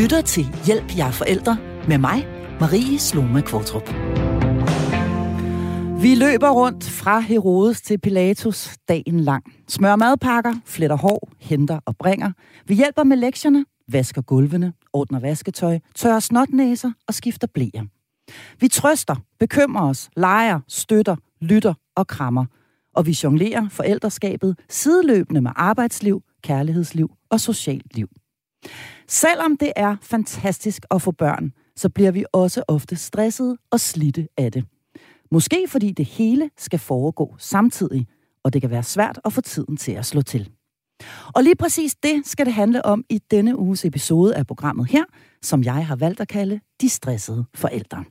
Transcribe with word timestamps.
lytter 0.00 0.20
til 0.20 0.46
Hjælp 0.66 0.96
jer 0.96 1.10
forældre 1.10 1.58
med 1.88 1.98
mig, 1.98 2.26
Marie 2.60 2.98
Sloma 2.98 3.40
Kvartrup. 3.40 3.88
Vi 6.02 6.14
løber 6.14 6.50
rundt 6.50 6.84
fra 6.84 7.20
Herodes 7.20 7.80
til 7.80 7.98
Pilatus 7.98 8.76
dagen 8.88 9.20
lang. 9.20 9.44
Smør 9.68 9.96
madpakker, 9.96 10.54
fletter 10.64 10.96
hår, 10.96 11.28
henter 11.40 11.80
og 11.86 11.96
bringer. 11.96 12.32
Vi 12.66 12.74
hjælper 12.74 13.04
med 13.04 13.16
lektierne, 13.16 13.64
vasker 13.88 14.22
gulvene, 14.22 14.72
ordner 14.92 15.20
vasketøj, 15.20 15.78
tørrer 15.94 16.20
snotnæser 16.20 16.92
og 17.08 17.14
skifter 17.14 17.46
blæer. 17.54 17.84
Vi 18.60 18.68
trøster, 18.68 19.14
bekymrer 19.40 19.88
os, 19.88 20.10
leger, 20.16 20.60
støtter, 20.68 21.16
lytter 21.40 21.74
og 21.96 22.06
krammer. 22.06 22.44
Og 22.94 23.06
vi 23.06 23.18
jonglerer 23.24 23.68
forældreskabet 23.68 24.58
sideløbende 24.68 25.40
med 25.40 25.50
arbejdsliv, 25.56 26.22
kærlighedsliv 26.42 27.10
og 27.30 27.40
socialt 27.40 27.96
liv. 27.96 28.08
Selvom 29.08 29.56
det 29.56 29.72
er 29.76 29.96
fantastisk 30.02 30.82
at 30.90 31.02
få 31.02 31.10
børn, 31.10 31.52
så 31.76 31.88
bliver 31.88 32.10
vi 32.10 32.24
også 32.32 32.62
ofte 32.68 32.96
stresset 32.96 33.56
og 33.70 33.80
slidte 33.80 34.28
af 34.36 34.52
det. 34.52 34.64
Måske 35.30 35.66
fordi 35.68 35.92
det 35.92 36.04
hele 36.06 36.50
skal 36.56 36.78
foregå 36.78 37.34
samtidig, 37.38 38.06
og 38.44 38.52
det 38.52 38.60
kan 38.60 38.70
være 38.70 38.82
svært 38.82 39.20
at 39.24 39.32
få 39.32 39.40
tiden 39.40 39.76
til 39.76 39.92
at 39.92 40.06
slå 40.06 40.22
til. 40.22 40.50
Og 41.34 41.42
lige 41.42 41.56
præcis 41.56 41.94
det 41.94 42.22
skal 42.26 42.46
det 42.46 42.54
handle 42.54 42.84
om 42.84 43.04
i 43.10 43.20
denne 43.30 43.58
uges 43.58 43.84
episode 43.84 44.36
af 44.36 44.46
programmet 44.46 44.90
her, 44.90 45.04
som 45.42 45.64
jeg 45.64 45.86
har 45.86 45.96
valgt 45.96 46.20
at 46.20 46.28
kalde 46.28 46.60
De 46.80 46.88
Stressede 46.88 47.44
Forældre. 47.54 48.04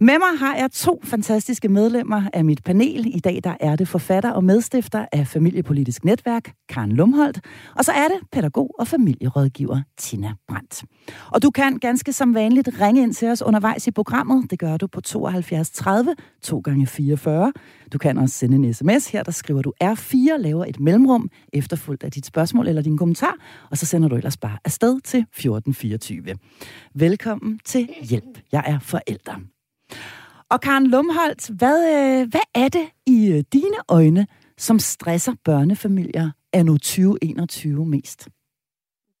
Med 0.00 0.14
mig 0.18 0.38
har 0.38 0.56
jeg 0.56 0.70
to 0.72 1.00
fantastiske 1.04 1.68
medlemmer 1.68 2.22
af 2.32 2.44
mit 2.44 2.64
panel. 2.64 3.16
I 3.16 3.20
dag 3.20 3.40
der 3.44 3.54
er 3.60 3.76
det 3.76 3.88
forfatter 3.88 4.30
og 4.30 4.44
medstifter 4.44 5.06
af 5.12 5.26
Familiepolitisk 5.26 6.04
Netværk, 6.04 6.54
Karen 6.68 6.92
Lumholdt. 6.92 7.40
Og 7.76 7.84
så 7.84 7.92
er 7.92 8.08
det 8.08 8.16
pædagog 8.32 8.74
og 8.78 8.88
familierådgiver, 8.88 9.80
Tina 9.98 10.32
Brandt. 10.48 10.84
Og 11.30 11.42
du 11.42 11.50
kan 11.50 11.78
ganske 11.78 12.12
som 12.12 12.34
vanligt 12.34 12.68
ringe 12.80 13.02
ind 13.02 13.14
til 13.14 13.28
os 13.28 13.42
undervejs 13.42 13.86
i 13.86 13.90
programmet. 13.90 14.50
Det 14.50 14.58
gør 14.58 14.76
du 14.76 14.86
på 14.86 15.00
72 15.00 15.70
30 15.70 16.14
2 16.42 16.60
gange 16.60 16.86
44. 16.86 17.52
Du 17.92 17.98
kan 17.98 18.18
også 18.18 18.34
sende 18.34 18.56
en 18.56 18.74
sms. 18.74 19.08
Her 19.08 19.22
der 19.22 19.32
skriver 19.32 19.62
du 19.62 19.72
R4, 19.84 20.36
laver 20.36 20.64
et 20.64 20.80
mellemrum, 20.80 21.30
efterfulgt 21.52 22.04
af 22.04 22.10
dit 22.10 22.26
spørgsmål 22.26 22.68
eller 22.68 22.82
din 22.82 22.98
kommentar, 22.98 23.34
og 23.70 23.78
så 23.78 23.86
sender 23.86 24.08
du 24.08 24.16
ellers 24.16 24.36
bare 24.36 24.58
afsted 24.64 25.00
til 25.00 25.18
1424. 25.18 26.34
Velkommen 26.94 27.60
til 27.64 27.88
Hjælp. 28.02 28.38
Jeg 28.52 28.64
er 28.66 28.78
forælder. 28.78 29.51
Og 30.48 30.60
Karen 30.60 30.86
Lumholdt, 30.86 31.48
hvad, 31.48 31.78
øh, 31.94 32.30
hvad 32.30 32.40
er 32.54 32.68
det 32.68 32.88
i 33.06 33.26
øh, 33.26 33.44
dine 33.52 33.76
øjne, 33.88 34.26
som 34.58 34.78
stresser 34.78 35.34
børnefamilier 35.44 36.30
af 36.52 36.66
nu 36.66 36.72
2021 36.72 37.86
mest? 37.86 38.28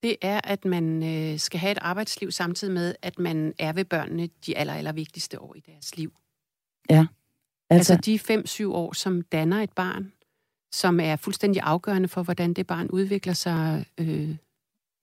Det 0.02 0.16
er, 0.22 0.40
at 0.44 0.64
man 0.64 1.02
øh, 1.02 1.38
skal 1.38 1.60
have 1.60 1.72
et 1.72 1.78
arbejdsliv 1.80 2.30
samtidig 2.30 2.74
med, 2.74 2.94
at 3.02 3.18
man 3.18 3.54
er 3.58 3.72
ved 3.72 3.84
børnene 3.84 4.28
de 4.46 4.56
aller, 4.56 4.74
aller 4.74 4.92
vigtigste 4.92 5.40
år 5.40 5.54
i 5.54 5.60
deres 5.60 5.96
liv. 5.96 6.12
Ja. 6.90 7.06
Altså, 7.70 7.92
altså 7.92 8.60
de 8.60 8.64
5-7 8.68 8.72
år, 8.72 8.92
som 8.92 9.22
danner 9.22 9.62
et 9.62 9.72
barn, 9.72 10.12
som 10.72 11.00
er 11.00 11.16
fuldstændig 11.16 11.62
afgørende 11.62 12.08
for, 12.08 12.22
hvordan 12.22 12.54
det 12.54 12.66
barn 12.66 12.90
udvikler 12.90 13.32
sig 13.32 13.86
øh, 13.98 14.36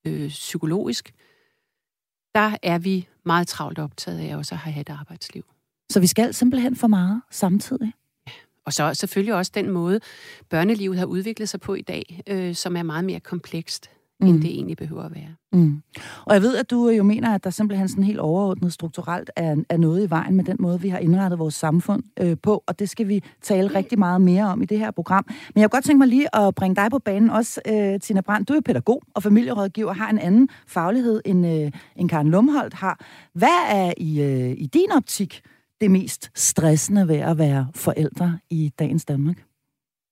øh, 0.07 0.29
psykologisk, 0.29 1.13
der 2.35 2.57
er 2.63 2.79
vi 2.79 3.07
meget 3.25 3.47
travlt 3.47 3.79
optaget 3.79 4.19
af 4.19 4.35
også 4.35 4.55
at 4.55 4.59
have 4.59 4.81
et 4.81 4.89
arbejdsliv. 4.89 5.45
Så 5.89 5.99
vi 5.99 6.07
skal 6.07 6.33
simpelthen 6.33 6.75
for 6.75 6.87
meget 6.87 7.21
samtidig? 7.31 7.93
Og 8.65 8.73
så 8.73 8.93
selvfølgelig 8.93 9.33
også 9.33 9.51
den 9.55 9.69
måde, 9.69 9.99
børnelivet 10.49 10.97
har 10.97 11.05
udviklet 11.05 11.49
sig 11.49 11.59
på 11.59 11.73
i 11.73 11.81
dag, 11.81 12.21
øh, 12.27 12.55
som 12.55 12.75
er 12.75 12.83
meget 12.83 13.05
mere 13.05 13.19
komplekst 13.19 13.89
mm. 14.19 14.27
end 14.27 14.41
det 14.41 14.49
egentlig 14.49 14.77
behøver 14.77 15.03
at 15.03 15.15
være. 15.15 15.35
Mm. 15.51 15.81
Og 16.25 16.33
jeg 16.33 16.41
ved, 16.41 16.55
at 16.55 16.69
du 16.69 16.89
jo 16.89 17.03
mener, 17.03 17.33
at 17.33 17.43
der 17.43 17.49
simpelthen 17.49 17.89
sådan 17.89 18.03
helt 18.03 18.19
overordnet 18.19 18.73
strukturelt 18.73 19.31
er, 19.35 19.55
er 19.69 19.77
noget 19.77 20.07
i 20.07 20.09
vejen 20.09 20.35
med 20.35 20.43
den 20.43 20.57
måde, 20.59 20.81
vi 20.81 20.89
har 20.89 20.99
indrettet 20.99 21.39
vores 21.39 21.55
samfund 21.55 22.03
øh, 22.19 22.37
på, 22.43 22.63
og 22.67 22.79
det 22.79 22.89
skal 22.89 23.07
vi 23.07 23.23
tale 23.41 23.75
rigtig 23.75 23.99
meget 23.99 24.21
mere 24.21 24.45
om 24.45 24.61
i 24.61 24.65
det 24.65 24.79
her 24.79 24.91
program. 24.91 25.25
Men 25.27 25.61
jeg 25.61 25.69
kunne 25.69 25.77
godt 25.77 25.85
tænke 25.85 25.97
mig 25.97 26.07
lige 26.07 26.35
at 26.35 26.55
bringe 26.55 26.75
dig 26.75 26.91
på 26.91 26.99
banen 26.99 27.29
også, 27.29 27.61
øh, 27.67 27.99
Tina 27.99 28.21
Brandt. 28.21 28.49
Du 28.49 28.53
er 28.53 28.61
pædagog 28.61 29.03
og 29.13 29.23
familierådgiver, 29.23 29.93
har 29.93 30.09
en 30.09 30.19
anden 30.19 30.49
faglighed, 30.67 31.21
end, 31.25 31.47
øh, 31.47 31.71
end 31.95 32.09
Karen 32.09 32.31
Lumholdt 32.31 32.73
har. 32.73 32.99
Hvad 33.33 33.67
er 33.69 33.93
i, 33.97 34.21
øh, 34.21 34.51
i 34.57 34.65
din 34.65 34.91
optik 34.91 35.41
det 35.81 35.91
mest 35.91 36.31
stressende 36.35 37.07
ved 37.07 37.15
at 37.15 37.37
være 37.37 37.67
forældre 37.75 38.39
i 38.49 38.73
dagens 38.79 39.05
Danmark? 39.05 39.45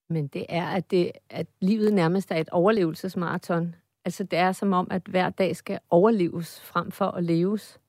Men 0.09 0.27
det 0.27 0.45
er, 0.49 0.65
at, 0.65 0.91
det, 0.91 1.11
at 1.29 1.47
livet 1.61 1.93
nærmest 1.93 2.31
er 2.31 2.35
et 2.35 2.49
overlevelsesmarathon. 2.49 3.75
Altså 4.05 4.23
det 4.23 4.39
er 4.39 4.51
som 4.51 4.73
om, 4.73 4.87
at 4.91 5.01
hver 5.09 5.29
dag 5.29 5.55
skal 5.55 5.79
overleves 5.89 6.61
frem 6.61 6.91
for 6.91 7.05
at 7.05 7.23
leves. 7.23 7.79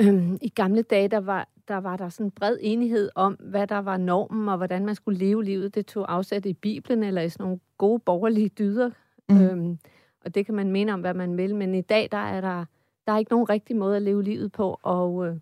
Øhm, 0.00 0.38
I 0.42 0.48
gamle 0.48 0.82
dage, 0.82 1.08
der 1.08 1.20
var, 1.20 1.48
der 1.68 1.76
var 1.76 1.96
der 1.96 2.08
sådan 2.08 2.30
bred 2.30 2.56
enighed 2.60 3.10
om, 3.14 3.32
hvad 3.32 3.66
der 3.66 3.78
var 3.78 3.96
normen, 3.96 4.48
og 4.48 4.56
hvordan 4.56 4.86
man 4.86 4.94
skulle 4.94 5.18
leve 5.18 5.44
livet. 5.44 5.74
Det 5.74 5.86
tog 5.86 6.12
afsæt 6.12 6.46
i 6.46 6.52
Bibelen, 6.52 7.02
eller 7.02 7.22
i 7.22 7.28
sådan 7.28 7.44
nogle 7.44 7.60
gode 7.78 7.98
borgerlige 7.98 8.48
dyder. 8.48 8.90
Mm. 9.28 9.42
Øhm, 9.42 9.78
og 10.24 10.34
det 10.34 10.46
kan 10.46 10.54
man 10.54 10.70
mene 10.70 10.92
om, 10.92 11.00
hvad 11.00 11.14
man 11.14 11.36
vil. 11.36 11.54
Men 11.54 11.74
i 11.74 11.80
dag, 11.80 12.08
der 12.12 12.18
er 12.18 12.40
der, 12.40 12.64
der 13.06 13.12
er 13.12 13.18
ikke 13.18 13.30
nogen 13.30 13.48
rigtig 13.48 13.76
måde 13.76 13.96
at 13.96 14.02
leve 14.02 14.22
livet 14.22 14.52
på. 14.52 14.80
Og, 14.82 15.26
øh, 15.26 15.36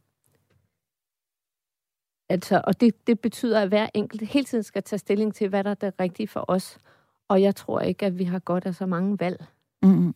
altså, 2.28 2.60
og 2.64 2.80
det, 2.80 3.06
det 3.06 3.20
betyder, 3.20 3.62
at 3.62 3.68
hver 3.68 3.88
enkelt 3.94 4.22
hele 4.22 4.44
tiden 4.44 4.64
skal 4.64 4.82
tage 4.82 4.98
stilling 4.98 5.34
til, 5.34 5.48
hvad 5.48 5.64
der 5.64 5.70
er 5.70 5.74
det 5.74 5.94
rigtige 6.00 6.28
for 6.28 6.44
os. 6.48 6.78
Og 7.28 7.42
jeg 7.42 7.56
tror 7.56 7.80
ikke, 7.80 8.06
at 8.06 8.18
vi 8.18 8.24
har 8.24 8.38
godt 8.38 8.66
af 8.66 8.74
så 8.74 8.86
mange 8.86 9.20
valg. 9.20 9.44
Mm. 9.82 10.14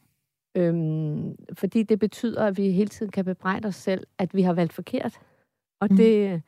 Øhm, 0.54 1.36
fordi 1.54 1.82
det 1.82 1.98
betyder, 1.98 2.46
at 2.46 2.56
vi 2.56 2.70
hele 2.70 2.88
tiden 2.88 3.12
kan 3.12 3.24
bebrejde 3.24 3.68
os 3.68 3.76
selv, 3.76 4.06
at 4.18 4.34
vi 4.34 4.42
har 4.42 4.52
valgt 4.52 4.72
forkert. 4.72 5.20
Og 5.80 5.88
mm. 5.90 5.96
det, 5.96 6.42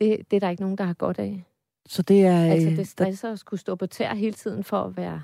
det, 0.00 0.30
det 0.30 0.36
er 0.36 0.40
der 0.40 0.50
ikke 0.50 0.62
nogen, 0.62 0.78
der 0.78 0.84
har 0.84 0.94
godt 0.94 1.18
af. 1.18 1.44
Så 1.86 2.02
det 2.02 2.26
er... 2.26 2.44
Altså, 2.44 2.70
det 2.70 2.88
stresser 2.88 3.28
der... 3.28 3.32
at 3.32 3.38
skulle 3.38 3.60
stå 3.60 3.74
på 3.74 3.86
tær 3.86 4.14
hele 4.14 4.32
tiden 4.32 4.64
for 4.64 4.82
at 4.82 4.96
være, 4.96 5.22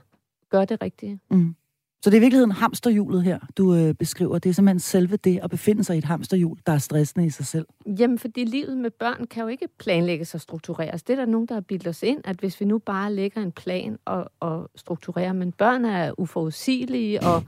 gøre 0.49 0.65
det 0.65 0.83
rigtige. 0.83 1.21
Mm. 1.31 1.57
Så 2.03 2.11
det 2.11 2.17
er 2.17 2.21
i 2.21 2.21
virkeligheden 2.21 2.53
hamsterhjulet 2.53 3.23
her, 3.23 3.39
du 3.57 3.75
øh, 3.75 3.95
beskriver. 3.95 4.39
Det 4.39 4.51
er 4.51 4.55
simpelthen 4.55 4.81
selve 4.81 5.17
det 5.17 5.41
at 5.43 5.51
befinde 5.51 5.85
sig 5.85 5.95
i 5.95 5.99
et 5.99 6.05
hamsterhjul, 6.05 6.59
der 6.67 6.73
er 6.73 6.79
stressende 6.79 7.27
i 7.27 7.31
sig 7.31 7.47
selv. 7.47 7.67
Jamen, 7.87 8.19
fordi 8.19 8.45
livet 8.45 8.79
med 8.79 8.91
børn 8.91 9.27
kan 9.27 9.43
jo 9.43 9.49
ikke 9.49 9.69
planlægges 9.79 10.35
og 10.35 10.41
struktureres. 10.41 11.03
Det 11.03 11.13
er 11.13 11.17
der 11.17 11.27
nogen, 11.27 11.49
der 11.49 11.55
har 11.55 11.61
bildt 11.61 11.87
os 11.87 12.03
ind, 12.03 12.21
at 12.25 12.37
hvis 12.37 12.61
vi 12.61 12.65
nu 12.65 12.79
bare 12.79 13.13
lægger 13.13 13.43
en 13.43 13.53
plan 13.53 13.99
og, 14.05 14.31
og 14.41 14.71
strukturerer, 14.75 15.33
men 15.33 15.53
børn 15.53 15.85
er 15.85 16.21
uforudsigelige, 16.21 17.21
og 17.23 17.43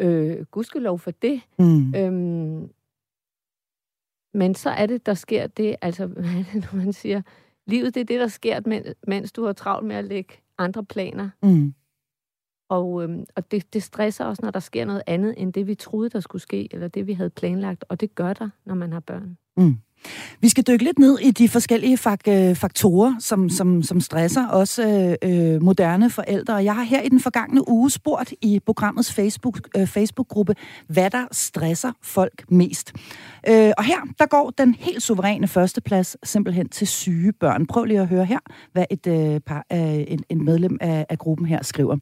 øh, 0.06 0.44
gudskelov 0.50 0.98
for 0.98 1.10
det. 1.10 1.40
Mm. 1.58 1.94
Øhm, 1.94 2.70
men 4.34 4.54
så 4.54 4.70
er 4.70 4.86
det, 4.86 5.06
der 5.06 5.14
sker 5.14 5.46
det, 5.46 5.76
altså, 5.82 6.06
hvad 6.12 6.24
er 6.24 6.44
det, 6.52 6.72
når 6.72 6.76
man 6.76 6.92
siger, 6.92 7.22
livet 7.66 7.94
det 7.94 8.00
er 8.00 8.04
det, 8.04 8.20
der 8.20 8.28
sker, 8.28 8.84
mens 9.06 9.32
du 9.32 9.44
har 9.44 9.52
travlt 9.52 9.86
med 9.86 9.96
at 9.96 10.04
lægge 10.04 10.34
andre 10.58 10.84
planer. 10.84 11.28
Mm. 11.42 11.74
Og, 12.70 13.02
øhm, 13.02 13.24
og 13.36 13.50
det, 13.50 13.74
det 13.74 13.82
stresser 13.82 14.24
også, 14.24 14.42
når 14.42 14.50
der 14.50 14.60
sker 14.60 14.84
noget 14.84 15.02
andet, 15.06 15.34
end 15.36 15.52
det 15.52 15.66
vi 15.66 15.74
troede, 15.74 16.10
der 16.10 16.20
skulle 16.20 16.42
ske, 16.42 16.68
eller 16.74 16.88
det 16.88 17.06
vi 17.06 17.12
havde 17.12 17.30
planlagt. 17.30 17.84
Og 17.88 18.00
det 18.00 18.14
gør 18.14 18.32
der, 18.32 18.48
når 18.64 18.74
man 18.74 18.92
har 18.92 19.00
børn. 19.00 19.36
Mm. 19.56 19.76
Vi 20.40 20.48
skal 20.48 20.64
dykke 20.68 20.84
lidt 20.84 20.98
ned 20.98 21.18
i 21.18 21.30
de 21.30 21.48
forskellige 21.48 21.98
fak- 21.98 22.28
øh, 22.28 22.54
faktorer, 22.54 23.14
som, 23.18 23.48
som, 23.48 23.82
som 23.82 24.00
stresser 24.00 24.46
også 24.46 25.16
øh, 25.22 25.54
øh, 25.54 25.62
moderne 25.62 26.10
forældre. 26.10 26.54
Jeg 26.54 26.74
har 26.74 26.82
her 26.82 27.02
i 27.02 27.08
den 27.08 27.20
forgangne 27.20 27.68
uge 27.68 27.90
spurgt 27.90 28.32
i 28.42 28.60
programmets 28.66 29.12
Facebook, 29.12 29.60
øh, 29.76 29.86
Facebook-gruppe, 29.86 30.54
hvad 30.86 31.10
der 31.10 31.26
stresser 31.32 31.92
folk 32.02 32.44
mest. 32.50 32.92
Øh, 33.48 33.72
og 33.78 33.84
her, 33.84 33.98
der 34.18 34.26
går 34.26 34.52
den 34.58 34.74
helt 34.74 35.02
suveræne 35.02 35.48
førsteplads 35.48 36.16
simpelthen 36.22 36.68
til 36.68 36.86
syge 36.86 37.32
børn. 37.32 37.66
Prøv 37.66 37.84
lige 37.84 38.00
at 38.00 38.08
høre 38.08 38.24
her, 38.24 38.38
hvad 38.72 38.84
et, 38.90 39.06
øh, 39.06 39.40
par, 39.40 39.66
øh, 39.72 40.04
en, 40.08 40.20
en 40.28 40.44
medlem 40.44 40.78
af, 40.80 41.06
af 41.08 41.18
gruppen 41.18 41.46
her 41.46 41.62
skriver. 41.62 41.96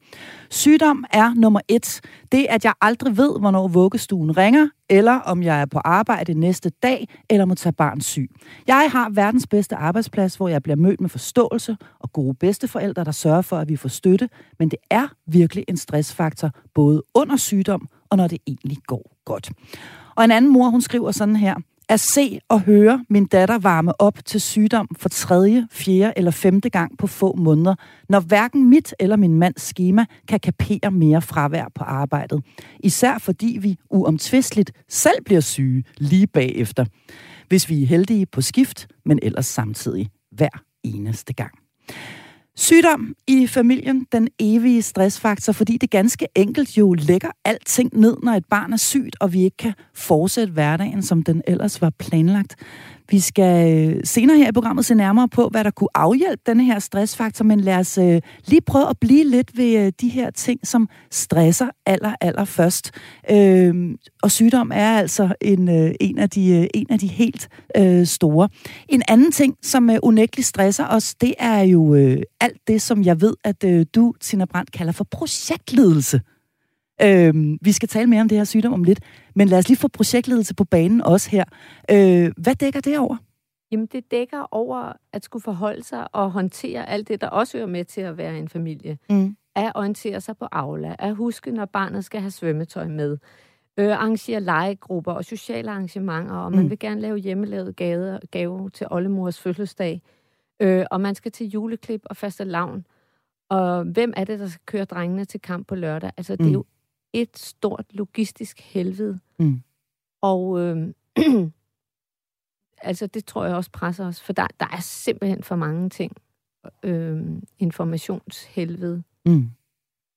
Sygdom 0.50 1.04
er 1.12 1.34
nummer 1.34 1.60
et. 1.68 2.00
Det, 2.32 2.46
at 2.50 2.64
jeg 2.64 2.72
aldrig 2.80 3.16
ved, 3.16 3.40
hvornår 3.40 3.68
vuggestuen 3.68 4.36
ringer, 4.36 4.68
eller 4.90 5.12
om 5.12 5.42
jeg 5.42 5.60
er 5.60 5.66
på 5.66 5.78
arbejde 5.78 6.34
næste 6.34 6.70
dag, 6.82 7.08
eller 7.30 7.44
må 7.44 7.54
tage 7.54 7.72
barn 7.72 8.00
syg. 8.00 8.30
Jeg 8.66 8.88
har 8.92 9.10
verdens 9.10 9.46
bedste 9.46 9.76
arbejdsplads, 9.76 10.34
hvor 10.34 10.48
jeg 10.48 10.62
bliver 10.62 10.76
mødt 10.76 11.00
med 11.00 11.08
forståelse 11.08 11.76
og 11.98 12.12
gode 12.12 12.34
bedsteforældre, 12.34 13.04
der 13.04 13.12
sørger 13.12 13.42
for, 13.42 13.56
at 13.56 13.68
vi 13.68 13.76
får 13.76 13.88
støtte, 13.88 14.28
men 14.58 14.68
det 14.68 14.78
er 14.90 15.08
virkelig 15.26 15.64
en 15.68 15.76
stressfaktor, 15.76 16.50
både 16.74 17.02
under 17.14 17.36
sygdom 17.36 17.88
og 18.10 18.16
når 18.16 18.28
det 18.28 18.38
egentlig 18.46 18.78
går 18.86 19.16
godt. 19.24 19.50
Og 20.16 20.24
en 20.24 20.30
anden 20.30 20.52
mor, 20.52 20.68
hun 20.68 20.80
skriver 20.80 21.10
sådan 21.10 21.36
her, 21.36 21.54
at 21.88 22.00
se 22.00 22.40
og 22.48 22.60
høre 22.60 23.04
min 23.10 23.26
datter 23.26 23.58
varme 23.58 24.00
op 24.00 24.24
til 24.24 24.40
sygdom 24.40 24.88
for 24.98 25.08
tredje, 25.08 25.68
fjerde 25.70 26.12
eller 26.16 26.30
femte 26.30 26.70
gang 26.70 26.98
på 26.98 27.06
få 27.06 27.36
måneder, 27.36 27.74
når 28.08 28.20
hverken 28.20 28.70
mit 28.70 28.94
eller 29.00 29.16
min 29.16 29.34
mands 29.34 29.62
schema 29.62 30.04
kan 30.28 30.40
kapere 30.40 30.90
mere 30.90 31.22
fravær 31.22 31.66
på 31.74 31.84
arbejdet. 31.84 32.42
Især 32.80 33.18
fordi 33.18 33.58
vi 33.60 33.76
uomtvisteligt 33.90 34.72
selv 34.88 35.24
bliver 35.24 35.40
syge 35.40 35.84
lige 35.96 36.26
bagefter. 36.26 36.84
Hvis 37.48 37.68
vi 37.68 37.82
er 37.82 37.86
heldige 37.86 38.26
på 38.26 38.40
skift, 38.40 38.86
men 39.04 39.18
ellers 39.22 39.46
samtidig 39.46 40.08
hver 40.30 40.62
eneste 40.84 41.32
gang. 41.32 41.52
Sygdom 42.60 43.14
i 43.26 43.46
familien, 43.46 44.06
den 44.12 44.28
evige 44.38 44.82
stressfaktor, 44.82 45.52
fordi 45.52 45.76
det 45.76 45.90
ganske 45.90 46.26
enkelt 46.34 46.78
jo 46.78 46.94
lægger 46.94 47.30
alting 47.44 47.90
ned, 47.92 48.16
når 48.22 48.32
et 48.32 48.44
barn 48.50 48.72
er 48.72 48.76
sygt, 48.76 49.16
og 49.20 49.32
vi 49.32 49.42
ikke 49.42 49.56
kan 49.56 49.72
fortsætte 49.94 50.52
hverdagen, 50.52 51.02
som 51.02 51.22
den 51.22 51.42
ellers 51.46 51.80
var 51.80 51.90
planlagt. 51.98 52.56
Vi 53.10 53.20
skal 53.20 53.88
øh, 53.88 54.00
senere 54.04 54.36
her 54.36 54.48
i 54.48 54.52
programmet 54.52 54.84
se 54.84 54.94
nærmere 54.94 55.28
på, 55.28 55.48
hvad 55.48 55.64
der 55.64 55.70
kunne 55.70 55.88
afhjælpe 55.94 56.42
denne 56.46 56.64
her 56.64 56.78
stressfaktor, 56.78 57.44
men 57.44 57.60
lad 57.60 57.76
os 57.76 57.98
øh, 57.98 58.20
lige 58.46 58.60
prøve 58.60 58.88
at 58.88 58.98
blive 59.00 59.24
lidt 59.24 59.56
ved 59.56 59.78
øh, 59.78 59.92
de 60.00 60.08
her 60.08 60.30
ting, 60.30 60.66
som 60.66 60.88
stresser 61.10 61.66
aller, 61.86 62.12
aller 62.20 62.44
først. 62.44 62.90
Øh, 63.30 63.74
og 64.22 64.30
sygdom 64.30 64.70
er 64.74 64.98
altså 64.98 65.34
en, 65.40 65.68
øh, 65.68 65.90
en, 66.00 66.18
af, 66.18 66.30
de, 66.30 66.50
øh, 66.50 66.66
en 66.74 66.86
af 66.90 66.98
de 66.98 67.06
helt 67.06 67.48
øh, 67.76 68.06
store. 68.06 68.48
En 68.88 69.02
anden 69.08 69.32
ting, 69.32 69.54
som 69.62 69.90
øh, 69.90 69.98
unægteligt 70.02 70.48
stresser 70.48 70.86
os, 70.86 71.14
det 71.14 71.34
er 71.38 71.60
jo 71.60 71.94
øh, 71.94 72.22
alt 72.40 72.58
det, 72.66 72.82
som 72.82 73.02
jeg 73.02 73.20
ved, 73.20 73.34
at 73.44 73.64
øh, 73.64 73.86
du, 73.94 74.14
Tina 74.20 74.44
Brandt, 74.44 74.72
kalder 74.72 74.92
for 74.92 75.06
projektledelse. 75.10 76.20
Øh, 77.02 77.34
vi 77.62 77.72
skal 77.72 77.88
tale 77.88 78.06
mere 78.06 78.20
om 78.20 78.28
det 78.28 78.38
her 78.38 78.44
sygdom 78.44 78.72
om 78.72 78.84
lidt, 78.84 79.00
men 79.34 79.48
lad 79.48 79.58
os 79.58 79.68
lige 79.68 79.78
få 79.78 79.88
projektledelse 79.88 80.54
på 80.54 80.64
banen 80.64 81.02
også 81.02 81.30
her. 81.30 81.44
Øh, 81.90 82.32
hvad 82.36 82.54
dækker 82.54 82.80
det 82.80 82.98
over? 82.98 83.16
Jamen, 83.72 83.86
det 83.86 84.10
dækker 84.10 84.48
over 84.50 84.92
at 85.12 85.24
skulle 85.24 85.42
forholde 85.42 85.84
sig 85.84 86.14
og 86.14 86.30
håndtere 86.30 86.88
alt 86.88 87.08
det, 87.08 87.20
der 87.20 87.28
også 87.28 87.56
hører 87.58 87.68
med 87.68 87.84
til 87.84 88.00
at 88.00 88.18
være 88.18 88.38
en 88.38 88.48
familie. 88.48 88.98
Mm. 89.10 89.36
At 89.56 89.72
orientere 89.74 90.20
sig 90.20 90.36
på 90.36 90.46
Aula, 90.52 90.96
at 90.98 91.14
huske, 91.14 91.50
når 91.50 91.64
barnet 91.64 92.04
skal 92.04 92.20
have 92.20 92.30
svømmetøj 92.30 92.88
med, 92.88 93.18
øh, 93.78 93.92
arrangere 93.92 94.40
legegrupper 94.40 95.12
og 95.12 95.24
sociale 95.24 95.70
arrangementer, 95.70 96.34
og 96.34 96.52
man 96.52 96.62
mm. 96.62 96.70
vil 96.70 96.78
gerne 96.78 97.00
lave 97.00 97.18
hjemmelavet 97.18 97.76
gave, 97.76 98.18
gave 98.30 98.70
til 98.70 98.86
oldemors 98.90 99.40
fødselsdag, 99.40 100.02
øh, 100.60 100.84
og 100.90 101.00
man 101.00 101.14
skal 101.14 101.32
til 101.32 101.46
juleklip 101.46 102.00
og 102.04 102.16
faste 102.16 102.44
lavn. 102.44 102.86
Og 103.50 103.84
hvem 103.84 104.12
er 104.16 104.24
det, 104.24 104.38
der 104.38 104.46
skal 104.46 104.62
køre 104.66 104.84
drengene 104.84 105.24
til 105.24 105.40
kamp 105.40 105.66
på 105.66 105.74
lørdag? 105.74 106.10
Altså, 106.16 106.36
det 106.36 106.40
er 106.40 106.48
mm. 106.48 106.52
jo 106.52 106.64
et 107.12 107.38
stort 107.38 107.84
logistisk 107.90 108.60
helvede. 108.60 109.20
Mm. 109.38 109.62
Og 110.22 110.60
øh, 110.60 110.94
altså, 112.88 113.06
det 113.06 113.24
tror 113.24 113.44
jeg 113.44 113.54
også 113.54 113.70
presser 113.70 114.06
os, 114.06 114.20
for 114.20 114.32
der, 114.32 114.46
der 114.60 114.66
er 114.72 114.80
simpelthen 114.80 115.42
for 115.42 115.56
mange 115.56 115.88
ting. 115.88 116.12
Øh, 116.82 117.22
informationshelvede. 117.58 119.02
Mm. 119.26 119.50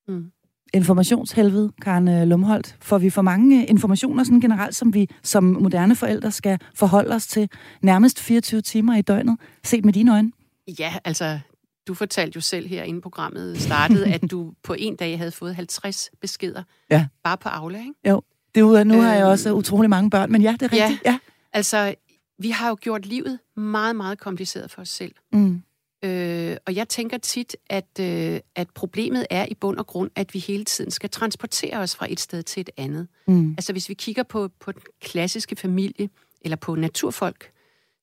Mm. 0.07 0.31
Informationshelvede, 0.73 1.71
Karen 1.81 2.07
øh, 2.07 2.27
Lumholdt. 2.27 2.77
Får 2.81 2.97
vi 2.97 3.09
for 3.09 3.21
mange 3.21 3.65
informationer 3.65 4.23
sådan 4.23 4.41
generelt, 4.41 4.75
som 4.75 4.93
vi 4.93 5.09
som 5.23 5.43
moderne 5.43 5.95
forældre 5.95 6.31
skal 6.31 6.59
forholde 6.75 7.15
os 7.15 7.27
til 7.27 7.49
nærmest 7.81 8.19
24 8.19 8.61
timer 8.61 8.95
i 8.95 9.01
døgnet, 9.01 9.37
set 9.63 9.85
med 9.85 9.93
dine 9.93 10.13
øjne? 10.13 10.31
Ja, 10.79 10.93
altså 11.03 11.39
du 11.87 11.93
fortalte 11.93 12.37
jo 12.37 12.41
selv 12.41 12.67
her 12.67 12.83
inden 12.83 13.01
programmet 13.01 13.61
startede, 13.61 14.13
at 14.13 14.31
du 14.31 14.53
på 14.63 14.75
en 14.79 14.95
dag 14.95 15.17
havde 15.17 15.31
fået 15.31 15.55
50 15.55 16.09
beskeder. 16.21 16.63
Ja. 16.89 17.07
Bare 17.23 17.37
på 17.37 17.49
Aula, 17.49 17.79
ikke? 17.79 17.93
Jo. 18.09 18.21
Det 18.55 18.61
er, 18.61 18.83
nu 18.83 19.01
har 19.01 19.13
jeg 19.13 19.25
også 19.25 19.49
øhm, 19.49 19.57
utrolig 19.57 19.89
mange 19.89 20.09
børn, 20.09 20.31
men 20.31 20.41
ja, 20.41 20.51
det 20.59 20.61
er 20.61 20.71
rigtigt. 20.71 21.01
Ja, 21.05 21.11
ja. 21.11 21.19
altså, 21.53 21.95
vi 22.39 22.49
har 22.49 22.69
jo 22.69 22.77
gjort 22.81 23.05
livet 23.05 23.39
meget, 23.55 23.95
meget 23.95 24.19
kompliceret 24.19 24.71
for 24.71 24.81
os 24.81 24.89
selv. 24.89 25.15
Mm. 25.33 25.61
Øh, 26.03 26.57
og 26.65 26.75
jeg 26.75 26.89
tænker 26.89 27.17
tit, 27.17 27.55
at, 27.69 27.99
øh, 27.99 28.39
at 28.55 28.69
problemet 28.69 29.25
er 29.29 29.45
i 29.45 29.53
bund 29.53 29.77
og 29.77 29.87
grund, 29.87 30.11
at 30.15 30.33
vi 30.33 30.39
hele 30.39 30.65
tiden 30.65 30.91
skal 30.91 31.09
transportere 31.09 31.77
os 31.77 31.95
fra 31.95 32.07
et 32.09 32.19
sted 32.19 32.43
til 32.43 32.61
et 32.61 32.69
andet. 32.77 33.07
Mm. 33.27 33.51
Altså, 33.51 33.71
hvis 33.71 33.89
vi 33.89 33.93
kigger 33.93 34.23
på, 34.23 34.49
på 34.59 34.71
den 34.71 34.81
klassiske 35.01 35.55
familie, 35.55 36.09
eller 36.41 36.55
på 36.55 36.75
naturfolk, 36.75 37.51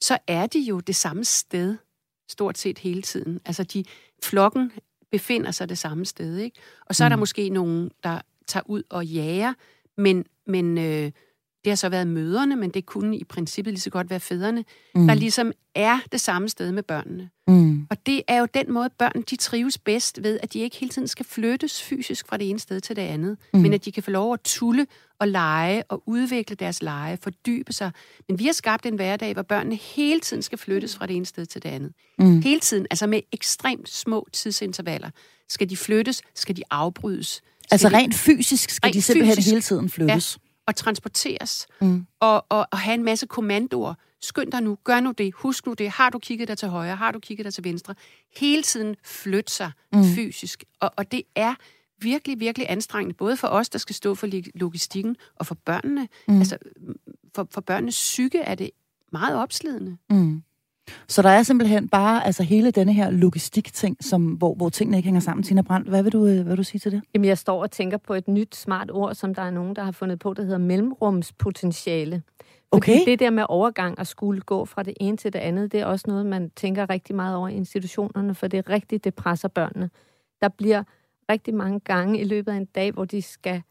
så 0.01 0.19
er 0.27 0.47
de 0.47 0.61
jo 0.61 0.81
det 0.81 0.97
samme 0.97 1.25
sted 1.25 1.77
stort 2.29 2.59
set 2.59 2.79
hele 2.79 3.03
tiden. 3.03 3.41
Altså, 3.45 3.63
de, 3.63 3.85
flokken 4.23 4.73
befinder 5.11 5.51
sig 5.51 5.69
det 5.69 5.79
samme 5.79 6.05
sted, 6.07 6.39
ikke? 6.39 6.61
Og 6.87 6.95
så 6.95 7.05
er 7.05 7.09
der 7.09 7.17
mm. 7.17 7.21
måske 7.21 7.49
nogen, 7.49 7.91
der 8.03 8.21
tager 8.47 8.65
ud 8.67 8.83
og 8.91 9.07
jager, 9.07 9.55
men, 9.97 10.27
men 10.47 10.79
øh, 10.79 11.13
det 11.65 11.71
har 11.71 11.77
så 11.77 11.89
været 11.89 12.07
møderne, 12.07 12.57
men 12.57 12.71
det 12.71 12.87
kunne 12.87 13.17
i 13.17 13.25
princippet 13.25 13.73
lige 13.73 13.81
så 13.81 13.91
godt 13.91 14.11
være 14.11 14.21
fædrene, 14.21 14.65
mm. 14.95 15.07
der 15.07 15.15
ligesom 15.15 15.53
er 15.75 15.99
det 16.13 16.21
samme 16.21 16.49
sted 16.49 16.73
med 16.73 16.83
børnene. 16.83 17.31
Mm. 17.49 17.87
Og 17.91 18.07
det 18.07 18.23
er 18.29 18.39
jo 18.39 18.47
den 18.55 18.73
måde, 18.73 18.91
børn 18.99 19.23
de 19.31 19.37
trives 19.37 19.79
bedst 19.79 20.23
ved, 20.23 20.39
at 20.43 20.53
de 20.53 20.59
ikke 20.59 20.77
hele 20.77 20.91
tiden 20.91 21.09
skal 21.09 21.27
flyttes 21.27 21.83
fysisk 21.83 22.29
fra 22.29 22.37
det 22.37 22.51
ene 22.51 22.59
sted 22.59 22.81
til 22.81 22.97
det 22.97 23.03
andet, 23.03 23.37
mm. 23.55 23.61
men 23.61 23.75
at 23.75 23.85
de 23.85 23.93
kan 23.93 24.03
få 24.03 24.11
lov 24.11 24.33
at 24.33 24.41
tulle 24.45 24.87
og 25.21 25.29
lege 25.29 25.83
og 25.89 26.03
udvikle 26.07 26.57
deres 26.57 26.83
lege, 26.83 27.19
fordybe 27.23 27.73
sig. 27.73 27.91
Men 28.29 28.39
vi 28.39 28.45
har 28.47 28.53
skabt 28.53 28.87
en 28.87 28.95
hverdag, 28.95 29.33
hvor 29.33 29.43
børnene 29.43 29.77
hele 29.77 30.21
tiden 30.21 30.43
skal 30.43 30.59
flyttes 30.59 30.97
fra 30.97 31.07
det 31.07 31.17
ene 31.17 31.27
sted 31.27 31.47
til 31.47 31.63
det 31.63 31.69
andet. 31.69 31.93
Mm. 32.19 32.43
Hele 32.43 32.61
tiden, 32.61 32.87
altså 32.91 33.07
med 33.07 33.21
ekstremt 33.33 33.89
små 33.89 34.29
tidsintervaller. 34.33 35.11
Skal 35.49 35.71
de 35.71 35.77
flyttes? 35.77 36.23
Skal 36.35 36.57
de 36.57 36.63
afbrydes? 36.71 37.29
Skal 37.29 37.43
altså 37.71 37.89
rent 37.89 38.15
fysisk 38.15 38.71
skal 38.71 38.87
rent 38.87 38.95
de 38.95 39.03
simpelthen 39.03 39.37
fysisk, 39.37 39.51
hele 39.51 39.63
tiden 39.63 39.91
flyttes? 39.91 40.39
Ja 40.43 40.48
og 40.69 40.77
transporteres, 40.77 41.67
mm. 41.81 42.07
og, 42.21 42.47
og, 42.49 42.67
og 42.71 42.79
have 42.79 42.95
en 42.95 43.05
masse 43.05 43.27
kommandoer. 43.27 43.95
Skynd 44.21 44.53
dig 44.53 44.61
nu, 44.63 44.79
gør 44.85 45.01
nu 45.01 45.13
det, 45.19 45.35
husk 45.35 45.67
nu 45.67 45.75
det, 45.75 45.91
har 45.91 46.11
du 46.11 46.19
kigget 46.19 46.49
dig 46.49 46.59
til 46.59 46.69
højre, 46.69 46.97
har 46.97 47.13
du 47.13 47.19
kigget 47.19 47.45
dig 47.45 47.55
til 47.55 47.65
venstre. 47.65 47.95
Hele 48.37 48.63
tiden 48.63 48.97
flytte 49.05 49.53
sig 49.53 49.73
mm. 49.93 50.05
fysisk, 50.05 50.65
og, 50.81 50.91
og 50.97 51.13
det 51.13 51.23
er 51.35 51.55
virkelig, 52.01 52.41
virkelig 52.41 52.71
anstrengende, 52.71 53.15
både 53.15 53.37
for 53.37 53.49
os, 53.49 53.69
der 53.69 53.79
skal 53.79 53.95
stå 53.95 54.15
for 54.15 54.29
logistikken, 54.55 55.17
og 55.37 55.47
for 55.47 55.55
børnene. 55.55 56.09
Mm. 56.29 56.39
Altså, 56.39 56.59
for, 57.35 57.49
for 57.51 57.61
børnenes 57.61 57.95
psyke 57.95 58.39
er 58.39 58.55
det 58.55 58.71
meget 59.13 59.37
opslidende. 59.37 59.97
Mm. 60.11 60.43
Så 61.09 61.23
der 61.23 61.29
er 61.29 61.43
simpelthen 61.43 61.89
bare 61.89 62.27
altså 62.27 62.43
hele 62.43 62.71
denne 62.71 62.93
her 62.93 63.11
logistik-ting, 63.11 63.97
som, 64.01 64.25
hvor, 64.25 64.55
hvor 64.55 64.69
tingene 64.69 64.97
ikke 64.97 65.07
hænger 65.07 65.21
sammen. 65.21 65.45
Tina 65.45 65.63
Brandt, 65.63 65.89
hvad 65.89 66.03
vil, 66.03 66.13
du, 66.13 66.27
øh, 66.27 66.35
hvad 66.35 66.45
vil 66.45 66.57
du 66.57 66.63
sige 66.63 66.79
til 66.79 66.93
det? 66.93 67.03
Jamen, 67.15 67.25
jeg 67.25 67.39
står 67.39 67.63
og 67.63 67.71
tænker 67.71 67.97
på 67.97 68.15
et 68.15 68.29
nyt 68.29 68.57
smart 68.57 68.91
ord, 68.91 69.15
som 69.15 69.35
der 69.35 69.43
er 69.43 69.51
nogen, 69.51 69.77
der 69.77 69.85
har 69.85 69.93
fundet 69.93 70.19
på, 70.19 70.35
der 70.35 70.43
hedder 70.43 70.59
mellemrumspotentiale. 70.59 72.23
Okay. 72.71 72.93
Fordi 72.93 73.11
det 73.11 73.19
der 73.19 73.31
med 73.31 73.45
overgang 73.49 73.99
og 73.99 74.07
skulle 74.07 74.41
gå 74.41 74.65
fra 74.65 74.83
det 74.83 74.95
ene 75.01 75.17
til 75.17 75.33
det 75.33 75.39
andet, 75.39 75.73
det 75.73 75.81
er 75.81 75.85
også 75.87 76.05
noget, 76.09 76.27
man 76.27 76.51
tænker 76.51 76.91
rigtig 76.91 77.17
meget 77.17 77.37
over 77.37 77.49
i 77.49 77.55
institutionerne, 77.55 78.35
for 78.35 78.47
det 78.47 78.59
er 78.59 78.71
rigtigt, 78.71 79.05
det 79.05 79.15
presser 79.15 79.49
børnene. 79.49 79.91
Der 80.41 80.49
bliver 80.49 80.83
rigtig 81.31 81.55
mange 81.55 81.81
gange 81.81 82.21
i 82.21 82.25
løbet 82.25 82.53
af 82.53 82.57
en 82.57 82.65
dag, 82.65 82.93
hvor 82.93 83.05
de 83.05 83.23
skal 83.23 83.63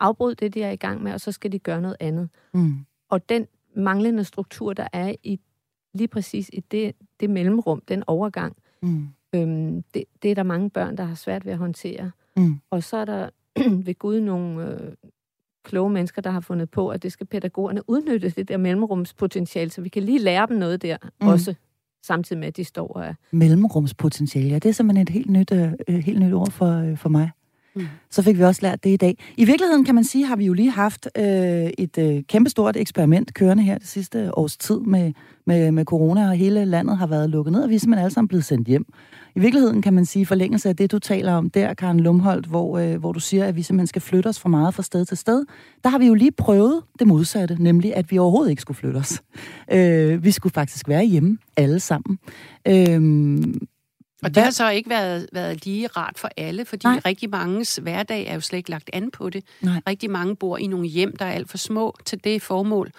afbryde 0.00 0.34
det, 0.34 0.54
de 0.54 0.62
er 0.62 0.70
i 0.70 0.76
gang 0.76 1.02
med, 1.02 1.12
og 1.12 1.20
så 1.20 1.32
skal 1.32 1.52
de 1.52 1.58
gøre 1.58 1.80
noget 1.80 1.96
andet. 2.00 2.28
Mm. 2.54 2.74
Og 3.10 3.28
den 3.28 3.46
manglende 3.76 4.24
struktur, 4.24 4.72
der 4.72 4.88
er 4.92 5.14
i 5.22 5.40
lige 5.94 6.08
præcis 6.08 6.50
i 6.52 6.60
det, 6.60 6.92
det 7.20 7.30
mellemrum, 7.30 7.82
den 7.88 8.02
overgang, 8.06 8.56
mm. 8.82 9.08
øhm, 9.34 9.82
det, 9.94 10.04
det 10.22 10.30
er 10.30 10.34
der 10.34 10.42
mange 10.42 10.70
børn, 10.70 10.96
der 10.96 11.04
har 11.04 11.14
svært 11.14 11.44
ved 11.44 11.52
at 11.52 11.58
håndtere. 11.58 12.10
Mm. 12.36 12.60
Og 12.70 12.82
så 12.82 12.96
er 12.96 13.04
der 13.04 13.28
ved 13.86 13.98
Gud 13.98 14.20
nogle 14.20 14.68
øh, 14.68 14.92
kloge 15.64 15.90
mennesker, 15.90 16.22
der 16.22 16.30
har 16.30 16.40
fundet 16.40 16.70
på, 16.70 16.88
at 16.88 17.02
det 17.02 17.12
skal 17.12 17.26
pædagogerne 17.26 17.90
udnytte 17.90 18.30
det 18.30 18.48
der 18.48 18.56
mellemrumspotentiale, 18.56 19.70
så 19.70 19.80
vi 19.80 19.88
kan 19.88 20.02
lige 20.02 20.18
lære 20.18 20.46
dem 20.46 20.56
noget 20.56 20.82
der 20.82 20.96
mm. 21.20 21.28
også 21.28 21.54
samtidig 22.02 22.40
med, 22.40 22.48
at 22.48 22.56
de 22.56 22.64
står 22.64 22.88
og 22.88 23.04
er... 23.04 23.14
Mellemrumspotentiale, 23.30 24.48
ja, 24.48 24.54
det 24.54 24.68
er 24.68 24.72
simpelthen 24.72 25.02
et 25.02 25.08
helt 25.08 25.30
nyt, 25.30 25.52
øh, 25.52 25.94
helt 25.94 26.20
nyt 26.20 26.32
ord 26.32 26.50
for, 26.50 26.66
øh, 26.66 26.96
for 26.96 27.08
mig. 27.08 27.30
Mm. 27.76 27.86
Så 28.10 28.22
fik 28.22 28.38
vi 28.38 28.42
også 28.42 28.62
lært 28.62 28.84
det 28.84 28.90
i 28.90 28.96
dag. 28.96 29.18
I 29.36 29.44
virkeligheden 29.44 29.84
kan 29.84 29.94
man 29.94 30.04
sige, 30.04 30.26
har 30.26 30.36
vi 30.36 30.46
jo 30.46 30.52
lige 30.52 30.70
haft 30.70 31.08
øh, 31.18 31.24
et 31.78 31.98
øh, 31.98 32.22
kæmpestort 32.28 32.76
eksperiment 32.76 33.34
kørende 33.34 33.62
her 33.62 33.78
det 33.78 33.88
sidste 33.88 34.38
års 34.38 34.56
tid 34.56 34.80
med, 34.80 35.12
med, 35.46 35.72
med 35.72 35.84
corona, 35.84 36.28
og 36.28 36.36
hele 36.36 36.64
landet 36.64 36.98
har 36.98 37.06
været 37.06 37.30
lukket 37.30 37.52
ned, 37.52 37.62
og 37.62 37.70
vi 37.70 37.74
er 37.74 37.78
simpelthen 37.78 38.04
alle 38.04 38.14
sammen 38.14 38.28
blevet 38.28 38.44
sendt 38.44 38.68
hjem. 38.68 38.86
I 39.36 39.40
virkeligheden 39.40 39.82
kan 39.82 39.94
man 39.94 40.04
sige, 40.06 40.26
forlængelse 40.26 40.68
af 40.68 40.76
det, 40.76 40.92
du 40.92 40.98
taler 40.98 41.32
om 41.32 41.50
der, 41.50 41.74
Karen 41.74 42.00
Lumholdt, 42.00 42.46
hvor, 42.46 42.78
øh, 42.78 42.96
hvor 42.96 43.12
du 43.12 43.20
siger, 43.20 43.44
at 43.44 43.56
vi 43.56 43.62
simpelthen 43.62 43.86
skal 43.86 44.02
flytte 44.02 44.28
os 44.28 44.40
for 44.40 44.48
meget 44.48 44.74
fra 44.74 44.82
sted 44.82 45.04
til 45.04 45.16
sted, 45.16 45.44
der 45.84 45.90
har 45.90 45.98
vi 45.98 46.06
jo 46.06 46.14
lige 46.14 46.32
prøvet 46.32 46.82
det 46.98 47.06
modsatte, 47.06 47.56
nemlig 47.62 47.96
at 47.96 48.10
vi 48.10 48.18
overhovedet 48.18 48.50
ikke 48.50 48.62
skulle 48.62 48.78
flytte 48.78 48.96
os. 48.98 49.22
Øh, 49.72 50.24
vi 50.24 50.30
skulle 50.30 50.52
faktisk 50.52 50.88
være 50.88 51.04
hjemme 51.04 51.38
alle 51.56 51.80
sammen. 51.80 52.18
Øh, 52.68 53.54
og 54.24 54.34
det 54.34 54.42
har 54.42 54.50
så 54.50 54.70
ikke 54.70 54.90
været, 54.90 55.26
været 55.32 55.64
lige 55.64 55.86
rart 55.86 56.18
for 56.18 56.30
alle, 56.36 56.64
fordi 56.64 56.86
Nej. 56.86 57.00
rigtig 57.06 57.30
manges 57.30 57.76
hverdag 57.76 58.26
er 58.26 58.34
jo 58.34 58.40
slet 58.40 58.56
ikke 58.56 58.70
lagt 58.70 58.90
an 58.92 59.10
på 59.10 59.30
det. 59.30 59.44
Nej. 59.60 59.80
Rigtig 59.86 60.10
mange 60.10 60.36
bor 60.36 60.58
i 60.58 60.66
nogle 60.66 60.86
hjem, 60.86 61.16
der 61.16 61.24
er 61.24 61.32
alt 61.32 61.50
for 61.50 61.58
små 61.58 61.96
til 62.04 62.24
det 62.24 62.42
formål. 62.42 62.90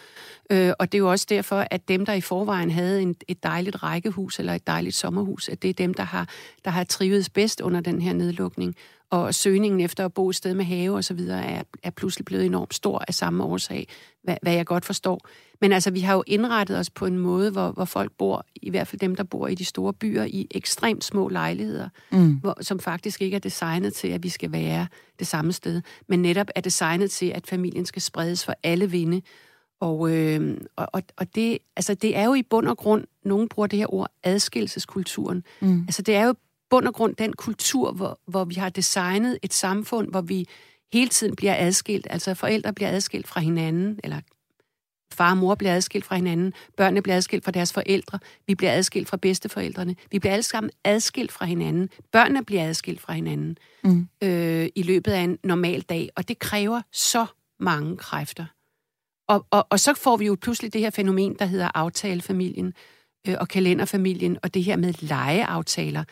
Øh, 0.49 0.73
og 0.79 0.91
det 0.91 0.97
er 0.97 0.99
jo 0.99 1.11
også 1.11 1.25
derfor, 1.29 1.67
at 1.71 1.87
dem, 1.87 2.05
der 2.05 2.13
i 2.13 2.21
forvejen 2.21 2.71
havde 2.71 3.01
en, 3.01 3.15
et 3.27 3.43
dejligt 3.43 3.83
rækkehus 3.83 4.39
eller 4.39 4.53
et 4.53 4.67
dejligt 4.67 4.95
sommerhus, 4.95 5.49
at 5.49 5.61
det 5.61 5.69
er 5.69 5.73
dem, 5.73 5.93
der 5.93 6.03
har, 6.03 6.29
der 6.65 6.71
har 6.71 6.83
trivet 6.83 7.29
bedst 7.33 7.61
under 7.61 7.81
den 7.81 8.01
her 8.01 8.13
nedlukning 8.13 8.75
og 9.09 9.35
søgningen 9.35 9.81
efter 9.81 10.05
at 10.05 10.13
bo 10.13 10.29
et 10.29 10.35
sted 10.35 10.53
med 10.53 10.65
have 10.65 10.95
og 10.95 11.03
så 11.03 11.13
videre 11.13 11.45
er, 11.45 11.63
er 11.83 11.89
pludselig 11.89 12.25
blevet 12.25 12.45
enormt 12.45 12.73
stor 12.73 13.03
af 13.07 13.13
samme 13.13 13.43
årsag, 13.43 13.87
hvad, 14.23 14.37
hvad 14.41 14.53
jeg 14.53 14.65
godt 14.65 14.85
forstår. 14.85 15.27
Men 15.61 15.71
altså, 15.71 15.91
vi 15.91 15.99
har 15.99 16.13
jo 16.13 16.23
indrettet 16.27 16.77
os 16.77 16.89
på 16.89 17.05
en 17.05 17.19
måde, 17.19 17.51
hvor, 17.51 17.71
hvor 17.71 17.85
folk 17.85 18.11
bor, 18.17 18.45
i 18.55 18.69
hvert 18.69 18.87
fald 18.87 18.99
dem, 18.99 19.15
der 19.15 19.23
bor 19.23 19.47
i 19.47 19.55
de 19.55 19.65
store 19.65 19.93
byer, 19.93 20.23
i 20.23 20.47
ekstremt 20.51 21.03
små 21.03 21.27
lejligheder, 21.27 21.89
mm. 22.11 22.33
hvor, 22.33 22.57
som 22.61 22.79
faktisk 22.79 23.21
ikke 23.21 23.35
er 23.35 23.39
designet 23.39 23.93
til, 23.93 24.07
at 24.07 24.23
vi 24.23 24.29
skal 24.29 24.51
være 24.51 24.87
det 25.19 25.27
samme 25.27 25.53
sted, 25.53 25.81
men 26.09 26.21
netop 26.21 26.47
er 26.55 26.61
designet 26.61 27.11
til, 27.11 27.25
at 27.25 27.47
familien 27.47 27.85
skal 27.85 28.01
spredes 28.01 28.45
for 28.45 28.53
alle 28.63 28.91
vinde. 28.91 29.21
Og, 29.79 30.11
øh, 30.11 30.57
og, 30.75 31.01
og 31.17 31.35
det, 31.35 31.57
altså, 31.75 31.93
det 31.93 32.17
er 32.17 32.25
jo 32.25 32.33
i 32.33 32.43
bund 32.43 32.67
og 32.67 32.77
grund, 32.77 33.03
nogen 33.25 33.49
bruger 33.49 33.67
det 33.67 33.79
her 33.79 33.93
ord, 33.93 34.11
adskillelseskulturen. 34.23 35.43
Mm. 35.61 35.81
Altså, 35.81 36.01
det 36.01 36.15
er 36.15 36.25
jo 36.25 36.33
bund 36.75 36.87
og 36.87 36.93
grund 36.93 37.15
den 37.15 37.33
kultur, 37.33 37.91
hvor, 37.91 38.19
hvor 38.27 38.45
vi 38.45 38.55
har 38.55 38.69
designet 38.69 39.39
et 39.41 39.53
samfund, 39.53 40.09
hvor 40.09 40.21
vi 40.21 40.47
hele 40.93 41.09
tiden 41.09 41.35
bliver 41.35 41.55
adskilt, 41.57 42.07
altså 42.09 42.33
forældre 42.33 42.73
bliver 42.73 42.89
adskilt 42.89 43.27
fra 43.27 43.39
hinanden, 43.39 43.99
eller 44.03 44.21
far 45.13 45.31
og 45.31 45.37
mor 45.37 45.55
bliver 45.55 45.75
adskilt 45.75 46.05
fra 46.05 46.15
hinanden, 46.15 46.53
børnene 46.77 47.01
bliver 47.01 47.15
adskilt 47.15 47.43
fra 47.43 47.51
deres 47.51 47.73
forældre, 47.73 48.19
vi 48.47 48.55
bliver 48.55 48.71
adskilt 48.71 49.09
fra 49.09 49.17
bedsteforældrene, 49.17 49.95
vi 50.11 50.19
bliver 50.19 50.33
alle 50.33 50.43
sammen 50.43 50.71
adskilt 50.83 51.31
fra 51.31 51.45
hinanden, 51.45 51.89
børnene 52.11 52.45
bliver 52.45 52.67
adskilt 52.67 53.01
fra 53.01 53.13
hinanden 53.13 53.57
mm. 53.83 54.07
øh, 54.23 54.69
i 54.75 54.83
løbet 54.83 55.11
af 55.11 55.19
en 55.19 55.37
normal 55.43 55.81
dag, 55.81 56.09
og 56.15 56.27
det 56.27 56.39
kræver 56.39 56.81
så 56.91 57.25
mange 57.59 57.97
kræfter. 57.97 58.45
Og, 59.27 59.45
og, 59.51 59.67
og 59.69 59.79
så 59.79 59.93
får 59.93 60.17
vi 60.17 60.25
jo 60.25 60.37
pludselig 60.41 60.73
det 60.73 60.81
her 60.81 60.89
fænomen, 60.89 61.35
der 61.39 61.45
hedder 61.45 61.69
aftalefamilien 61.73 62.73
øh, 63.27 63.35
og 63.39 63.47
kalenderfamilien, 63.47 64.37
og 64.43 64.53
det 64.53 64.63
her 64.63 64.75
med 64.75 64.93
legeaftaler. 64.99 66.03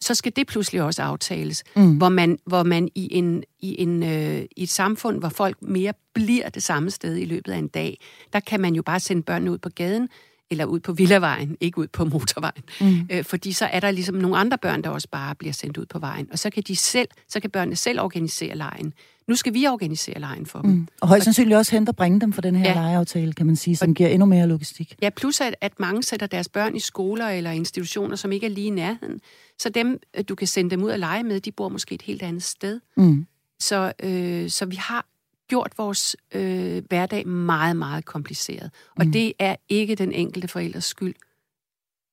Så 0.00 0.14
skal 0.14 0.32
det 0.36 0.46
pludselig 0.46 0.82
også 0.82 1.02
aftales, 1.02 1.64
mm. 1.76 1.96
hvor 1.96 2.08
man, 2.08 2.38
hvor 2.46 2.62
man 2.62 2.88
i, 2.94 3.08
en, 3.10 3.44
i, 3.60 3.82
en, 3.82 4.02
øh, 4.02 4.44
i 4.56 4.62
et 4.62 4.68
samfund, 4.68 5.18
hvor 5.18 5.28
folk 5.28 5.56
mere 5.62 5.92
bliver 6.14 6.48
det 6.48 6.62
samme 6.62 6.90
sted 6.90 7.16
i 7.16 7.24
løbet 7.24 7.52
af 7.52 7.56
en 7.56 7.68
dag, 7.68 8.00
der 8.32 8.40
kan 8.40 8.60
man 8.60 8.74
jo 8.74 8.82
bare 8.82 9.00
sende 9.00 9.22
børnene 9.22 9.52
ud 9.52 9.58
på 9.58 9.68
gaden, 9.68 10.08
eller 10.50 10.64
ud 10.64 10.80
på 10.80 10.92
Villavejen, 10.92 11.56
ikke 11.60 11.78
ud 11.78 11.86
på 11.86 12.04
motorvejen. 12.04 12.62
Mm. 12.80 13.08
Øh, 13.12 13.24
fordi 13.24 13.52
så 13.52 13.64
er 13.64 13.80
der 13.80 13.90
ligesom 13.90 14.14
nogle 14.14 14.36
andre 14.36 14.58
børn, 14.58 14.82
der 14.82 14.90
også 14.90 15.08
bare 15.10 15.34
bliver 15.34 15.52
sendt 15.52 15.78
ud 15.78 15.86
på 15.86 15.98
vejen. 15.98 16.28
Og 16.32 16.38
så 16.38 16.50
kan 16.50 16.62
de 16.68 16.76
selv, 16.76 17.08
så 17.28 17.40
kan 17.40 17.50
børnene 17.50 17.76
selv 17.76 18.00
organisere 18.00 18.56
lejen. 18.56 18.92
Nu 19.28 19.36
skal 19.36 19.54
vi 19.54 19.66
organisere 19.66 20.20
lejen 20.20 20.46
for 20.46 20.60
dem. 20.60 20.70
Mm. 20.70 20.88
Og 21.00 21.08
højst 21.08 21.24
sandsynligt 21.24 21.56
også 21.56 21.72
hente 21.72 21.90
og 21.90 21.96
bringe 21.96 22.20
dem 22.20 22.32
for 22.32 22.40
den 22.40 22.56
her 22.56 22.68
ja. 22.68 22.74
lejeaftale, 22.74 23.32
kan 23.32 23.46
man 23.46 23.56
sige, 23.56 23.76
som 23.76 23.88
og, 23.88 23.94
giver 23.94 24.08
endnu 24.08 24.26
mere 24.26 24.46
logistik. 24.46 24.94
Ja, 25.02 25.10
plus 25.10 25.40
at, 25.40 25.54
at 25.60 25.80
mange 25.80 26.02
sætter 26.02 26.26
deres 26.26 26.48
børn 26.48 26.76
i 26.76 26.80
skoler 26.80 27.28
eller 27.28 27.50
institutioner, 27.50 28.16
som 28.16 28.32
ikke 28.32 28.46
er 28.46 28.50
lige 28.50 28.66
i 28.66 28.70
nærheden. 28.70 29.20
Så 29.58 29.68
dem, 29.68 29.98
øh, 30.16 30.24
du 30.28 30.34
kan 30.34 30.46
sende 30.46 30.70
dem 30.70 30.82
ud 30.82 30.90
og 30.90 30.98
lege 30.98 31.22
med, 31.22 31.40
de 31.40 31.52
bor 31.52 31.68
måske 31.68 31.94
et 31.94 32.02
helt 32.02 32.22
andet 32.22 32.42
sted. 32.42 32.80
Mm. 32.96 33.26
Så, 33.60 33.92
øh, 34.02 34.50
så 34.50 34.66
vi 34.66 34.76
har 34.76 35.06
gjort 35.48 35.72
vores 35.78 36.16
øh, 36.34 36.82
hverdag 36.88 37.28
meget, 37.28 37.76
meget 37.76 38.04
kompliceret. 38.04 38.70
Og 38.96 39.06
mm. 39.06 39.12
det 39.12 39.32
er 39.38 39.56
ikke 39.68 39.94
den 39.94 40.12
enkelte 40.12 40.48
forældres 40.48 40.84
skyld 40.84 41.14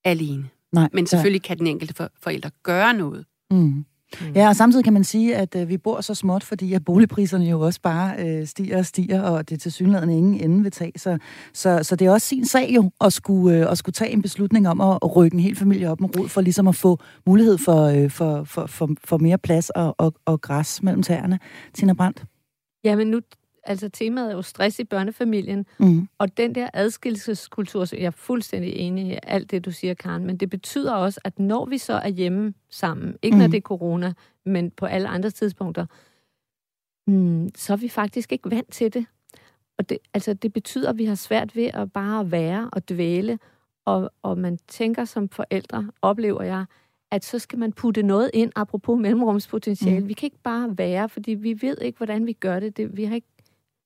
alene. 0.04 0.50
Nej, 0.72 0.90
Men 0.94 1.08
selvfølgelig 1.08 1.42
ja. 1.44 1.48
kan 1.48 1.58
den 1.58 1.68
enkelte 1.68 1.94
for, 1.94 2.10
forælder 2.24 2.50
gøre 2.64 2.94
noget. 2.94 3.26
Mm. 3.52 3.86
Mm. 4.22 4.32
Ja, 4.36 4.48
og 4.48 4.56
samtidig 4.56 4.84
kan 4.84 4.94
man 4.94 5.04
sige, 5.04 5.36
at 5.36 5.56
øh, 5.56 5.70
vi 5.70 5.78
bor 5.78 6.02
så 6.02 6.14
småt, 6.14 6.44
fordi 6.44 6.74
at 6.74 6.86
boligpriserne 6.86 7.46
jo 7.46 7.60
også 7.60 7.82
bare 7.82 8.16
øh, 8.20 8.48
stiger 8.48 8.78
og 8.78 8.86
stiger, 8.86 9.22
og 9.22 9.50
det 9.50 9.56
er 9.56 9.60
til 9.60 9.72
synligheden 9.72 10.10
ingen 10.10 10.34
ende 10.34 10.64
vil 10.64 10.72
tage. 10.72 10.92
Så, 10.96 11.18
så, 11.54 11.80
så 11.84 11.96
det 11.96 12.08
er 12.08 12.12
også 12.12 12.28
sin 12.28 12.46
sag 12.46 12.72
jo 12.76 12.92
at 13.02 13.14
skulle, 13.14 13.58
øh, 13.58 13.72
at 13.72 13.78
skulle 13.78 13.94
tage 13.94 14.12
en 14.12 14.22
beslutning 14.22 14.68
om 14.68 14.82
at, 14.82 15.00
at 15.02 15.16
rykke 15.16 15.36
en 15.36 15.40
hel 15.40 15.56
familie 15.56 15.90
op 15.90 16.02
med 16.02 16.20
rod, 16.20 16.30
for 16.30 16.42
ligesom 16.42 16.68
at 16.68 16.76
få 16.76 17.00
mulighed 17.26 17.58
for, 17.58 17.84
øh, 17.84 18.10
for, 18.10 18.44
for, 18.44 18.66
for, 18.66 18.90
for 19.04 19.18
mere 19.18 19.38
plads 19.38 19.70
og, 19.70 19.96
og, 19.98 20.14
og 20.26 20.42
græs 20.42 20.84
mellem 20.84 21.04
tæerne. 21.04 21.40
Tina 21.74 21.94
Brandt? 21.94 22.24
Jamen 22.84 23.08
nu, 23.08 23.22
altså 23.64 23.90
temaet 23.90 24.32
er 24.32 24.36
jo 24.36 24.42
stress 24.42 24.80
i 24.80 24.84
børnefamilien, 24.84 25.66
mm. 25.80 26.08
og 26.18 26.38
den 26.38 26.56
der 26.56 26.70
adskillelseskultur, 26.74 27.86
så 27.86 27.96
jeg 27.96 28.06
er 28.06 28.12
fuldstændig 28.12 28.74
enig 28.74 29.14
i 29.14 29.18
alt 29.24 29.52
det, 29.52 29.66
du 29.66 29.72
siger, 29.72 29.94
Karen, 29.94 30.26
men 30.26 30.38
det 30.38 30.50
betyder 30.50 30.94
også, 30.94 31.20
at 31.24 31.40
når 31.40 31.66
vi 31.66 31.78
så 31.78 31.94
er 31.94 32.08
hjemme 32.08 32.54
sammen, 32.70 33.16
ikke 33.22 33.36
mm. 33.36 33.40
når 33.42 33.48
det 33.48 33.58
er 33.58 33.62
corona, 33.62 34.14
men 34.46 34.72
på 34.72 34.86
alle 34.86 35.08
andre 35.08 35.30
tidspunkter, 35.30 35.86
mm, 37.08 37.50
så 37.56 37.74
er 37.74 37.78
vi 37.78 37.90
faktisk 37.90 38.32
ikke 38.32 38.52
vant 38.52 38.72
til 38.72 38.94
det. 38.94 39.06
Og 39.78 39.90
det, 39.90 39.98
altså, 40.14 40.34
det 40.34 40.54
betyder, 40.54 40.90
at 40.90 40.98
vi 40.98 41.06
har 41.06 41.16
svært 41.16 41.56
ved 41.56 41.70
at 41.74 41.92
bare 41.92 42.32
være 42.32 42.70
og 42.74 42.90
dvæle, 42.90 43.40
og, 43.86 44.12
og 44.22 44.38
man 44.38 44.58
tænker 44.68 45.06
som 45.06 45.30
forældre, 45.30 45.92
oplever 46.02 46.44
jeg, 46.44 46.66
at 47.14 47.26
så 47.26 47.40
skal 47.40 47.60
man 47.60 47.72
putte 47.72 48.04
noget 48.04 48.32
ind, 48.34 48.52
apropos 48.56 49.00
mellemrumspotentiale. 49.00 50.00
Mm. 50.00 50.08
Vi 50.08 50.14
kan 50.14 50.28
ikke 50.28 50.44
bare 50.44 50.78
være, 50.78 51.10
fordi 51.10 51.32
vi 51.32 51.62
ved 51.62 51.78
ikke, 51.82 51.98
hvordan 51.98 52.26
vi 52.26 52.34
gør 52.34 52.60
det. 52.60 52.78
det 52.78 52.98
vi, 52.98 53.04
har 53.04 53.16
ikke, 53.16 53.28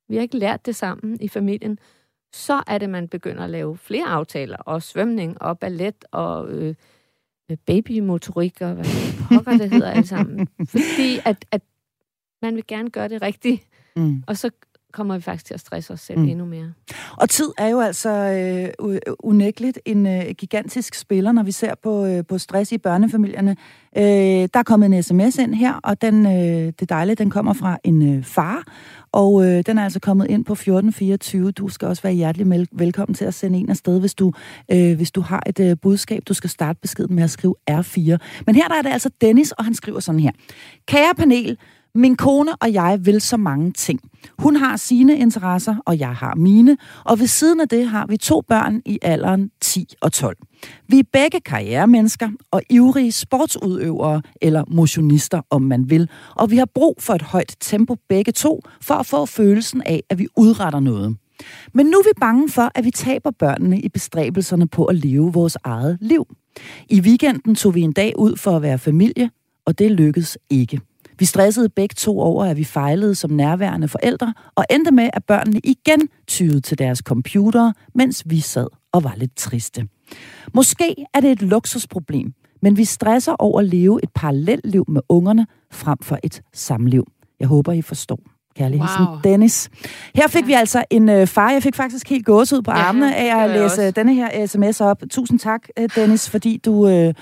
vi 0.10 0.16
har 0.16 0.22
ikke 0.22 0.38
lært 0.38 0.66
det 0.66 0.76
sammen 0.76 1.18
i 1.22 1.28
familien. 1.28 1.80
Så 2.34 2.64
er 2.68 2.78
det, 2.78 2.90
man 2.90 3.08
begynder 3.08 3.44
at 3.44 3.50
lave 3.50 3.78
flere 3.78 4.06
aftaler, 4.06 4.58
og 4.58 4.84
svømning, 4.84 5.42
og 5.42 5.60
ballet, 5.60 6.06
og 6.12 6.52
øh, 6.52 6.76
babymotorik, 7.66 8.62
og 8.62 8.74
hvad 8.74 8.86
pokker 9.28 9.58
det 9.58 9.70
hedder 9.70 9.92
alle 9.92 10.08
sammen. 10.08 10.48
Fordi 10.72 11.20
at, 11.26 11.46
at 11.52 11.62
man 12.42 12.56
vil 12.56 12.68
gerne 12.68 12.90
gøre 12.90 13.08
det 13.08 13.22
rigtigt, 13.22 13.68
mm. 13.96 14.24
og 14.28 14.38
så 14.38 14.50
kommer 14.98 15.16
vi 15.16 15.22
faktisk 15.22 15.46
til 15.46 15.54
at 15.54 15.60
stresse 15.60 15.94
os 15.94 16.00
selv 16.00 16.20
mm. 16.20 16.28
endnu 16.28 16.46
mere. 16.46 16.74
Og 17.18 17.30
tid 17.30 17.50
er 17.58 17.68
jo 17.68 17.80
altså 17.80 18.10
øh, 18.80 18.98
unægteligt 19.20 19.80
en 19.86 20.08
øh, 20.08 20.26
gigantisk 20.38 20.96
spiller, 20.96 21.32
når 21.32 21.44
vi 21.44 21.52
ser 21.52 21.74
på, 21.84 22.06
øh, 22.06 22.24
på 22.30 22.38
stress 22.38 22.72
i 22.72 22.78
børnefamilierne. 22.78 23.56
Øh, 23.98 24.04
der 24.04 24.60
er 24.60 24.64
kommet 24.64 24.94
en 24.94 25.04
sms 25.04 25.38
ind 25.38 25.56
her, 25.56 25.74
og 25.84 26.02
den, 26.02 26.26
øh, 26.26 26.74
det 26.80 26.90
dejlige, 26.90 27.16
den 27.16 27.30
kommer 27.30 27.54
fra 27.54 27.78
en 27.84 28.18
øh, 28.18 28.24
far, 28.24 28.64
og 29.12 29.46
øh, 29.46 29.64
den 29.66 29.78
er 29.78 29.84
altså 29.84 30.00
kommet 30.00 30.28
ind 30.30 30.46
på 30.46 30.54
1424. 30.54 31.52
Du 31.52 31.70
skal 31.70 31.88
også 31.88 32.04
være 32.04 32.14
hjertelig 32.14 32.68
velkommen 32.72 33.14
til 33.16 33.26
at 33.26 33.34
sende 33.34 33.60
en 33.60 33.70
afsted, 33.70 34.00
hvis 34.00 34.14
du, 34.14 34.32
øh, 34.72 34.96
hvis 34.96 35.12
du 35.12 35.22
har 35.22 35.44
et 35.46 35.60
øh, 35.60 35.78
budskab. 35.82 36.24
Du 36.28 36.34
skal 36.34 36.50
starte 36.50 36.80
beskeden 36.82 37.16
med 37.16 37.24
at 37.24 37.30
skrive 37.30 37.56
R4. 37.72 38.18
Men 38.46 38.56
her 38.56 38.68
der 38.68 38.76
er 38.76 38.82
det 38.82 38.90
altså 38.90 39.10
Dennis, 39.22 39.52
og 39.52 39.66
han 39.66 39.74
skriver 39.74 40.00
sådan 40.00 40.20
her. 40.20 40.32
Kære 40.88 41.16
panel, 41.18 41.58
min 41.98 42.16
kone 42.16 42.56
og 42.56 42.74
jeg 42.74 43.00
vil 43.04 43.22
så 43.22 43.38
mange 43.38 43.72
ting. 43.72 44.00
Hun 44.40 44.56
har 44.56 44.78
sine 44.78 45.18
interesser, 45.18 45.76
og 45.86 46.00
jeg 46.00 46.16
har 46.16 46.36
mine, 46.36 46.78
og 47.06 47.20
ved 47.20 47.28
siden 47.28 47.62
af 47.62 47.70
det 47.70 47.88
har 47.88 48.06
vi 48.08 48.18
to 48.18 48.42
børn 48.42 48.82
i 48.86 49.00
alderen 49.02 49.52
10 49.62 49.88
og 50.02 50.14
12. 50.14 50.38
Vi 50.88 51.00
er 51.00 51.04
begge 51.14 51.40
karrieremennesker 51.40 52.30
og 52.52 52.62
ivrige 52.70 53.12
sportsudøvere 53.12 54.22
eller 54.42 54.64
motionister, 54.68 55.42
om 55.50 55.62
man 55.62 55.90
vil, 55.90 56.10
og 56.36 56.52
vi 56.52 56.58
har 56.58 56.68
brug 56.76 56.98
for 57.00 57.14
et 57.14 57.22
højt 57.22 57.56
tempo 57.60 57.96
begge 58.10 58.32
to, 58.32 58.62
for 58.82 58.94
at 58.94 59.06
få 59.06 59.26
følelsen 59.26 59.82
af, 59.86 60.04
at 60.10 60.20
vi 60.20 60.28
udretter 60.38 60.80
noget. 60.80 61.18
Men 61.74 61.86
nu 61.86 61.98
er 61.98 62.04
vi 62.04 62.20
bange 62.20 62.50
for, 62.50 62.72
at 62.76 62.86
vi 62.86 62.92
taber 62.92 63.32
børnene 63.32 63.80
i 63.80 63.90
bestræbelserne 63.90 64.68
på 64.68 64.86
at 64.86 64.96
leve 64.96 65.34
vores 65.34 65.58
eget 65.64 65.98
liv. 66.02 66.28
I 66.90 67.02
weekenden 67.02 67.56
tog 67.56 67.76
vi 67.76 67.82
en 67.82 67.94
dag 67.94 68.14
ud 68.18 68.36
for 68.36 68.56
at 68.56 68.62
være 68.62 68.80
familie, 68.80 69.30
og 69.66 69.80
det 69.80 69.92
lykkedes 69.92 70.38
ikke. 70.50 70.82
Vi 71.20 71.26
stressede 71.26 71.70
begge 71.70 71.94
to 71.94 72.20
over, 72.20 72.46
at 72.46 72.58
vi 72.58 72.64
fejlede 72.64 73.16
som 73.16 73.32
nærværende 73.32 73.88
forældre, 73.88 74.34
og 74.56 74.66
endte 74.70 74.92
med, 74.92 75.10
at 75.14 75.24
børnene 75.26 75.60
igen 75.64 76.10
tyede 76.28 76.62
til 76.62 76.78
deres 76.78 77.00
computer, 77.00 77.72
mens 77.96 78.24
vi 78.26 78.40
sad 78.40 78.68
og 78.92 79.04
var 79.04 79.14
lidt 79.18 79.36
triste. 79.36 79.88
Måske 80.54 80.96
er 81.14 81.20
det 81.20 81.32
et 81.32 81.42
luksusproblem, 81.42 82.34
men 82.62 82.78
vi 82.78 82.86
stresser 82.86 83.34
over 83.40 83.60
at 83.60 83.66
leve 83.66 84.00
et 84.04 84.10
parallelliv 84.16 84.86
med 84.88 85.02
ungerne 85.10 85.48
frem 85.72 85.98
for 86.02 86.20
et 86.24 86.42
samliv. 86.54 87.08
Jeg 87.40 87.48
håber, 87.48 87.72
I 87.72 87.82
forstår. 87.82 88.20
Kærlig 88.58 88.80
wow. 88.80 89.18
Dennis. 89.24 89.70
Her 90.16 90.28
fik 90.28 90.42
ja. 90.42 90.46
vi 90.48 90.54
altså 90.54 90.84
en 90.90 91.10
øh, 91.10 91.28
far. 91.28 91.52
Jeg 91.52 91.64
fik 91.64 91.76
faktisk 91.76 92.10
helt 92.10 92.30
ud 92.30 92.62
på 92.62 92.72
armene 92.72 93.08
ja, 93.08 93.40
af 93.40 93.44
at 93.44 93.50
læse 93.50 93.64
også. 93.64 93.92
denne 93.96 94.14
her 94.14 94.48
sms 94.48 94.82
op. 94.82 95.04
Tusind 95.10 95.40
tak, 95.40 95.68
øh, 95.80 95.90
Dennis, 95.96 96.30
fordi 96.30 96.58
du 96.66 96.88
øh, 96.88 97.14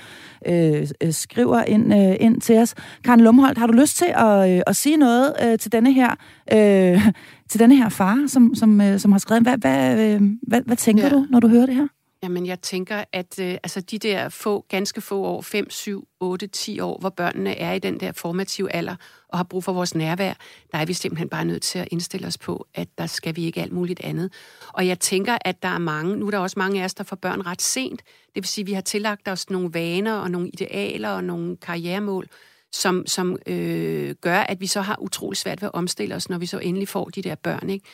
øh, 0.46 0.86
skriver 1.10 1.62
ind, 1.62 1.94
øh, 1.94 2.16
ind 2.20 2.40
til 2.40 2.58
os. 2.58 2.74
Karen 3.04 3.20
Lumholdt, 3.20 3.58
har 3.58 3.66
du 3.66 3.72
lyst 3.72 3.96
til 3.96 4.12
at, 4.14 4.50
øh, 4.50 4.62
at 4.66 4.76
sige 4.76 4.96
noget 4.96 5.34
øh, 5.44 5.58
til 5.58 5.72
denne 5.72 5.92
her 5.92 6.10
øh, 6.52 7.08
til 7.50 7.60
denne 7.60 7.76
her 7.76 7.88
far, 7.88 8.24
som, 8.26 8.54
som, 8.54 8.80
øh, 8.80 8.98
som 8.98 9.12
har 9.12 9.18
skrevet? 9.18 9.42
Hvad, 9.42 9.58
hvad, 9.58 9.98
øh, 9.98 10.20
hvad, 10.42 10.60
hvad 10.66 10.76
tænker 10.76 11.04
ja. 11.04 11.10
du, 11.10 11.26
når 11.30 11.40
du 11.40 11.48
hører 11.48 11.66
det 11.66 11.74
her? 11.74 11.86
Jamen, 12.26 12.46
jeg 12.46 12.60
tænker, 12.60 13.04
at 13.12 13.38
øh, 13.38 13.52
altså 13.52 13.80
de 13.80 13.98
der 13.98 14.28
få, 14.28 14.66
ganske 14.68 15.00
få 15.00 15.22
år, 15.22 15.42
5, 15.42 15.70
7, 15.70 16.08
8, 16.20 16.46
10 16.46 16.80
år, 16.80 16.98
hvor 16.98 17.08
børnene 17.08 17.58
er 17.58 17.72
i 17.72 17.78
den 17.78 18.00
der 18.00 18.12
formative 18.12 18.72
alder 18.72 18.96
og 19.28 19.38
har 19.38 19.44
brug 19.44 19.64
for 19.64 19.72
vores 19.72 19.94
nærvær, 19.94 20.34
der 20.72 20.78
er 20.78 20.84
vi 20.84 20.92
simpelthen 20.92 21.28
bare 21.28 21.44
nødt 21.44 21.62
til 21.62 21.78
at 21.78 21.88
indstille 21.90 22.26
os 22.26 22.38
på, 22.38 22.66
at 22.74 22.88
der 22.98 23.06
skal 23.06 23.36
vi 23.36 23.44
ikke 23.44 23.62
alt 23.62 23.72
muligt 23.72 24.00
andet. 24.00 24.32
Og 24.68 24.86
jeg 24.86 25.00
tænker, 25.00 25.38
at 25.40 25.62
der 25.62 25.68
er 25.68 25.78
mange, 25.78 26.16
nu 26.16 26.26
er 26.26 26.30
der 26.30 26.38
også 26.38 26.58
mange 26.58 26.80
af 26.80 26.84
os, 26.84 26.94
der 26.94 27.04
får 27.04 27.16
børn 27.16 27.46
ret 27.46 27.62
sent. 27.62 28.02
Det 28.26 28.34
vil 28.34 28.44
sige, 28.44 28.62
at 28.62 28.66
vi 28.66 28.72
har 28.72 28.80
tillagt 28.80 29.28
os 29.28 29.50
nogle 29.50 29.74
vaner 29.74 30.14
og 30.14 30.30
nogle 30.30 30.48
idealer 30.48 31.08
og 31.08 31.24
nogle 31.24 31.56
karrieremål, 31.56 32.26
som, 32.72 33.06
som 33.06 33.38
øh, 33.46 34.14
gør, 34.20 34.38
at 34.38 34.60
vi 34.60 34.66
så 34.66 34.80
har 34.80 34.96
utrolig 35.00 35.36
svært 35.36 35.62
ved 35.62 35.68
at 35.68 35.74
omstille 35.74 36.14
os, 36.14 36.28
når 36.28 36.38
vi 36.38 36.46
så 36.46 36.58
endelig 36.58 36.88
får 36.88 37.04
de 37.04 37.22
der 37.22 37.34
børn. 37.34 37.70
Ikke? 37.70 37.86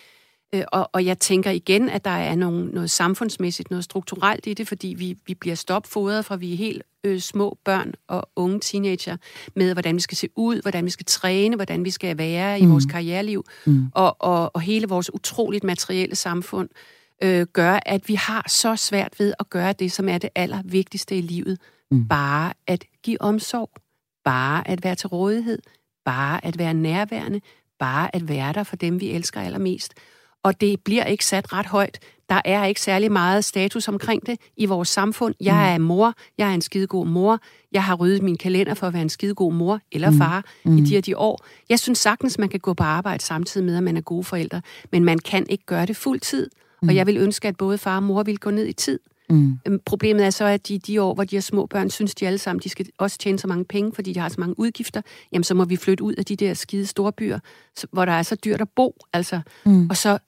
Øh, 0.55 0.65
og, 0.73 0.91
og 0.93 1.05
jeg 1.05 1.19
tænker 1.19 1.51
igen, 1.51 1.89
at 1.89 2.05
der 2.05 2.11
er 2.11 2.35
nogle, 2.35 2.67
noget 2.67 2.91
samfundsmæssigt, 2.91 3.71
noget 3.71 3.85
strukturelt 3.85 4.47
i 4.47 4.55
det, 4.55 4.69
fordi 4.69 4.95
vi, 4.99 5.17
vi 5.27 5.35
bliver 5.35 5.57
stopfodret 5.57 6.25
fra 6.25 6.37
vi 6.37 6.53
er 6.53 6.57
helt 6.57 6.83
øh, 7.05 7.21
små 7.21 7.59
børn 7.65 7.93
og 8.09 8.29
unge 8.37 8.61
teenager 8.61 9.17
med, 9.57 9.73
hvordan 9.73 9.95
vi 9.95 10.01
skal 10.01 10.17
se 10.17 10.29
ud, 10.37 10.63
hvordan 10.63 10.85
vi 10.85 10.91
skal 10.91 11.07
træne, 11.07 11.57
hvordan 11.57 11.85
vi 11.85 11.91
skal 11.91 12.19
være 12.19 12.61
i 12.61 12.65
mm. 12.65 12.73
vores 12.73 12.87
karriereliv, 12.87 13.45
mm. 13.67 13.87
og, 13.95 14.17
og, 14.19 14.51
og 14.55 14.61
hele 14.61 14.89
vores 14.89 15.15
utroligt 15.15 15.65
materielle 15.65 16.15
samfund 16.15 16.69
øh, 17.23 17.47
gør, 17.47 17.79
at 17.87 18.09
vi 18.09 18.15
har 18.15 18.45
så 18.49 18.77
svært 18.77 19.19
ved 19.19 19.35
at 19.41 19.51
gøre 19.51 19.73
det, 19.73 19.93
som 19.93 20.09
er 20.09 20.19
det 20.19 20.31
allervigtigste 20.35 21.19
i 21.19 21.21
livet. 21.21 21.59
Mm. 21.91 22.09
Bare 22.09 22.53
at 22.67 22.85
give 23.03 23.21
omsorg, 23.21 23.71
bare 24.25 24.69
at 24.69 24.85
være 24.85 24.95
til 24.95 25.09
rådighed, 25.09 25.59
bare 26.05 26.45
at 26.45 26.59
være 26.59 26.75
nærværende, 26.75 27.41
bare 27.79 28.17
at 28.17 28.29
være 28.29 28.53
der 28.53 28.63
for 28.63 28.77
dem, 28.77 29.01
vi 29.01 29.11
elsker 29.11 29.41
allermest. 29.41 29.95
Og 30.43 30.61
det 30.61 30.81
bliver 30.81 31.05
ikke 31.05 31.25
sat 31.25 31.53
ret 31.53 31.67
højt. 31.67 31.99
Der 32.29 32.41
er 32.45 32.65
ikke 32.65 32.81
særlig 32.81 33.13
meget 33.13 33.45
status 33.45 33.89
omkring 33.89 34.27
det 34.27 34.39
i 34.57 34.67
vores 34.67 34.89
samfund. 34.89 35.35
Jeg 35.41 35.75
er 35.75 35.79
mor, 35.79 36.15
jeg 36.39 36.51
er 36.51 36.55
en 36.55 36.61
skidegod 36.61 37.07
mor, 37.07 37.39
jeg 37.73 37.85
har 37.85 37.95
ryddet 37.95 38.23
min 38.23 38.37
kalender 38.37 38.75
for 38.75 38.87
at 38.87 38.93
være 38.93 39.03
en 39.03 39.09
skidegod 39.09 39.53
mor 39.53 39.81
eller 39.93 40.11
far 40.11 40.45
mm. 40.65 40.79
i 40.79 40.81
de 40.81 40.95
her 40.95 41.01
de 41.01 41.19
år. 41.19 41.45
Jeg 41.69 41.79
synes 41.79 41.99
sagtens, 41.99 42.39
man 42.39 42.49
kan 42.49 42.61
gå 42.61 42.75
på 42.75 42.85
arbejde 42.85 43.23
samtidig 43.23 43.67
med, 43.67 43.77
at 43.77 43.83
man 43.83 43.97
er 43.97 44.01
gode 44.01 44.25
forældre, 44.25 44.63
men 44.93 45.05
man 45.05 45.19
kan 45.19 45.47
ikke 45.49 45.65
gøre 45.67 45.87
det 45.87 45.97
fuld 45.97 46.21
tid. 46.21 46.51
Mm. 46.83 46.89
Og 46.89 46.95
jeg 46.95 47.07
vil 47.07 47.17
ønske, 47.17 47.49
at 47.49 47.57
både 47.57 47.79
far 47.79 47.97
og 47.97 48.03
mor 48.03 48.23
vil 48.23 48.39
gå 48.39 48.51
ned 48.51 48.67
i 48.67 48.73
tid. 48.73 48.99
Mm. 49.31 49.59
Problemet 49.85 50.27
er 50.27 50.31
så, 50.31 50.45
at 50.45 50.69
de, 50.69 50.79
de 50.79 51.03
år, 51.03 51.15
hvor 51.15 51.25
de 51.25 51.37
har 51.37 51.41
små 51.41 51.67
børn, 51.67 51.91
synes 51.91 52.15
de 52.15 52.27
alle 52.27 52.39
sammen, 52.39 52.61
de 52.63 52.69
skal 52.69 52.87
også 52.99 53.19
tjene 53.19 53.39
så 53.39 53.47
mange 53.47 53.65
penge, 53.65 53.93
fordi 53.95 54.13
de 54.13 54.21
har 54.21 54.29
så 54.29 54.37
mange 54.39 54.59
udgifter, 54.59 55.03
jamen 55.33 55.45
så 55.45 55.55
må 55.55 55.65
vi 55.65 55.77
flytte 55.77 56.05
ud 56.05 56.15
af 56.15 56.25
de 56.25 56.37
der 56.37 56.55
skide 56.55 56.87
store 56.87 57.13
byer, 57.13 57.39
hvor 57.93 58.05
der 58.05 58.13
er 58.13 58.23
så 58.23 58.35
dyrt 58.35 58.61
at 58.61 58.69
bo. 58.77 58.97
Altså. 59.13 59.41
Mm. 59.67 59.87
Og 59.91 59.97
så 59.97 60.19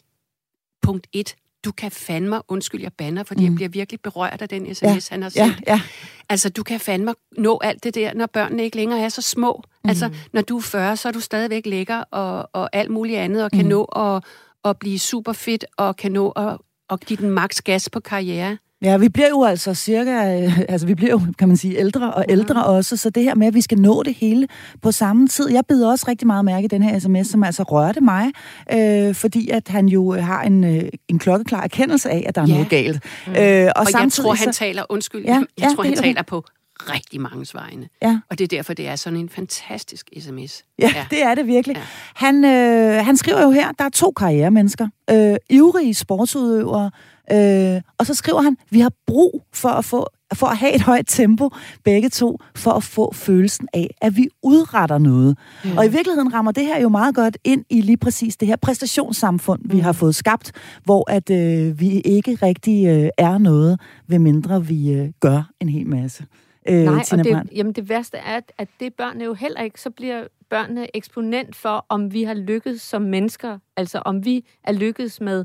punkt 0.84 1.06
et, 1.12 1.36
du 1.64 1.72
kan 1.72 1.90
fandme, 1.90 2.40
undskyld, 2.48 2.82
jeg 2.82 2.92
banner, 2.92 3.22
fordi 3.22 3.40
mm. 3.40 3.46
jeg 3.46 3.54
bliver 3.54 3.68
virkelig 3.68 4.00
berørt 4.00 4.42
af 4.42 4.48
den 4.48 4.74
sms, 4.74 4.82
ja. 4.82 5.14
han 5.14 5.22
har 5.22 5.28
sendt. 5.28 5.62
Ja, 5.66 5.72
ja. 5.72 5.80
Altså, 6.28 6.48
du 6.48 6.62
kan 6.62 6.80
fandme 6.80 7.14
nå 7.38 7.60
alt 7.62 7.84
det 7.84 7.94
der, 7.94 8.14
når 8.14 8.26
børnene 8.26 8.64
ikke 8.64 8.76
længere 8.76 9.00
er 9.00 9.08
så 9.08 9.22
små. 9.22 9.62
Mm. 9.84 9.88
Altså, 9.88 10.10
når 10.32 10.42
du 10.42 10.56
er 10.56 10.62
40, 10.62 10.96
så 10.96 11.08
er 11.08 11.12
du 11.12 11.20
stadigvæk 11.20 11.66
lækker 11.66 11.96
og, 11.96 12.50
og 12.52 12.68
alt 12.72 12.90
muligt 12.90 13.18
andet, 13.18 13.44
og 13.44 13.50
kan 13.50 13.62
mm. 13.62 13.68
nå 13.68 13.84
at, 13.84 14.24
at 14.64 14.78
blive 14.78 14.98
super 14.98 15.32
fedt, 15.32 15.64
og 15.76 15.96
kan 15.96 16.12
nå 16.12 16.30
at, 16.30 16.56
at 16.90 17.00
give 17.00 17.16
den 17.16 17.30
maks 17.30 17.62
gas 17.62 17.90
på 17.90 18.00
karriere. 18.00 18.58
Ja, 18.84 18.96
vi 18.96 19.08
bliver 19.08 19.28
jo 19.28 19.44
altså 19.44 19.74
cirka, 19.74 20.42
øh, 20.42 20.58
altså 20.68 20.86
vi 20.86 20.94
bliver 20.94 21.10
jo, 21.10 21.20
kan 21.38 21.48
man 21.48 21.56
sige, 21.56 21.78
ældre 21.78 22.14
og 22.14 22.24
ældre 22.28 22.64
også, 22.64 22.96
så 22.96 23.10
det 23.10 23.22
her 23.22 23.34
med, 23.34 23.46
at 23.46 23.54
vi 23.54 23.60
skal 23.60 23.78
nå 23.78 24.02
det 24.02 24.14
hele 24.14 24.48
på 24.82 24.92
samme 24.92 25.28
tid. 25.28 25.50
Jeg 25.50 25.62
beder 25.68 25.90
også 25.90 26.04
rigtig 26.08 26.26
meget 26.26 26.44
mærke 26.44 26.64
i 26.64 26.68
den 26.68 26.82
her 26.82 26.98
sms, 26.98 27.26
som 27.26 27.44
altså 27.44 27.62
rørte 27.62 28.00
mig, 28.00 28.30
øh, 28.72 29.14
fordi 29.14 29.50
at 29.50 29.68
han 29.68 29.86
jo 29.86 30.12
har 30.12 30.42
en, 30.42 30.64
øh, 30.64 30.82
en 31.08 31.18
klokkeklar 31.18 31.62
erkendelse 31.62 32.10
af, 32.10 32.24
at 32.26 32.34
der 32.34 32.42
er 32.42 32.46
ja. 32.46 32.52
noget 32.52 32.68
galt. 32.68 33.04
Mm. 33.26 33.32
Øh, 33.32 33.38
og, 33.76 33.86
og 33.86 34.02
jeg 34.02 34.12
tror, 34.12 34.34
han 34.34 34.52
taler, 34.52 34.82
undskyld, 34.88 35.24
ja, 35.24 35.32
jeg 35.32 35.44
ja, 35.58 35.68
tror, 35.74 35.84
han 35.84 35.96
taler 35.96 36.22
på 36.22 36.44
rigtig 36.80 37.20
mange 37.20 37.46
vegne. 37.54 37.88
Ja. 38.02 38.18
Og 38.30 38.38
det 38.38 38.44
er 38.44 38.56
derfor, 38.56 38.74
det 38.74 38.88
er 38.88 38.96
sådan 38.96 39.18
en 39.18 39.28
fantastisk 39.28 40.10
sms. 40.20 40.62
Ja, 40.78 40.90
ja. 40.94 41.06
det 41.10 41.22
er 41.22 41.34
det 41.34 41.46
virkelig. 41.46 41.76
Ja. 41.76 41.82
Han, 42.14 42.44
øh, 42.44 43.04
han 43.04 43.16
skriver 43.16 43.42
jo 43.42 43.50
her, 43.50 43.72
der 43.72 43.84
er 43.84 43.88
to 43.88 44.12
karrieremennesker. 44.16 44.88
Øh, 45.10 45.36
ivrige 45.50 45.94
sportsudøvere, 45.94 46.90
Øh, 47.32 47.80
og 47.98 48.06
så 48.06 48.14
skriver 48.14 48.42
han, 48.42 48.56
vi 48.70 48.80
har 48.80 48.92
brug 49.06 49.44
for 49.52 49.68
at 49.68 49.84
få 49.84 50.08
for 50.34 50.46
at 50.46 50.56
have 50.56 50.74
et 50.74 50.82
højt 50.82 51.04
tempo, 51.08 51.50
begge 51.84 52.08
to, 52.08 52.38
for 52.56 52.70
at 52.70 52.82
få 52.82 53.12
følelsen 53.12 53.68
af, 53.72 53.94
at 54.00 54.16
vi 54.16 54.28
udretter 54.42 54.98
noget. 54.98 55.38
Mm. 55.64 55.76
Og 55.78 55.86
i 55.86 55.88
virkeligheden 55.88 56.34
rammer 56.34 56.52
det 56.52 56.66
her 56.66 56.80
jo 56.80 56.88
meget 56.88 57.14
godt 57.14 57.38
ind 57.44 57.64
i 57.70 57.80
lige 57.80 57.96
præcis 57.96 58.36
det 58.36 58.48
her 58.48 58.56
præstationssamfund, 58.56 59.60
vi 59.64 59.78
har 59.78 59.92
mm. 59.92 59.96
fået 59.96 60.14
skabt, 60.14 60.52
hvor 60.84 61.10
at 61.10 61.30
øh, 61.30 61.80
vi 61.80 62.00
ikke 62.00 62.38
rigtig 62.42 62.86
øh, 62.86 63.08
er 63.18 63.38
noget, 63.38 63.80
ved 64.06 64.18
mindre 64.18 64.66
vi 64.66 64.92
øh, 64.92 65.08
gør 65.20 65.50
en 65.60 65.68
hel 65.68 65.86
masse. 65.86 66.24
Øh, 66.68 66.84
Nej, 66.84 67.04
og 67.12 67.18
det, 67.18 67.42
jamen 67.52 67.72
det 67.72 67.88
værste 67.88 68.16
er, 68.16 68.36
at, 68.36 68.52
at 68.58 68.68
det 68.80 68.94
børnene 68.94 69.24
jo 69.24 69.34
heller 69.34 69.60
ikke, 69.60 69.80
så 69.80 69.90
bliver 69.90 70.24
børnene 70.50 70.96
eksponent 70.96 71.56
for, 71.56 71.86
om 71.88 72.12
vi 72.12 72.22
har 72.22 72.34
lykkedes 72.34 72.82
som 72.82 73.02
mennesker, 73.02 73.58
altså 73.76 73.98
om 73.98 74.24
vi 74.24 74.44
er 74.64 74.72
lykkedes 74.72 75.20
med 75.20 75.44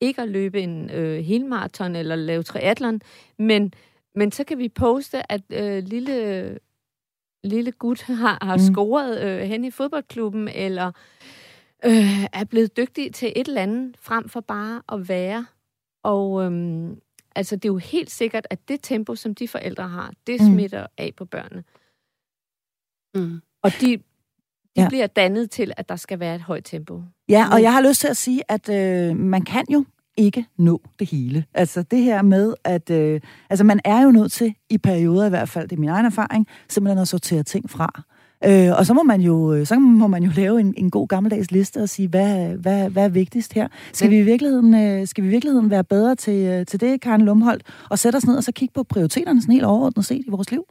ikke 0.00 0.22
at 0.22 0.28
løbe 0.28 0.60
en 0.60 0.90
øh, 0.90 1.24
helmarathon 1.24 1.96
eller 1.96 2.16
lave 2.16 2.42
triathlon, 2.42 3.00
men, 3.38 3.72
men 4.14 4.32
så 4.32 4.44
kan 4.44 4.58
vi 4.58 4.68
poste, 4.68 5.32
at 5.32 5.42
øh, 5.50 5.82
lille, 5.82 6.58
lille 7.44 7.72
gut 7.72 8.02
har, 8.22 8.38
har 8.44 8.56
mm. 8.56 8.74
scoret 8.74 9.20
øh, 9.22 9.40
hen 9.40 9.64
i 9.64 9.70
fodboldklubben, 9.70 10.48
eller 10.48 10.92
øh, 11.84 12.24
er 12.32 12.44
blevet 12.44 12.76
dygtig 12.76 13.14
til 13.14 13.32
et 13.36 13.48
eller 13.48 13.62
andet, 13.62 13.96
frem 13.98 14.28
for 14.28 14.40
bare 14.40 14.82
at 14.92 15.08
være. 15.08 15.46
Og 16.02 16.44
øh, 16.44 16.90
altså, 17.34 17.56
det 17.56 17.64
er 17.64 17.72
jo 17.72 17.78
helt 17.78 18.10
sikkert, 18.10 18.46
at 18.50 18.68
det 18.68 18.80
tempo, 18.82 19.14
som 19.14 19.34
de 19.34 19.48
forældre 19.48 19.88
har, 19.88 20.12
det 20.26 20.40
mm. 20.40 20.46
smitter 20.46 20.86
af 20.98 21.12
på 21.16 21.24
børnene. 21.24 21.64
Mm. 23.14 23.40
Og 23.62 23.70
de, 23.80 24.02
de 24.78 24.82
ja. 24.82 24.88
bliver 24.88 25.06
dannet 25.06 25.50
til, 25.50 25.72
at 25.76 25.88
der 25.88 25.96
skal 25.96 26.20
være 26.20 26.34
et 26.34 26.40
højt 26.40 26.64
tempo. 26.64 27.02
Ja, 27.28 27.46
og 27.52 27.62
jeg 27.62 27.72
har 27.72 27.80
lyst 27.88 28.00
til 28.00 28.08
at 28.08 28.16
sige, 28.16 28.42
at 28.48 28.68
øh, 28.68 29.16
man 29.16 29.42
kan 29.42 29.64
jo 29.72 29.84
ikke 30.16 30.46
nå 30.58 30.80
det 30.98 31.10
hele. 31.10 31.44
Altså 31.54 31.82
det 31.82 31.98
her 31.98 32.22
med, 32.22 32.54
at 32.64 32.90
øh, 32.90 33.20
altså 33.50 33.64
man 33.64 33.80
er 33.84 34.02
jo 34.02 34.10
nødt 34.10 34.32
til, 34.32 34.54
i 34.70 34.78
perioder 34.78 35.26
i 35.26 35.28
hvert 35.28 35.48
fald, 35.48 35.68
det 35.68 35.76
er 35.76 35.80
min 35.80 35.88
egen 35.88 36.06
erfaring, 36.06 36.46
simpelthen 36.68 36.98
at 36.98 37.08
sortere 37.08 37.42
ting 37.42 37.70
fra. 37.70 38.02
Øh, 38.44 38.78
og 38.78 38.86
så 38.86 38.94
må 38.94 39.02
man 39.02 39.20
jo, 39.20 39.52
øh, 39.54 39.66
så 39.66 39.78
må 39.78 40.06
man 40.06 40.22
jo 40.22 40.30
lave 40.36 40.60
en, 40.60 40.74
en 40.76 40.90
god 40.90 41.08
gammeldags 41.08 41.50
liste 41.50 41.82
og 41.82 41.88
sige, 41.88 42.08
hvad, 42.08 42.48
hvad, 42.48 42.90
hvad 42.90 43.04
er 43.04 43.08
vigtigst 43.08 43.52
her? 43.52 43.68
Skal, 43.92 44.10
vi 44.10 44.18
i 44.18 44.22
virkeligheden, 44.22 44.74
øh, 44.74 45.06
skal 45.06 45.24
vi 45.24 45.28
i 45.28 45.30
virkeligheden 45.30 45.70
være 45.70 45.84
bedre 45.84 46.14
til, 46.14 46.46
øh, 46.46 46.66
til 46.66 46.80
det, 46.80 47.00
Karen 47.00 47.22
Lumholdt, 47.22 47.62
og 47.90 47.98
sætte 47.98 48.16
os 48.16 48.26
ned 48.26 48.36
og 48.36 48.44
så 48.44 48.52
kigge 48.52 48.72
på 48.72 48.82
prioriteterne 48.82 49.40
sådan 49.40 49.52
helt 49.52 49.64
overordnet 49.64 50.04
set 50.04 50.24
i 50.26 50.30
vores 50.30 50.50
liv? 50.50 50.64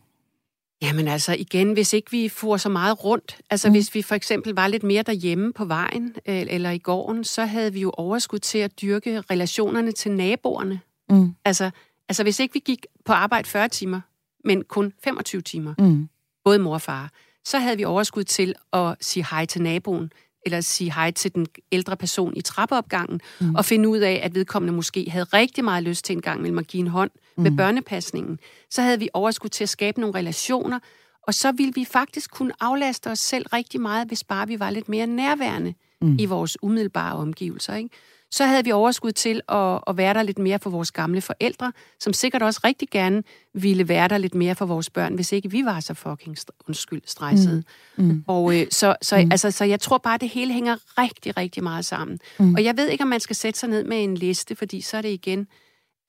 Jamen 0.82 1.08
altså 1.08 1.36
igen, 1.40 1.74
hvis 1.74 1.94
ikke 1.94 2.12
vi 2.12 2.30
får 2.30 2.58
så 2.58 2.70
meget 2.70 3.04
rundt, 3.04 3.38
altså 3.50 3.68
mm. 3.68 3.74
hvis 3.74 3.96
vi 3.96 4.02
for 4.02 4.16
eksempel 4.16 4.54
var 4.54 4.68
lidt 4.68 4.84
mere 4.84 5.04
derhjemme 5.04 5.54
på 5.54 5.66
vejen 5.66 6.16
øh, 6.26 6.46
eller 6.50 6.72
i 6.72 6.78
gården, 6.78 7.24
så 7.24 7.46
havde 7.46 7.74
vi 7.74 7.82
jo 7.82 7.92
overskud 7.98 8.40
til 8.40 8.58
at 8.58 8.82
dyrke 8.82 9.22
relationerne 9.22 9.92
til 9.92 10.12
naboerne. 10.12 10.80
Mm. 11.10 11.36
Altså, 11.46 11.72
altså 12.10 12.24
hvis 12.24 12.40
ikke 12.40 12.54
vi 12.54 12.60
gik 12.66 12.86
på 13.06 13.14
arbejde 13.14 13.50
40 13.50 13.70
timer, 13.70 14.02
men 14.46 14.64
kun 14.64 14.94
25 15.04 15.42
timer, 15.42 15.74
mm. 15.80 16.10
både 16.44 16.60
mor 16.60 16.74
og 16.74 16.82
far, 16.82 17.12
så 17.46 17.60
havde 17.60 17.78
vi 17.78 17.84
overskud 17.84 18.24
til 18.24 18.56
at 18.74 18.96
sige 19.02 19.26
hej 19.32 19.46
til 19.46 19.62
naboen, 19.62 20.12
eller 20.48 20.62
sige 20.62 20.94
hej 20.94 21.12
til 21.12 21.36
den 21.36 21.48
ældre 21.72 21.98
person 21.98 22.34
i 22.38 22.42
trappeopgangen, 22.42 23.22
mm. 23.42 23.56
og 23.56 23.66
finde 23.66 23.90
ud 23.90 23.98
af, 23.98 24.20
at 24.24 24.36
vedkommende 24.36 24.74
måske 24.74 25.10
havde 25.10 25.26
rigtig 25.26 25.64
meget 25.64 25.84
lyst 25.84 26.06
til 26.06 26.16
en 26.16 26.22
gang 26.22 26.42
mellem 26.42 26.58
at 26.58 26.68
give 26.68 26.82
en 26.82 26.88
hånd 26.88 27.12
mm. 27.38 27.44
med 27.44 27.52
børnepasningen. 27.58 28.40
Så 28.70 28.82
havde 28.82 29.00
vi 29.00 29.10
overskud 29.14 29.50
til 29.50 29.64
at 29.64 29.70
skabe 29.70 30.00
nogle 30.00 30.16
relationer, 30.16 30.80
og 31.28 31.34
så 31.34 31.52
ville 31.52 31.74
vi 31.76 31.86
faktisk 31.86 32.32
kunne 32.32 32.52
aflaste 32.60 33.12
os 33.12 33.20
selv 33.20 33.48
rigtig 33.54 33.82
meget, 33.82 34.08
hvis 34.08 34.24
bare 34.24 34.48
vi 34.48 34.60
var 34.60 34.70
lidt 34.70 34.90
mere 34.90 35.08
nærværende 35.08 35.74
mm. 36.02 36.16
i 36.20 36.26
vores 36.26 36.58
umiddelbare 36.64 37.16
omgivelser. 37.16 37.76
Ikke? 37.76 37.90
Så 38.32 38.46
havde 38.46 38.64
vi 38.64 38.72
overskud 38.72 39.12
til 39.12 39.42
at, 39.50 39.80
at 39.88 39.98
være 39.98 40.14
der 40.14 40.24
lidt 40.24 40.40
mere 40.40 40.60
for 40.60 40.70
vores 40.70 40.92
gamle 40.92 41.22
forældre, 41.22 41.74
som 42.00 42.14
sikkert 42.14 42.42
også 42.42 42.62
rigtig 42.64 42.90
gerne 42.90 43.24
ville 43.54 43.88
være 43.88 44.08
der 44.08 44.18
lidt 44.18 44.36
mere 44.36 44.56
for 44.56 44.66
vores 44.66 44.90
børn, 44.90 45.16
hvis 45.16 45.32
ikke 45.32 45.52
vi 45.52 45.66
var 45.66 45.80
så 45.80 45.94
fucking 45.94 46.38
undskyld 46.68 47.02
stressede. 47.06 47.64
Mm. 47.98 48.04
Mm. 48.04 48.24
Og 48.28 48.60
øh, 48.60 48.68
så, 48.72 48.96
så, 49.02 49.18
mm. 49.18 49.32
altså, 49.32 49.52
så 49.52 49.66
jeg 49.66 49.80
tror 49.80 49.98
bare, 49.98 50.16
at 50.16 50.22
det 50.22 50.30
hele 50.30 50.54
hænger 50.54 50.76
rigtig, 50.98 51.38
rigtig 51.38 51.64
meget 51.64 51.86
sammen. 51.86 52.20
Mm. 52.40 52.54
Og 52.54 52.64
jeg 52.64 52.78
ved 52.78 52.88
ikke, 52.88 53.02
om 53.02 53.08
man 53.08 53.20
skal 53.20 53.36
sætte 53.36 53.60
sig 53.60 53.70
ned 53.70 53.84
med 53.84 54.04
en 54.04 54.16
liste, 54.16 54.56
fordi 54.56 54.82
så 54.82 54.98
er 54.98 55.02
det 55.02 55.10
igen 55.10 55.48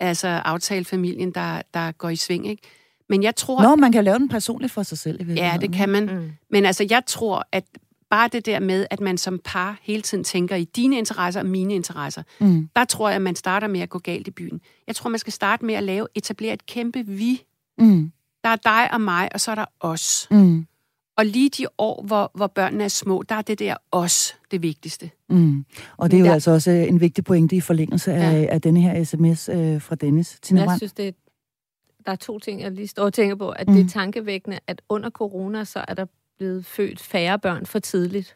altså 0.00 0.28
aftalefamilien, 0.28 1.30
der, 1.30 1.62
der 1.74 1.92
går 1.92 2.08
i 2.08 2.16
sving, 2.16 2.46
ikke? 2.46 2.62
Men 3.08 3.22
jeg 3.22 3.36
tror... 3.36 3.62
Nå, 3.62 3.76
man 3.76 3.92
kan 3.92 4.04
lave 4.04 4.18
den 4.18 4.28
personligt 4.28 4.72
for 4.72 4.82
sig 4.82 4.98
selv. 4.98 5.30
I 5.30 5.34
ja, 5.34 5.56
det 5.60 5.72
kan 5.72 5.88
man. 5.88 6.06
Mm. 6.06 6.30
Men 6.50 6.64
altså, 6.64 6.86
jeg 6.90 7.02
tror, 7.06 7.46
at 7.52 7.64
bare 8.10 8.28
det 8.32 8.46
der 8.46 8.60
med, 8.60 8.86
at 8.90 9.00
man 9.00 9.18
som 9.18 9.40
par 9.44 9.78
hele 9.82 10.02
tiden 10.02 10.24
tænker 10.24 10.56
i 10.56 10.64
dine 10.64 10.98
interesser 10.98 11.40
og 11.40 11.46
mine 11.46 11.74
interesser, 11.74 12.22
mm. 12.40 12.68
der 12.76 12.84
tror 12.84 13.08
jeg, 13.08 13.16
at 13.16 13.22
man 13.22 13.36
starter 13.36 13.68
med 13.68 13.80
at 13.80 13.88
gå 13.88 13.98
galt 13.98 14.28
i 14.28 14.30
byen. 14.30 14.60
Jeg 14.86 14.96
tror, 14.96 15.10
man 15.10 15.18
skal 15.18 15.32
starte 15.32 15.64
med 15.64 15.74
at 15.74 15.82
lave, 15.82 16.06
etablere 16.14 16.52
et 16.52 16.66
kæmpe 16.66 17.06
vi. 17.06 17.42
Mm. 17.78 18.12
Der 18.44 18.50
er 18.50 18.56
dig 18.56 18.92
og 18.92 19.00
mig, 19.00 19.28
og 19.34 19.40
så 19.40 19.50
er 19.50 19.54
der 19.54 19.64
os. 19.80 20.28
Mm. 20.30 20.66
Og 21.16 21.26
lige 21.26 21.50
de 21.50 21.66
år, 21.78 22.02
hvor, 22.02 22.30
hvor 22.34 22.46
børnene 22.46 22.84
er 22.84 22.88
små, 22.88 23.22
der 23.28 23.34
er 23.34 23.42
det 23.42 23.58
der 23.58 23.76
os 23.92 24.36
det 24.50 24.62
vigtigste. 24.62 25.10
Mm. 25.28 25.64
Og 25.96 26.10
det 26.10 26.16
er 26.16 26.20
jo 26.20 26.26
der... 26.26 26.32
altså 26.32 26.50
også 26.50 26.70
en 26.70 27.00
vigtig 27.00 27.24
pointe 27.24 27.56
i 27.56 27.60
forlængelse 27.60 28.12
af, 28.12 28.42
ja. 28.42 28.46
af 28.46 28.60
denne 28.60 28.80
her 28.80 29.04
sms 29.04 29.48
øh, 29.48 29.80
fra 29.82 29.94
Dennis. 29.94 30.38
Tina 30.42 30.62
jeg 30.62 30.76
synes, 30.76 30.92
det 30.92 31.08
er, 31.08 31.12
der 32.06 32.12
er 32.12 32.16
to 32.16 32.38
ting, 32.38 32.60
jeg 32.60 32.72
lige 32.72 32.88
står 32.88 33.04
og 33.04 33.14
tænker 33.14 33.36
på. 33.36 33.50
At 33.50 33.68
mm. 33.68 33.74
det 33.74 33.84
er 33.84 33.88
tankevækkende, 33.88 34.58
at 34.66 34.82
under 34.88 35.10
corona, 35.10 35.64
så 35.64 35.84
er 35.88 35.94
der 35.94 36.06
blevet 36.38 36.66
født 36.66 37.00
færre 37.00 37.38
børn 37.38 37.66
for 37.66 37.78
tidligt. 37.78 38.34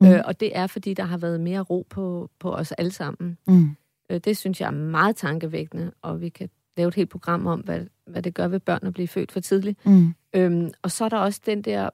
Mm. 0.00 0.06
Øh, 0.06 0.22
og 0.24 0.40
det 0.40 0.56
er, 0.56 0.66
fordi 0.66 0.94
der 0.94 1.04
har 1.04 1.18
været 1.18 1.40
mere 1.40 1.60
ro 1.60 1.86
på, 1.90 2.30
på 2.38 2.52
os 2.52 2.72
alle 2.72 2.90
sammen. 2.90 3.38
Mm. 3.46 3.76
Øh, 4.10 4.20
det 4.20 4.36
synes 4.36 4.60
jeg 4.60 4.66
er 4.66 4.70
meget 4.70 5.16
tankevækkende, 5.16 5.92
og 6.02 6.20
vi 6.20 6.28
kan 6.28 6.48
lave 6.76 6.88
et 6.88 6.94
helt 6.94 7.10
program 7.10 7.46
om, 7.46 7.60
hvad, 7.60 7.80
hvad 8.06 8.22
det 8.22 8.34
gør 8.34 8.48
ved 8.48 8.60
børn 8.60 8.86
at 8.86 8.92
blive 8.92 9.08
født 9.08 9.32
for 9.32 9.40
tidligt. 9.40 9.86
Mm. 9.86 10.14
Øhm, 10.34 10.70
og 10.82 10.90
så 10.90 11.04
er 11.04 11.08
der 11.08 11.16
også 11.16 11.40
den 11.46 11.62
der, 11.62 11.90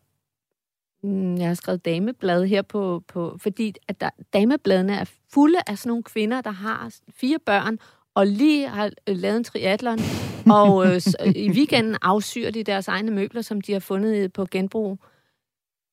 mm, 1.03 1.37
jeg 1.37 1.47
har 1.47 1.55
skrevet 1.55 1.85
dameblad 1.85 2.47
her 2.47 2.62
på, 2.62 3.05
på 3.09 3.37
fordi 3.38 3.75
at 3.88 4.01
der, 4.01 4.11
damebladene 4.33 4.95
er 4.95 5.05
fulde 5.33 5.59
af 5.66 5.79
sådan 5.79 5.90
nogle 5.90 6.03
kvinder, 6.03 6.40
der 6.40 6.51
har 6.51 6.95
fire 7.14 7.38
børn, 7.47 7.79
og 8.14 8.27
lige 8.27 8.68
har 8.68 8.90
øh, 9.09 9.16
lavet 9.16 9.37
en 9.37 9.44
triathlon, 9.44 9.98
og 10.51 10.87
øh, 10.87 11.01
i 11.37 11.51
weekenden 11.51 11.96
afsyrer 12.03 12.51
de 12.51 12.64
deres 12.64 12.88
egne 12.88 13.11
møbler, 13.11 13.42
som 13.42 13.61
de 13.61 13.72
har 13.72 13.81
fundet 13.81 14.33
på 14.33 14.46
genbrug. 14.51 14.98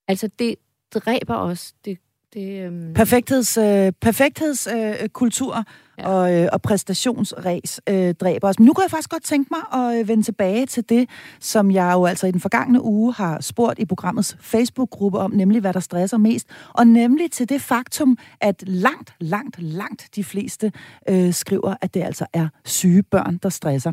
Altså, 0.08 0.30
det 0.40 0.56
dræber 0.92 1.36
os. 1.36 1.74
Det, 1.86 1.98
det, 2.34 2.66
øhm, 2.66 2.90
øh... 2.90 2.96
Perfektheds, 2.96 3.58
øh, 3.58 3.92
perfekthedskultur, 4.02 5.58
øh, 5.58 5.64
ja. 6.00 6.10
og, 6.10 6.34
øh, 6.34 6.50
og 6.52 6.62
præstationsræs 6.62 7.82
øh, 7.90 8.14
dræber 8.14 8.48
os. 8.48 8.60
Men 8.60 8.66
nu 8.66 8.74
kan 8.74 8.84
jeg 8.84 8.92
faktisk 8.92 9.10
godt 9.10 9.24
tænke 9.24 9.54
mig 9.54 9.84
at 9.84 10.00
øh, 10.00 10.08
vende 10.08 10.24
tilbage 10.24 10.66
til 10.66 10.90
det, 10.90 11.10
som 11.40 11.72
jeg 11.72 11.92
jo 11.94 12.06
altså 12.06 12.28
i 12.28 12.32
den 12.32 12.40
forgangne 12.40 12.84
uge 12.84 13.14
har 13.14 13.42
spurgt 13.42 13.80
i 13.80 13.86
programmets 13.86 14.38
Facebook-gruppe 14.42 15.20
om, 15.20 15.32
nemlig 15.32 15.62
hvad 15.62 15.74
der 15.74 15.80
stresser 15.80 16.18
mest, 16.18 16.48
og 16.74 16.88
nemlig 16.88 17.32
til 17.32 17.50
det 17.50 17.62
faktum, 17.62 18.18
at 18.42 18.64
langt, 18.68 19.14
langt, 19.20 19.62
langt 19.62 20.10
de 20.16 20.24
fleste 20.24 20.72
øh, 21.10 21.34
skriver, 21.34 21.76
at 21.82 21.94
det 21.94 22.04
altså 22.04 22.26
er 22.34 22.48
syge 22.66 23.04
børn, 23.04 23.40
der 23.44 23.50
stresser. 23.50 23.92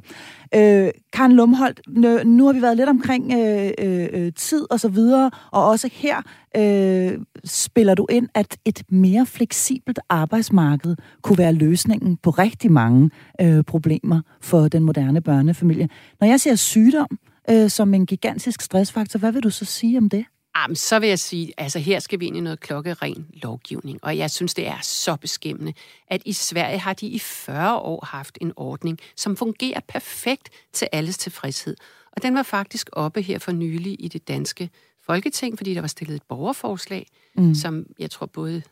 Øh, 0.55 0.91
Karen 1.13 1.33
Lumholdt, 1.33 1.81
nu 2.27 2.47
har 2.47 2.53
vi 2.53 2.63
været 2.63 2.77
lidt 2.77 2.89
omkring 2.89 3.33
øh, 3.33 3.71
øh, 3.79 4.09
øh, 4.13 4.33
tid 4.33 4.67
og 4.71 4.81
så 4.81 4.89
videre, 4.89 5.31
og 5.51 5.67
også 5.67 5.89
her 5.93 6.23
øh, 6.57 7.19
spiller 7.45 7.95
du 7.95 8.07
ind, 8.11 8.29
at 8.35 8.57
et 8.65 8.83
mere 8.89 9.27
fleksibelt 9.27 9.99
arbejdsmarked 10.09 10.97
kunne 11.23 11.39
være 11.39 11.53
løsningen 11.53 11.96
på 12.23 12.31
rigtig 12.31 12.73
mange 12.73 13.11
øh, 13.41 13.65
problemer 13.65 14.21
for 14.41 14.69
den 14.69 14.83
moderne 14.83 15.21
børnefamilie. 15.21 15.89
Når 16.21 16.27
jeg 16.27 16.41
ser 16.41 16.55
sygdom 16.55 17.19
øh, 17.51 17.71
som 17.71 17.95
en 17.95 18.07
gigantisk 18.07 18.63
stressfaktor, 18.63 19.19
hvad 19.19 19.33
vil 19.33 19.43
du 19.43 19.51
så 19.51 19.65
sige 19.65 19.99
om 19.99 20.09
det? 20.09 20.25
Jamen, 20.57 20.77
så 20.77 20.99
vil 20.99 21.09
jeg 21.09 21.19
sige, 21.19 21.53
altså 21.59 21.79
her 21.79 21.99
skal 22.01 22.21
vi 22.21 22.27
ind 22.27 22.37
i 22.37 22.41
noget 22.41 22.61
klokkeren 22.61 23.27
lovgivning, 23.43 23.99
og 24.03 24.19
jeg 24.19 24.31
synes, 24.31 24.55
det 24.55 24.67
er 24.67 24.79
så 24.83 25.17
beskæmmende, 25.17 25.73
at 26.09 26.23
i 26.25 26.33
Sverige 26.33 26.79
har 26.79 26.93
de 26.93 27.07
i 27.07 27.19
40 27.19 27.79
år 27.79 28.05
haft 28.05 28.39
en 28.41 28.53
ordning, 28.57 28.99
som 29.17 29.37
fungerer 29.37 29.81
perfekt 29.89 30.49
til 30.73 30.89
alles 30.93 31.19
tilfredshed. 31.19 31.77
Og 32.13 32.23
den 32.23 32.35
var 32.35 32.43
faktisk 32.43 32.89
oppe 32.93 33.23
her 33.23 33.39
for 33.39 33.53
nylig 33.53 33.97
i 33.99 34.09
det 34.09 34.29
danske 34.29 34.71
folketing, 35.07 35.57
fordi 35.57 35.75
der 35.75 35.81
var 35.81 35.89
stillet 35.89 36.17
et 36.17 36.23
borgerforslag, 36.29 37.07
mm. 37.37 37.55
som 37.55 37.87
jeg 37.99 38.11
tror 38.11 38.27
både 38.27 38.63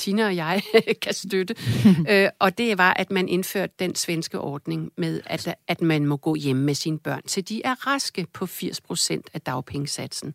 Tina 0.00 0.26
og 0.26 0.36
jeg 0.36 0.62
kan 1.02 1.14
støtte. 1.14 1.54
øh, 2.10 2.28
og 2.38 2.58
det 2.58 2.78
var, 2.78 2.92
at 2.92 3.10
man 3.10 3.28
indførte 3.28 3.72
den 3.78 3.94
svenske 3.94 4.40
ordning 4.40 4.92
med, 4.96 5.20
at, 5.26 5.54
at 5.68 5.80
man 5.80 6.06
må 6.06 6.16
gå 6.16 6.34
hjem 6.34 6.56
med 6.56 6.74
sine 6.74 6.98
børn, 6.98 7.22
til 7.22 7.48
de 7.48 7.62
er 7.64 7.86
raske 7.86 8.26
på 8.32 8.46
80 8.46 8.80
procent 8.80 9.30
af 9.34 9.40
dagpengesatsen. 9.40 10.34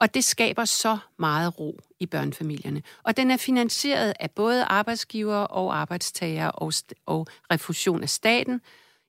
Og 0.00 0.14
det 0.14 0.24
skaber 0.24 0.64
så 0.64 0.98
meget 1.18 1.60
ro 1.60 1.80
i 2.00 2.06
børnefamilierne. 2.06 2.82
Og 3.02 3.16
den 3.16 3.30
er 3.30 3.36
finansieret 3.36 4.14
af 4.20 4.30
både 4.30 4.64
arbejdsgiver 4.64 5.36
og 5.36 5.76
arbejdstager 5.76 6.48
og, 6.48 6.72
og 7.06 7.26
refusion 7.52 8.02
af 8.02 8.08
staten. 8.08 8.60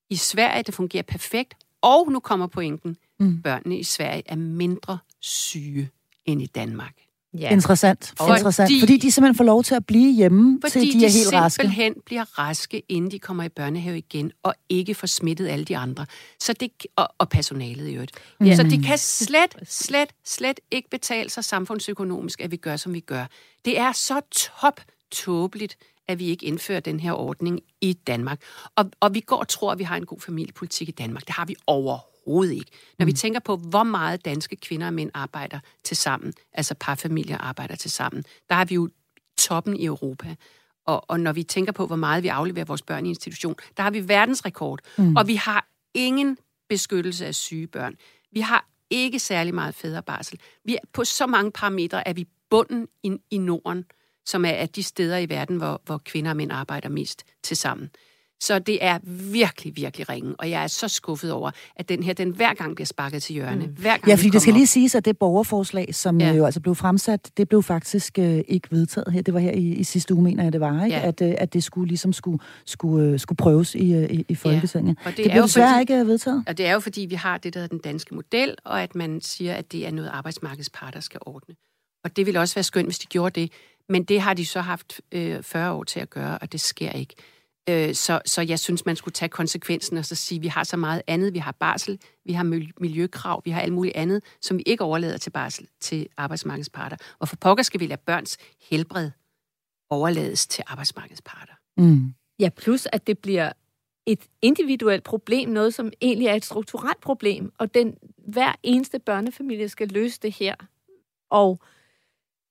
I 0.09 0.15
Sverige 0.15 0.63
det 0.63 0.73
fungerer 0.73 1.03
perfekt, 1.03 1.53
og 1.81 2.11
nu 2.11 2.19
kommer 2.19 2.47
pointen. 2.47 2.97
Mm. 3.19 3.41
Børnene 3.41 3.77
i 3.77 3.83
Sverige 3.83 4.23
er 4.25 4.35
mindre 4.35 4.97
syge 5.19 5.89
end 6.25 6.41
i 6.41 6.45
Danmark. 6.45 6.93
Ja. 7.39 7.49
Interessant. 7.49 8.13
Fordi, 8.17 8.31
Interessant. 8.31 8.71
Fordi 8.79 8.97
de 8.97 9.11
simpelthen 9.11 9.37
får 9.37 9.43
lov 9.43 9.63
til 9.63 9.75
at 9.75 9.85
blive 9.85 10.13
hjemme, 10.13 10.61
til 10.69 10.81
de, 10.81 10.99
de 10.99 11.05
er 11.05 11.09
helt 11.09 11.33
raske. 11.33 11.61
Fordi 11.61 11.69
de 11.69 11.75
simpelthen 11.75 11.93
bliver 12.05 12.39
raske, 12.39 12.83
inden 12.89 13.11
de 13.11 13.19
kommer 13.19 13.43
i 13.43 13.49
børnehave 13.49 13.97
igen, 13.97 14.31
og 14.43 14.53
ikke 14.69 14.95
får 14.95 15.07
smittet 15.07 15.47
alle 15.47 15.65
de 15.65 15.77
andre. 15.77 16.05
Så 16.39 16.53
det, 16.53 16.71
og, 16.95 17.07
og 17.17 17.29
personalet 17.29 17.87
i 17.87 17.93
øvrigt. 17.93 18.11
Ja. 18.45 18.55
Så 18.55 18.63
det 18.63 18.85
kan 18.85 18.97
slet, 18.97 19.55
slet, 19.69 20.09
slet 20.25 20.59
ikke 20.71 20.89
betale 20.89 21.29
sig 21.29 21.43
samfundsøkonomisk, 21.43 22.41
at 22.41 22.51
vi 22.51 22.57
gør, 22.57 22.75
som 22.75 22.93
vi 22.93 22.99
gør. 22.99 23.25
Det 23.65 23.79
er 23.79 23.91
så 23.91 24.21
top 24.31 24.81
tåbeligt, 25.11 25.77
at 26.07 26.19
vi 26.19 26.25
ikke 26.25 26.45
indfører 26.45 26.79
den 26.79 26.99
her 26.99 27.11
ordning 27.11 27.59
i 27.81 27.93
Danmark. 27.93 28.41
Og, 28.75 28.91
og 28.99 29.13
vi 29.13 29.19
går 29.19 29.37
og 29.37 29.47
tror, 29.47 29.71
at 29.71 29.79
vi 29.79 29.83
har 29.83 29.97
en 29.97 30.05
god 30.05 30.19
familiepolitik 30.19 30.89
i 30.89 30.91
Danmark. 30.91 31.27
Det 31.27 31.35
har 31.35 31.45
vi 31.45 31.55
overhovedet 31.67 32.10
overhovedet 32.25 32.53
ikke. 32.53 32.71
Når 32.99 33.05
vi 33.05 33.11
mm. 33.11 33.15
tænker 33.15 33.39
på, 33.39 33.55
hvor 33.55 33.83
meget 33.83 34.25
danske 34.25 34.55
kvinder 34.55 34.87
og 34.87 34.93
mænd 34.93 35.11
arbejder 35.13 35.59
til 35.83 35.97
sammen, 35.97 36.33
altså 36.53 36.75
parfamilier 36.79 37.37
arbejder 37.37 37.75
til 37.75 37.91
sammen, 37.91 38.23
der 38.49 38.55
har 38.55 38.65
vi 38.65 38.75
jo 38.75 38.89
toppen 39.37 39.77
i 39.77 39.85
Europa. 39.85 40.35
Og, 40.85 41.09
og 41.09 41.19
når 41.19 41.33
vi 41.33 41.43
tænker 41.43 41.71
på, 41.71 41.85
hvor 41.85 41.95
meget 41.95 42.23
vi 42.23 42.27
afleverer 42.27 42.65
vores 42.65 42.81
børn 42.81 43.05
i 43.05 43.09
institution, 43.09 43.55
der 43.77 43.83
har 43.83 43.91
vi 43.91 44.07
verdensrekord. 44.07 44.79
Mm. 44.97 45.15
Og 45.15 45.27
vi 45.27 45.35
har 45.35 45.67
ingen 45.93 46.37
beskyttelse 46.69 47.25
af 47.25 47.35
syge 47.35 47.67
børn. 47.67 47.95
Vi 48.31 48.39
har 48.39 48.67
ikke 48.89 49.19
særlig 49.19 49.53
meget 49.53 49.75
fædrebarsel. 49.75 50.39
Vi 50.65 50.75
er, 50.75 50.79
på 50.93 51.03
så 51.03 51.27
mange 51.27 51.51
parametre 51.51 52.07
er 52.07 52.13
vi 52.13 52.27
bunden 52.49 52.87
i, 53.03 53.17
i 53.31 53.37
Norden, 53.37 53.85
som 54.25 54.45
er 54.45 54.49
af 54.49 54.69
de 54.69 54.83
steder 54.83 55.17
i 55.17 55.29
verden, 55.29 55.57
hvor, 55.57 55.81
hvor 55.85 55.97
kvinder 55.97 56.31
og 56.31 56.37
mænd 56.37 56.51
arbejder 56.51 56.89
mest 56.89 57.23
til 57.43 57.57
sammen. 57.57 57.89
Så 58.41 58.59
det 58.59 58.85
er 58.85 58.99
virkelig, 59.31 59.75
virkelig 59.75 60.09
ringen, 60.09 60.35
og 60.39 60.49
jeg 60.49 60.63
er 60.63 60.67
så 60.67 60.87
skuffet 60.87 61.31
over, 61.31 61.51
at 61.75 61.89
den 61.89 62.03
her, 62.03 62.13
den 62.13 62.29
hver 62.29 62.53
gang 62.53 62.75
bliver 62.75 62.85
sparket 62.85 63.23
til 63.23 63.33
hjørne. 63.33 63.65
Mm. 63.65 63.73
Hver 63.77 63.91
gang 63.91 64.07
ja, 64.07 64.15
fordi 64.15 64.29
det 64.29 64.41
skal 64.41 64.51
op. 64.51 64.55
lige 64.55 64.67
siges, 64.67 64.95
at 64.95 65.05
det 65.05 65.17
borgerforslag, 65.17 65.95
som 65.95 66.21
ja. 66.21 66.33
jo 66.33 66.45
altså 66.45 66.59
blev 66.61 66.75
fremsat, 66.75 67.31
det 67.37 67.49
blev 67.49 67.63
faktisk 67.63 68.19
øh, 68.19 68.41
ikke 68.47 68.67
vedtaget 68.71 69.13
her. 69.13 69.21
Det 69.21 69.33
var 69.33 69.39
her 69.39 69.51
i, 69.51 69.73
i 69.73 69.83
sidste 69.83 70.13
uge, 70.13 70.23
mener 70.23 70.43
jeg, 70.43 70.53
det 70.53 70.61
var, 70.61 70.85
ikke? 70.85 70.97
Ja. 70.97 71.07
At, 71.07 71.21
øh, 71.21 71.33
at 71.37 71.53
det 71.53 71.63
skulle 71.63 71.87
ligesom 71.87 72.13
skulle, 72.13 72.39
skulle, 72.65 73.07
øh, 73.07 73.19
skulle 73.19 73.37
prøves 73.37 73.75
i, 73.75 73.93
øh, 73.93 74.09
i, 74.09 74.25
i 74.29 74.35
Folketinget. 74.35 74.97
Ja. 75.05 75.09
Og 75.09 75.17
det, 75.17 75.25
det 75.25 75.31
blev 75.31 75.43
desværre 75.43 75.69
fordi, 75.69 75.81
ikke 75.81 75.99
øh, 75.99 76.07
vedtaget. 76.07 76.43
Og 76.47 76.57
det 76.57 76.65
er 76.65 76.73
jo 76.73 76.79
fordi, 76.79 77.01
vi 77.01 77.15
har 77.15 77.37
det, 77.37 77.53
der 77.53 77.59
hedder 77.59 77.75
den 77.75 77.81
danske 77.83 78.15
model, 78.15 78.55
og 78.65 78.83
at 78.83 78.95
man 78.95 79.21
siger, 79.21 79.53
at 79.53 79.71
det 79.71 79.87
er 79.87 79.91
noget, 79.91 80.09
arbejdsmarkedsparter 80.13 80.99
skal 80.99 81.19
ordne. 81.25 81.55
Og 82.03 82.15
det 82.15 82.25
ville 82.25 82.39
også 82.39 82.55
være 82.55 82.63
skønt, 82.63 82.87
hvis 82.87 82.99
de 82.99 83.07
gjorde 83.07 83.41
det. 83.41 83.51
Men 83.89 84.03
det 84.03 84.21
har 84.21 84.33
de 84.33 84.45
så 84.45 84.61
haft 84.61 85.01
øh, 85.11 85.43
40 85.43 85.71
år 85.71 85.83
til 85.83 85.99
at 85.99 86.09
gøre, 86.09 86.37
og 86.37 86.51
det 86.51 86.61
sker 86.61 86.91
ikke. 86.91 87.15
Øh, 87.69 87.95
så, 87.95 88.21
så 88.25 88.41
jeg 88.41 88.59
synes, 88.59 88.85
man 88.85 88.95
skulle 88.95 89.13
tage 89.13 89.29
konsekvensen 89.29 89.97
og 89.97 90.05
så 90.05 90.15
sige, 90.15 90.39
at 90.39 90.43
vi 90.43 90.47
har 90.47 90.63
så 90.63 90.77
meget 90.77 91.01
andet. 91.07 91.33
Vi 91.33 91.39
har 91.39 91.51
barsel, 91.51 91.99
vi 92.25 92.33
har 92.33 92.43
miljøkrav, 92.79 93.41
vi 93.45 93.51
har 93.51 93.61
alt 93.61 93.73
muligt 93.73 93.95
andet, 93.95 94.23
som 94.41 94.57
vi 94.57 94.63
ikke 94.65 94.83
overlader 94.83 95.17
til 95.17 95.29
barsel 95.29 95.67
til 95.79 96.07
arbejdsmarkedsparter. 96.17 96.97
Og 97.19 97.27
for 97.27 97.35
pokker 97.35 97.63
skal 97.63 97.79
vi 97.79 97.85
lade 97.85 98.01
børns 98.05 98.37
helbred 98.69 99.11
overlades 99.89 100.47
til 100.47 100.63
arbejdsmarkedsparter. 100.67 101.53
Mm. 101.77 102.13
Ja, 102.39 102.49
plus 102.49 102.87
at 102.91 103.07
det 103.07 103.19
bliver 103.19 103.51
et 104.05 104.19
individuelt 104.41 105.03
problem, 105.03 105.49
noget 105.49 105.73
som 105.73 105.91
egentlig 106.01 106.27
er 106.27 106.33
et 106.33 106.45
strukturelt 106.45 107.01
problem, 107.01 107.53
og 107.57 107.73
den 107.73 107.97
hver 108.27 108.53
eneste 108.63 108.99
børnefamilie 108.99 109.69
skal 109.69 109.87
løse 109.87 110.19
det 110.21 110.31
her. 110.31 110.55
Og 111.29 111.59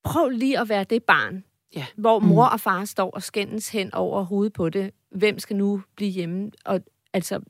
prøv 0.04 0.28
lige 0.28 0.60
at 0.60 0.68
være 0.68 0.84
det 0.84 1.02
barn, 1.02 1.44
ja. 1.76 1.86
hvor 1.96 2.18
mor 2.18 2.48
mm. 2.48 2.52
og 2.52 2.60
far 2.60 2.84
står 2.84 3.10
og 3.10 3.22
skændes 3.22 3.68
hen 3.68 3.94
over 3.94 4.22
hovedet 4.22 4.52
på 4.52 4.68
det 4.68 4.90
hvem 5.10 5.38
skal 5.38 5.56
nu 5.56 5.82
blive 5.96 6.10
hjemme? 6.10 6.50
Og 6.64 6.80
altså, 7.12 7.40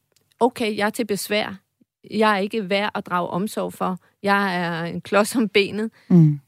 okay, 0.40 0.76
jeg 0.76 0.86
er 0.86 0.90
til 0.90 1.06
besvær. 1.06 1.60
Jeg 2.10 2.34
er 2.34 2.38
ikke 2.38 2.70
værd 2.70 2.90
at 2.94 3.06
drage 3.06 3.28
omsorg 3.28 3.72
for. 3.72 3.98
Jeg 4.22 4.56
er 4.56 4.84
en 4.84 5.00
klods 5.00 5.36
om 5.36 5.48
benet. 5.48 5.90
Mm. 6.08 6.40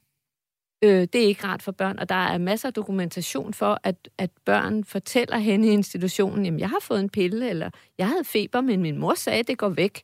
Øh, 0.85 1.01
det 1.01 1.15
er 1.15 1.27
ikke 1.27 1.45
rart 1.45 1.63
for 1.63 1.73
børn, 1.73 1.99
og 1.99 2.09
der 2.09 2.15
er 2.15 2.39
masser 2.39 2.69
af 2.69 2.75
dokumentation 2.75 3.55
for, 3.55 3.81
at, 3.83 4.09
at 4.19 4.31
børn 4.45 4.85
fortæller 4.85 5.39
hende 5.39 5.69
i 5.69 5.71
institutionen, 5.71 6.45
jamen, 6.45 6.61
jeg 6.61 6.69
har 6.69 6.81
fået 6.81 7.01
en 7.01 7.09
pille, 7.09 7.51
eller 7.51 7.71
jeg 7.99 8.09
havde 8.09 8.25
feber, 8.25 8.61
men 8.61 8.83
min 8.83 8.99
mor 8.99 9.15
sagde, 9.15 9.39
at 9.39 9.49
det 9.49 9.59
går 9.59 9.69
væk. 9.69 10.03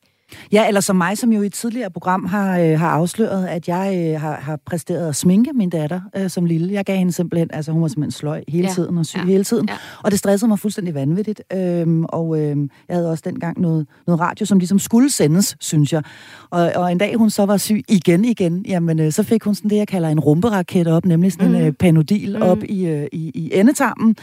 Ja, 0.51 0.67
eller 0.67 0.81
som 0.81 0.95
mig, 0.95 1.17
som 1.17 1.33
jo 1.33 1.41
i 1.41 1.45
et 1.45 1.53
tidligere 1.53 1.89
program 1.89 2.25
har, 2.25 2.59
øh, 2.59 2.79
har 2.79 2.89
afsløret, 2.89 3.47
at 3.47 3.67
jeg 3.67 4.11
øh, 4.13 4.21
har, 4.21 4.35
har 4.35 4.59
præsteret 4.65 5.09
at 5.09 5.15
sminke 5.15 5.51
min 5.53 5.69
datter 5.69 6.01
øh, 6.15 6.29
som 6.29 6.45
lille. 6.45 6.73
Jeg 6.73 6.85
gav 6.85 6.97
hende 6.97 7.11
simpelthen, 7.11 7.49
altså 7.53 7.71
hun 7.71 7.81
var 7.81 7.87
simpelthen 7.87 8.11
sløj 8.11 8.43
hele 8.47 8.67
ja. 8.67 8.73
tiden 8.73 8.97
og 8.97 9.05
syg 9.05 9.19
ja. 9.19 9.25
hele 9.25 9.43
tiden. 9.43 9.69
Ja. 9.69 9.77
Og 10.03 10.11
det 10.11 10.19
stressede 10.19 10.49
mig 10.49 10.59
fuldstændig 10.59 10.93
vanvittigt. 10.93 11.41
Øhm, 11.53 12.05
og 12.05 12.39
øhm, 12.39 12.69
jeg 12.87 12.95
havde 12.95 13.11
også 13.11 13.21
dengang 13.25 13.61
noget, 13.61 13.87
noget 14.07 14.21
radio, 14.21 14.45
som 14.45 14.59
ligesom 14.59 14.79
skulle 14.79 15.09
sendes, 15.11 15.57
synes 15.59 15.93
jeg. 15.93 16.03
Og, 16.49 16.71
og 16.75 16.91
en 16.91 16.97
dag 16.97 17.15
hun 17.15 17.29
så 17.29 17.45
var 17.45 17.57
syg 17.57 17.83
igen 17.87 18.25
igen, 18.25 18.65
jamen 18.67 18.99
øh, 18.99 19.11
så 19.11 19.23
fik 19.23 19.43
hun 19.43 19.55
sådan 19.55 19.69
det, 19.69 19.75
jeg 19.75 19.87
kalder 19.87 20.09
en 20.09 20.19
rumperaket 20.19 20.87
op, 20.87 21.05
nemlig 21.05 21.31
sådan 21.31 21.49
mm. 21.49 21.55
en 21.55 21.61
øh, 21.61 21.71
panodil 21.71 22.35
mm. 22.35 22.41
op 22.41 22.63
i, 22.63 22.85
øh, 22.85 23.07
i, 23.11 23.31
i 23.35 23.51
endetarmen. 23.53 24.15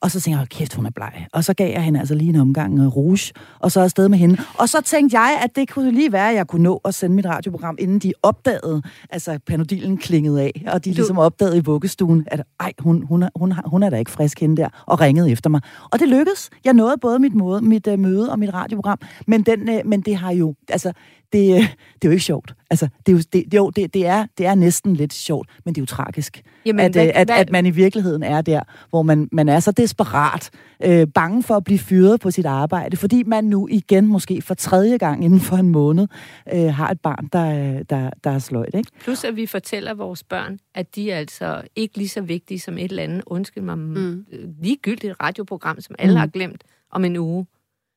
Og 0.00 0.10
så 0.10 0.20
tænkte 0.20 0.40
jeg, 0.40 0.48
kæft, 0.48 0.74
hun 0.74 0.86
er 0.86 0.90
bleg. 0.90 1.26
Og 1.32 1.44
så 1.44 1.54
gav 1.54 1.72
jeg 1.72 1.82
hende 1.82 2.00
altså 2.00 2.14
lige 2.14 2.28
en 2.28 2.36
omgang 2.36 2.78
øh, 2.78 2.86
rouge, 2.86 3.32
og 3.58 3.72
så 3.72 3.80
afsted 3.80 4.08
med 4.08 4.18
hende. 4.18 4.36
Og 4.58 4.68
så 4.68 4.80
tænkte 4.80 5.18
jeg, 5.18 5.40
at 5.42 5.53
det 5.56 5.70
kunne 5.70 5.90
lige 5.90 6.12
være, 6.12 6.30
at 6.30 6.36
jeg 6.36 6.46
kunne 6.46 6.62
nå 6.62 6.80
at 6.84 6.94
sende 6.94 7.16
mit 7.16 7.26
radioprogram, 7.26 7.76
inden 7.78 7.98
de 7.98 8.12
opdagede, 8.22 8.82
altså 9.10 9.38
panodilen 9.46 9.96
klingede 9.96 10.42
af, 10.42 10.64
og 10.66 10.84
de 10.84 10.90
du... 10.90 10.94
ligesom 10.94 11.18
opdagede 11.18 11.56
i 11.56 11.60
vuggestuen, 11.60 12.24
at 12.26 12.42
ej, 12.60 12.72
hun, 12.78 13.02
hun, 13.02 13.22
er, 13.22 13.28
hun, 13.36 13.52
hun 13.66 13.82
er 13.82 13.90
da 13.90 13.96
ikke 13.96 14.10
frisk 14.10 14.40
hende 14.40 14.56
der, 14.56 14.68
og 14.86 15.00
ringede 15.00 15.30
efter 15.30 15.50
mig. 15.50 15.60
Og 15.92 16.00
det 16.00 16.08
lykkedes. 16.08 16.50
Jeg 16.64 16.74
nåede 16.74 16.96
både 17.00 17.18
mit, 17.18 17.34
måde, 17.34 17.60
mit 17.60 17.86
uh, 17.86 17.98
møde 17.98 18.30
og 18.30 18.38
mit 18.38 18.54
radioprogram, 18.54 18.98
men, 19.26 19.42
den, 19.42 19.68
uh, 19.68 19.86
men 19.86 20.00
det 20.00 20.16
har 20.16 20.32
jo, 20.32 20.54
altså, 20.68 20.92
det, 21.32 21.54
uh, 21.54 21.58
det 21.58 22.04
er 22.04 22.08
jo 22.08 22.10
ikke 22.10 22.24
sjovt. 22.24 22.54
Altså, 22.70 22.88
det 23.06 23.12
er 23.12 23.16
jo, 23.16 23.22
det, 23.32 23.54
jo, 23.54 23.70
det, 23.70 23.94
det, 23.94 24.06
er, 24.06 24.26
det 24.38 24.46
er 24.46 24.54
næsten 24.54 24.96
lidt 24.96 25.12
sjovt, 25.12 25.48
men 25.64 25.74
det 25.74 25.80
er 25.80 25.82
jo 25.82 25.86
tragisk, 25.86 26.42
Jamen, 26.66 26.84
at, 26.84 26.92
hvad, 26.92 27.10
at, 27.14 27.28
hvad... 27.28 27.36
at 27.36 27.50
man 27.50 27.66
i 27.66 27.70
virkeligheden 27.70 28.22
er 28.22 28.42
der, 28.42 28.60
hvor 28.90 29.02
man, 29.02 29.28
man 29.32 29.48
er 29.48 29.60
så 29.60 29.72
desperat, 29.72 30.50
øh, 30.84 31.06
bange 31.14 31.42
for 31.42 31.54
at 31.54 31.64
blive 31.64 31.78
fyret 31.78 32.20
på 32.20 32.30
sit 32.30 32.46
arbejde, 32.46 32.96
fordi 32.96 33.22
man 33.22 33.44
nu 33.44 33.68
igen, 33.70 34.06
måske 34.06 34.42
for 34.42 34.54
tredje 34.54 34.96
gang 34.96 35.24
inden 35.24 35.40
for 35.40 35.56
en 35.56 35.68
måned, 35.68 36.06
øh, 36.52 36.74
har 36.74 36.90
et 36.90 37.00
barn, 37.00 37.28
der, 37.32 37.82
der, 37.82 38.10
der 38.24 38.30
er 38.30 38.38
sløjt. 38.38 38.74
Ikke? 38.74 38.90
Plus 39.00 39.24
at 39.24 39.36
vi 39.36 39.46
fortæller 39.46 39.94
vores 39.94 40.24
børn, 40.24 40.58
at 40.74 40.94
de 40.94 41.10
er 41.10 41.18
altså 41.18 41.62
ikke 41.76 41.96
lige 41.96 42.08
så 42.08 42.20
vigtige 42.20 42.60
som 42.60 42.78
et 42.78 42.84
eller 42.84 43.02
andet, 43.02 43.22
undskyld 43.26 43.64
mig, 43.64 43.78
mm. 43.78 44.26
ligegyldigt 44.62 45.14
radioprogram, 45.22 45.80
som 45.80 45.94
alle 45.98 46.14
mm. 46.14 46.18
har 46.18 46.26
glemt 46.26 46.64
om 46.90 47.04
en 47.04 47.16
uge. 47.16 47.46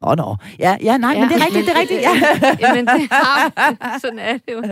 Åh, 0.01 0.09
oh, 0.09 0.17
nå. 0.17 0.35
Ja, 0.59 0.77
ja, 0.81 0.97
nej, 0.97 1.11
ja, 1.11 1.19
men 1.19 1.29
det 1.29 1.41
er 1.41 1.45
rigtigt, 1.45 1.65
det 1.65 1.75
er 1.75 1.79
rigtigt. 1.79 2.01
Ja. 2.07 2.57
Jamen, 2.59 2.87
det 2.87 3.07
har, 3.11 3.99
sådan 4.01 4.19
er 4.19 4.33
det 4.33 4.53
jo. 4.53 4.63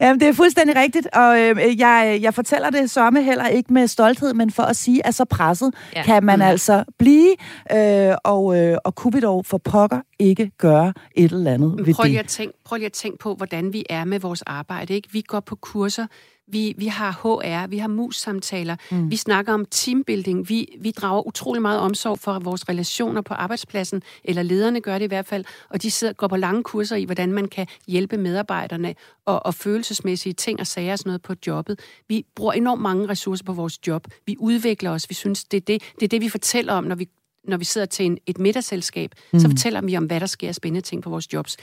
Jamen, 0.00 0.20
det 0.20 0.28
er 0.28 0.32
fuldstændig 0.32 0.76
rigtigt, 0.76 1.06
og 1.06 1.40
øh, 1.40 1.78
jeg, 1.78 2.18
jeg 2.22 2.34
fortæller 2.34 2.70
det 2.70 2.90
somme 2.90 3.22
heller 3.22 3.46
ikke 3.46 3.72
med 3.72 3.86
stolthed, 3.86 4.34
men 4.34 4.50
for 4.50 4.62
at 4.62 4.76
sige, 4.76 5.06
at 5.06 5.14
så 5.14 5.24
presset 5.24 5.74
ja. 5.96 6.02
kan 6.02 6.24
man 6.24 6.38
mm. 6.38 6.42
altså 6.42 6.84
blive, 6.98 7.30
øh, 7.72 8.14
og, 8.24 8.58
øh, 8.58 8.78
og 8.84 8.94
kunne 8.94 9.12
vi 9.12 9.20
dog 9.20 9.46
for 9.46 9.58
pokker 9.58 10.00
ikke 10.18 10.50
gøre 10.58 10.92
et 11.16 11.32
eller 11.32 11.52
andet 11.52 11.74
men 11.76 11.86
ved 11.86 11.94
prøv 11.94 12.04
lige 12.04 12.14
det. 12.14 12.24
At 12.24 12.28
tænke, 12.28 12.58
prøv 12.64 12.76
lige 12.76 12.86
at 12.86 12.92
tænke 12.92 13.18
på, 13.18 13.34
hvordan 13.34 13.72
vi 13.72 13.84
er 13.90 14.04
med 14.04 14.20
vores 14.20 14.42
arbejde. 14.42 14.94
Ikke? 14.94 15.08
Vi 15.12 15.20
går 15.20 15.40
på 15.40 15.56
kurser, 15.56 16.06
vi, 16.46 16.74
vi 16.78 16.86
har 16.86 17.12
HR, 17.12 17.66
vi 17.66 17.78
har 17.78 17.88
mus-samtaler, 17.88 18.76
mm. 18.90 19.10
vi 19.10 19.16
snakker 19.16 19.52
om 19.52 19.64
teambuilding, 19.64 20.48
vi, 20.48 20.66
vi 20.80 20.90
drager 20.90 21.26
utrolig 21.26 21.62
meget 21.62 21.80
omsorg 21.80 22.18
for 22.18 22.38
vores 22.38 22.68
relationer 22.68 23.20
på 23.20 23.34
arbejdspladsen, 23.34 24.02
eller 24.24 24.42
lederne 24.42 24.80
gør 24.80 24.98
det 24.98 25.04
i 25.04 25.08
hvert 25.08 25.26
fald, 25.26 25.44
og 25.70 25.82
de 25.82 25.90
sidder 25.90 26.12
går 26.12 26.26
på 26.26 26.36
lange 26.36 26.62
kurser 26.62 26.96
i, 26.96 27.04
hvordan 27.04 27.32
man 27.32 27.48
kan 27.48 27.66
hjælpe 27.86 28.16
medarbejderne 28.16 28.94
og, 29.24 29.46
og 29.46 29.54
følelsesmæssige 29.54 30.32
ting 30.32 30.60
og 30.60 30.66
sager 30.66 30.92
og 30.92 30.98
sådan 30.98 31.08
noget 31.08 31.22
på 31.22 31.34
jobbet. 31.46 31.80
Vi 32.08 32.26
bruger 32.36 32.52
enormt 32.52 32.82
mange 32.82 33.08
ressourcer 33.08 33.44
på 33.44 33.52
vores 33.52 33.86
job. 33.86 34.06
Vi 34.26 34.36
udvikler 34.38 34.90
os. 34.90 35.10
Vi 35.10 35.14
synes, 35.14 35.44
det 35.44 35.56
er 35.56 35.60
det, 35.60 35.82
det, 35.94 36.02
er 36.02 36.08
det 36.08 36.20
vi 36.20 36.28
fortæller 36.28 36.72
om, 36.72 36.84
når 36.84 36.94
vi, 36.94 37.08
når 37.44 37.56
vi 37.56 37.64
sidder 37.64 37.86
til 37.86 38.06
en, 38.06 38.18
et 38.26 38.38
middagsselskab. 38.38 39.10
Mm. 39.32 39.38
Så 39.38 39.48
fortæller 39.48 39.80
vi 39.80 39.96
om, 39.96 40.04
hvad 40.04 40.20
der 40.20 40.26
sker 40.26 40.48
af 40.48 40.54
spændende 40.54 40.80
ting 40.80 41.02
på 41.02 41.10
vores 41.10 41.32
jobs. 41.32 41.56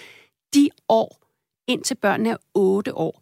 De 0.53 0.69
år, 0.89 1.21
indtil 1.67 1.95
børnene 1.95 2.29
er 2.29 2.37
otte 2.53 2.95
år, 2.95 3.20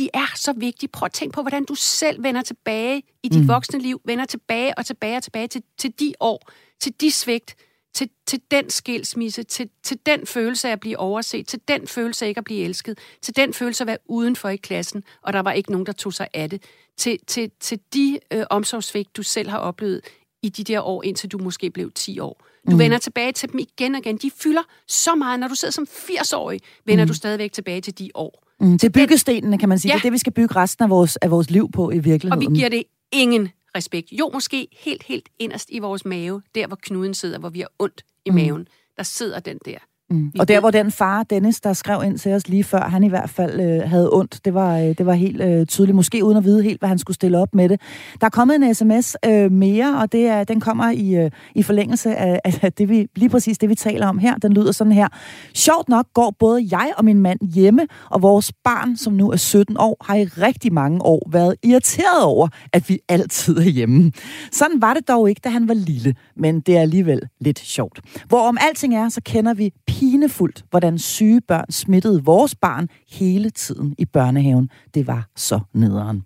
de 0.00 0.08
er 0.14 0.32
så 0.36 0.52
vigtige. 0.56 0.88
Prøv 0.88 1.06
at 1.06 1.12
tænke 1.12 1.32
på, 1.32 1.42
hvordan 1.42 1.64
du 1.64 1.74
selv 1.74 2.22
vender 2.22 2.42
tilbage 2.42 3.02
i 3.22 3.28
dit 3.28 3.40
mm. 3.40 3.48
voksne 3.48 3.78
liv, 3.78 4.00
vender 4.04 4.24
tilbage 4.24 4.78
og 4.78 4.86
tilbage 4.86 5.16
og 5.16 5.22
tilbage 5.22 5.48
til, 5.48 5.62
til 5.78 6.00
de 6.00 6.12
år, 6.20 6.50
til 6.80 7.00
de 7.00 7.10
svigt, 7.10 7.56
til, 7.94 8.10
til 8.26 8.40
den 8.50 8.70
skilsmisse, 8.70 9.42
til, 9.42 9.68
til 9.82 9.98
den 10.06 10.26
følelse 10.26 10.68
af 10.68 10.72
at 10.72 10.80
blive 10.80 10.98
overset, 10.98 11.46
til 11.46 11.60
den 11.68 11.86
følelse 11.86 12.24
af 12.24 12.28
ikke 12.28 12.38
at 12.38 12.44
blive 12.44 12.64
elsket, 12.64 12.98
til 13.22 13.36
den 13.36 13.54
følelse 13.54 13.82
af 13.82 13.84
at 13.84 13.86
være 13.86 13.98
udenfor 14.06 14.48
i 14.48 14.56
klassen, 14.56 15.04
og 15.22 15.32
der 15.32 15.40
var 15.40 15.52
ikke 15.52 15.70
nogen, 15.70 15.86
der 15.86 15.92
tog 15.92 16.12
sig 16.12 16.28
af 16.34 16.50
det, 16.50 16.62
til, 16.96 17.18
til, 17.26 17.50
til 17.60 17.80
de 17.94 18.18
øh, 18.32 18.44
omsorgsvigt, 18.50 19.16
du 19.16 19.22
selv 19.22 19.48
har 19.48 19.58
oplevet 19.58 20.00
i 20.42 20.48
de 20.48 20.64
der 20.64 20.80
år, 20.80 21.02
indtil 21.02 21.28
du 21.32 21.38
måske 21.38 21.70
blev 21.70 21.92
10 21.92 22.18
år. 22.18 22.46
Du 22.66 22.72
mm. 22.72 22.78
vender 22.78 22.98
tilbage 22.98 23.32
til 23.32 23.52
dem 23.52 23.58
igen 23.58 23.94
og 23.94 24.00
igen. 24.00 24.16
De 24.16 24.30
fylder 24.30 24.62
så 24.86 25.14
meget. 25.14 25.40
Når 25.40 25.48
du 25.48 25.54
sidder 25.54 25.72
som 25.72 25.86
80-årig, 25.90 26.60
vender 26.84 27.04
mm. 27.04 27.08
du 27.08 27.14
stadigvæk 27.14 27.52
tilbage 27.52 27.80
til 27.80 27.98
de 27.98 28.10
år. 28.14 28.49
Mm, 28.60 28.72
det 28.72 28.84
er 28.84 28.90
byggestenene, 28.90 29.58
kan 29.58 29.68
man 29.68 29.78
sige. 29.78 29.92
Ja. 29.92 29.94
Det 29.94 30.00
er 30.00 30.02
det, 30.02 30.12
vi 30.12 30.18
skal 30.18 30.32
bygge 30.32 30.56
resten 30.56 30.84
af 30.84 30.90
vores, 30.90 31.16
af 31.16 31.30
vores 31.30 31.50
liv 31.50 31.70
på 31.70 31.90
i 31.90 31.98
virkeligheden. 31.98 32.46
Og 32.46 32.52
vi 32.52 32.56
giver 32.58 32.68
det 32.68 32.84
ingen 33.12 33.48
respekt. 33.76 34.12
Jo, 34.12 34.30
måske 34.34 34.68
helt, 34.72 35.02
helt 35.02 35.28
inderst 35.38 35.68
i 35.72 35.78
vores 35.78 36.04
mave, 36.04 36.42
der 36.54 36.66
hvor 36.66 36.78
knuden 36.82 37.14
sidder, 37.14 37.38
hvor 37.38 37.48
vi 37.48 37.60
har 37.60 37.68
ondt 37.78 38.04
i 38.24 38.30
mm. 38.30 38.36
maven, 38.36 38.68
der 38.96 39.02
sidder 39.02 39.40
den 39.40 39.58
der. 39.64 39.78
Mm. 40.10 40.32
Og 40.38 40.48
der, 40.48 40.60
hvor 40.60 40.70
den 40.70 40.90
far, 40.90 41.22
Dennis, 41.22 41.60
der 41.60 41.72
skrev 41.72 42.02
ind 42.04 42.18
til 42.18 42.32
os 42.32 42.48
lige 42.48 42.64
før, 42.64 42.80
han 42.80 43.04
i 43.04 43.08
hvert 43.08 43.30
fald 43.30 43.60
øh, 43.60 43.90
havde 43.90 44.10
ondt, 44.12 44.44
det 44.44 44.54
var, 44.54 44.78
øh, 44.78 44.84
det 44.84 45.06
var 45.06 45.12
helt 45.12 45.42
øh, 45.42 45.66
tydeligt, 45.66 45.96
måske 45.96 46.24
uden 46.24 46.36
at 46.36 46.44
vide 46.44 46.62
helt, 46.62 46.80
hvad 46.80 46.88
han 46.88 46.98
skulle 46.98 47.14
stille 47.14 47.38
op 47.38 47.54
med 47.54 47.68
det. 47.68 47.80
Der 48.20 48.26
er 48.26 48.30
kommet 48.30 48.54
en 48.54 48.74
sms 48.74 49.16
øh, 49.26 49.52
mere, 49.52 49.98
og 50.00 50.12
det 50.12 50.26
er, 50.26 50.44
den 50.44 50.60
kommer 50.60 50.90
i, 50.90 51.14
øh, 51.14 51.30
i 51.54 51.62
forlængelse 51.62 52.16
af, 52.16 52.40
af 52.62 52.72
det, 52.72 52.88
vi, 52.88 53.06
lige 53.16 53.28
præcis 53.28 53.58
det, 53.58 53.68
vi 53.68 53.74
taler 53.74 54.06
om 54.06 54.18
her. 54.18 54.36
Den 54.36 54.52
lyder 54.52 54.72
sådan 54.72 54.92
her. 54.92 55.08
Sjovt 55.54 55.88
nok 55.88 56.06
går 56.14 56.34
både 56.38 56.68
jeg 56.70 56.92
og 56.96 57.04
min 57.04 57.20
mand 57.20 57.38
hjemme, 57.54 57.86
og 58.10 58.22
vores 58.22 58.52
barn, 58.64 58.96
som 58.96 59.12
nu 59.12 59.30
er 59.30 59.36
17 59.36 59.76
år, 59.78 59.96
har 60.04 60.14
i 60.14 60.24
rigtig 60.24 60.72
mange 60.72 61.02
år 61.02 61.28
været 61.32 61.54
irriteret 61.62 62.24
over, 62.24 62.48
at 62.72 62.88
vi 62.88 62.98
altid 63.08 63.56
er 63.56 63.70
hjemme. 63.70 64.12
Sådan 64.52 64.82
var 64.82 64.94
det 64.94 65.08
dog 65.08 65.28
ikke, 65.28 65.40
da 65.44 65.48
han 65.48 65.68
var 65.68 65.74
lille, 65.74 66.14
men 66.36 66.60
det 66.60 66.76
er 66.76 66.80
alligevel 66.80 67.20
lidt 67.40 67.58
sjovt. 67.58 68.00
Hvorom 68.28 68.58
alting 68.60 68.94
er, 68.94 69.08
så 69.08 69.20
kender 69.24 69.54
vi 69.54 69.72
pinefuldt, 70.00 70.64
hvordan 70.70 70.98
syge 70.98 71.40
børn 71.40 71.70
smittede 71.70 72.24
vores 72.24 72.54
barn 72.54 72.88
hele 73.10 73.50
tiden 73.50 73.94
i 73.98 74.04
børnehaven. 74.04 74.70
Det 74.94 75.06
var 75.06 75.28
så 75.36 75.60
nederen. 75.74 76.22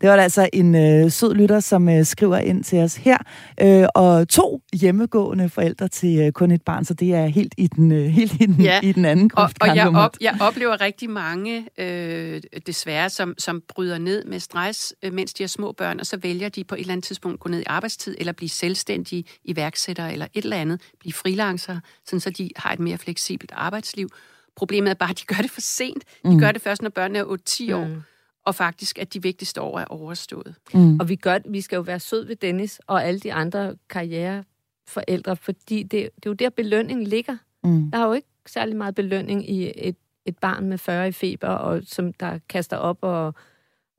Det 0.00 0.08
var 0.08 0.16
altså 0.16 0.48
en 0.52 0.74
øh, 0.74 1.10
sød 1.10 1.34
lytter, 1.34 1.60
som 1.60 1.88
øh, 1.88 2.04
skriver 2.04 2.38
ind 2.38 2.64
til 2.64 2.78
os 2.78 2.96
her. 2.96 3.16
Øh, 3.60 3.86
og 3.94 4.28
to 4.28 4.60
hjemmegående 4.72 5.48
forældre 5.48 5.88
til 5.88 6.18
øh, 6.18 6.32
kun 6.32 6.50
et 6.50 6.62
barn, 6.62 6.84
så 6.84 6.94
det 6.94 7.14
er 7.14 7.26
helt 7.26 7.54
i 7.58 7.66
den, 7.66 7.92
øh, 7.92 8.06
helt 8.06 8.32
i 8.32 8.46
den, 8.46 8.60
ja. 8.60 8.80
i 8.82 8.92
den 8.92 9.04
anden 9.04 9.30
Og, 9.34 9.50
og 9.60 9.76
jeg, 9.76 9.88
op, 9.94 10.16
jeg 10.20 10.36
oplever 10.40 10.80
rigtig 10.80 11.10
mange, 11.10 11.68
øh, 11.78 12.42
desværre, 12.66 13.10
som, 13.10 13.34
som 13.38 13.62
bryder 13.68 13.98
ned 13.98 14.24
med 14.24 14.40
stress, 14.40 14.94
øh, 15.02 15.12
mens 15.12 15.34
de 15.34 15.42
har 15.42 15.48
små 15.48 15.72
børn, 15.72 16.00
og 16.00 16.06
så 16.06 16.16
vælger 16.22 16.48
de 16.48 16.64
på 16.64 16.74
et 16.74 16.80
eller 16.80 16.92
andet 16.92 17.04
tidspunkt 17.04 17.34
at 17.34 17.40
gå 17.40 17.48
ned 17.48 17.60
i 17.60 17.64
arbejdstid, 17.66 18.14
eller 18.18 18.32
blive 18.32 18.48
selvstændige 18.48 19.24
iværksættere, 19.44 20.12
eller 20.12 20.26
et 20.34 20.44
eller 20.44 20.56
andet, 20.56 20.80
blive 21.00 21.12
freelancer, 21.12 21.80
sådan 22.06 22.20
så 22.20 22.30
de 22.30 22.50
har 22.56 22.72
et 22.72 22.78
mere 22.80 22.98
fleksibelt 22.98 23.13
arbejdsliv. 23.52 24.08
Problemet 24.56 24.90
er 24.90 24.94
bare, 24.94 25.10
at 25.10 25.18
de 25.18 25.24
gør 25.24 25.42
det 25.42 25.50
for 25.50 25.60
sent. 25.60 26.04
De 26.24 26.30
mm. 26.30 26.38
gør 26.38 26.52
det 26.52 26.62
først, 26.62 26.82
når 26.82 26.90
børnene 26.90 27.18
er 27.18 27.24
8-10 27.70 27.74
år. 27.74 27.84
Mm. 27.84 28.02
Og 28.44 28.54
faktisk, 28.54 28.98
at 28.98 29.14
de 29.14 29.22
vigtigste 29.22 29.60
år 29.60 29.78
er 29.78 29.84
overstået. 29.84 30.54
Mm. 30.74 31.00
Og 31.00 31.08
vi, 31.08 31.16
gør, 31.16 31.38
vi 31.48 31.60
skal 31.60 31.76
jo 31.76 31.82
være 31.82 32.00
sød 32.00 32.26
ved 32.26 32.36
Dennis 32.36 32.80
og 32.86 33.04
alle 33.04 33.20
de 33.20 33.32
andre 33.32 33.76
karriereforældre, 33.88 35.36
fordi 35.36 35.82
det, 35.82 35.90
det 35.90 36.26
er 36.26 36.30
jo 36.30 36.32
der, 36.32 36.50
belønningen 36.50 37.06
ligger. 37.06 37.36
Mm. 37.64 37.90
Der 37.90 37.98
er 37.98 38.06
jo 38.06 38.12
ikke 38.12 38.28
særlig 38.46 38.76
meget 38.76 38.94
belønning 38.94 39.50
i 39.50 39.72
et, 39.76 39.96
et 40.24 40.38
barn 40.38 40.68
med 40.68 40.78
40 40.78 41.08
i 41.08 41.12
feber, 41.12 41.48
og 41.48 41.82
som 41.86 42.12
der 42.12 42.38
kaster 42.48 42.76
op 42.76 42.98
og 43.00 43.34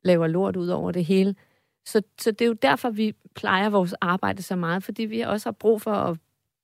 laver 0.04 0.28
lort 0.28 0.56
ud 0.56 0.67
over 0.67 0.91
det 0.91 1.06
hele. 1.06 1.36
Så, 1.86 2.01
så 2.21 2.32
det 2.32 2.41
er 2.41 2.45
jo 2.45 2.54
derfor, 2.54 2.89
vi 2.89 3.15
plejer 3.36 3.69
vores 3.69 3.93
arbejde 3.93 4.41
så 4.41 4.56
meget, 4.56 4.84
fordi 4.84 5.06
vi 5.06 5.21
også 5.21 5.49
har 5.49 5.51
brug 5.51 5.82
for 5.82 5.91
at 5.91 6.17